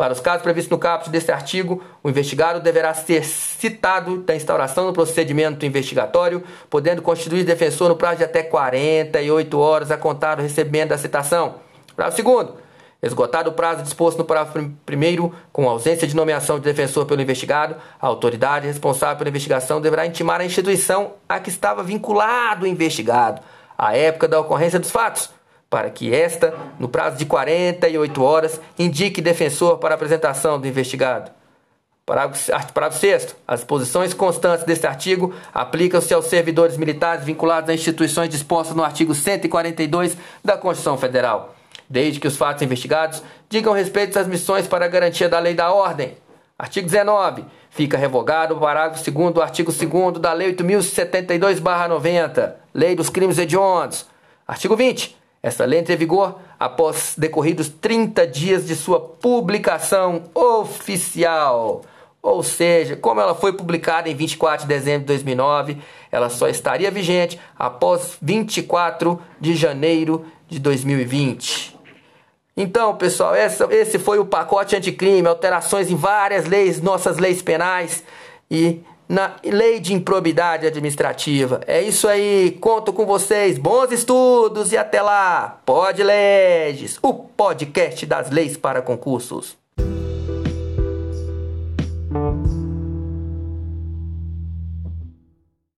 para 0.00 0.14
os 0.14 0.20
casos 0.20 0.40
previstos 0.40 0.70
no 0.70 0.78
caput 0.78 1.10
deste 1.10 1.30
artigo, 1.30 1.84
o 2.02 2.08
investigado 2.08 2.58
deverá 2.58 2.94
ser 2.94 3.22
citado 3.22 4.22
da 4.22 4.34
instauração 4.34 4.86
do 4.86 4.94
procedimento 4.94 5.66
investigatório, 5.66 6.42
podendo 6.70 7.02
constituir 7.02 7.44
defensor 7.44 7.90
no 7.90 7.96
prazo 7.96 8.16
de 8.16 8.24
até 8.24 8.42
48 8.42 9.58
horas 9.58 9.90
a 9.90 9.98
contar 9.98 10.36
do 10.36 10.42
recebimento 10.42 10.88
da 10.88 10.96
citação. 10.96 11.56
Prazo 11.94 12.16
segundo. 12.16 12.54
Esgotado 13.02 13.50
o 13.50 13.52
prazo 13.52 13.82
disposto 13.82 14.16
no 14.16 14.24
parágrafo 14.24 14.70
primeiro, 14.86 15.34
com 15.52 15.68
ausência 15.68 16.08
de 16.08 16.16
nomeação 16.16 16.58
de 16.58 16.64
defensor 16.64 17.04
pelo 17.04 17.20
investigado, 17.20 17.76
a 18.00 18.06
autoridade 18.06 18.66
responsável 18.66 19.18
pela 19.18 19.28
investigação 19.28 19.82
deverá 19.82 20.06
intimar 20.06 20.40
a 20.40 20.46
instituição 20.46 21.12
a 21.28 21.38
que 21.38 21.50
estava 21.50 21.82
vinculado 21.82 22.64
o 22.64 22.66
investigado, 22.66 23.42
à 23.76 23.94
época 23.94 24.26
da 24.26 24.40
ocorrência 24.40 24.80
dos 24.80 24.90
fatos, 24.90 25.28
para 25.70 25.88
que 25.88 26.12
esta, 26.12 26.52
no 26.80 26.88
prazo 26.88 27.16
de 27.16 27.24
48 27.24 28.22
horas, 28.22 28.60
indique 28.76 29.22
defensor 29.22 29.78
para 29.78 29.94
apresentação 29.94 30.60
do 30.60 30.66
investigado. 30.66 31.30
Parágrafo, 32.04 32.50
parágrafo 32.74 32.98
6. 32.98 33.36
As 33.46 33.62
posições 33.62 34.12
constantes 34.12 34.64
deste 34.64 34.84
artigo 34.84 35.32
aplicam-se 35.54 36.12
aos 36.12 36.26
servidores 36.26 36.76
militares 36.76 37.24
vinculados 37.24 37.70
a 37.70 37.74
instituições 37.74 38.28
dispostas 38.28 38.74
no 38.74 38.82
artigo 38.82 39.14
142 39.14 40.16
da 40.44 40.58
Constituição 40.58 40.98
Federal, 40.98 41.54
desde 41.88 42.18
que 42.18 42.26
os 42.26 42.36
fatos 42.36 42.62
investigados 42.62 43.22
digam 43.48 43.72
respeito 43.72 44.18
às 44.18 44.26
missões 44.26 44.66
para 44.66 44.86
a 44.86 44.88
garantia 44.88 45.28
da 45.28 45.38
lei 45.38 45.52
e 45.52 45.56
da 45.56 45.72
ordem. 45.72 46.16
Artigo 46.58 46.84
19. 46.84 47.44
Fica 47.70 47.96
revogado 47.96 48.56
o 48.56 48.58
parágrafo 48.58 49.08
2 49.08 49.32
do 49.32 49.40
artigo 49.40 49.72
2 49.72 50.18
da 50.18 50.32
Lei 50.32 50.52
8.072-90, 50.52 52.54
Lei 52.74 52.96
dos 52.96 53.08
Crimes 53.08 53.38
Hediondos. 53.38 54.04
Artigo 54.48 54.74
20. 54.74 55.19
Esta 55.42 55.64
lei 55.64 55.80
entra 55.80 55.94
em 55.94 55.96
vigor 55.96 56.38
após 56.58 57.14
decorridos 57.16 57.68
30 57.68 58.26
dias 58.26 58.66
de 58.66 58.76
sua 58.76 59.00
publicação 59.00 60.24
oficial. 60.34 61.82
Ou 62.22 62.42
seja, 62.42 62.96
como 62.96 63.20
ela 63.20 63.34
foi 63.34 63.54
publicada 63.54 64.10
em 64.10 64.14
24 64.14 64.66
de 64.66 64.68
dezembro 64.68 65.00
de 65.00 65.06
2009, 65.06 65.78
ela 66.12 66.28
só 66.28 66.48
estaria 66.48 66.90
vigente 66.90 67.40
após 67.58 68.18
24 68.20 69.18
de 69.40 69.54
janeiro 69.54 70.26
de 70.46 70.58
2020. 70.58 71.78
Então, 72.54 72.94
pessoal, 72.96 73.34
essa, 73.34 73.66
esse 73.70 73.98
foi 73.98 74.18
o 74.18 74.26
pacote 74.26 74.76
anticrime, 74.76 75.26
alterações 75.26 75.90
em 75.90 75.96
várias 75.96 76.44
leis, 76.44 76.82
nossas 76.82 77.16
leis 77.16 77.40
penais 77.40 78.04
e 78.50 78.82
na 79.10 79.34
lei 79.44 79.80
de 79.80 79.92
improbidade 79.92 80.68
administrativa. 80.68 81.60
É 81.66 81.82
isso 81.82 82.06
aí, 82.06 82.56
conto 82.60 82.92
com 82.92 83.04
vocês. 83.04 83.58
Bons 83.58 83.90
estudos 83.90 84.70
e 84.70 84.76
até 84.76 85.02
lá. 85.02 85.60
Pode 85.66 86.00
Leges, 86.04 86.96
o 87.02 87.12
podcast 87.12 88.06
das 88.06 88.30
leis 88.30 88.56
para 88.56 88.80
concursos. 88.80 89.59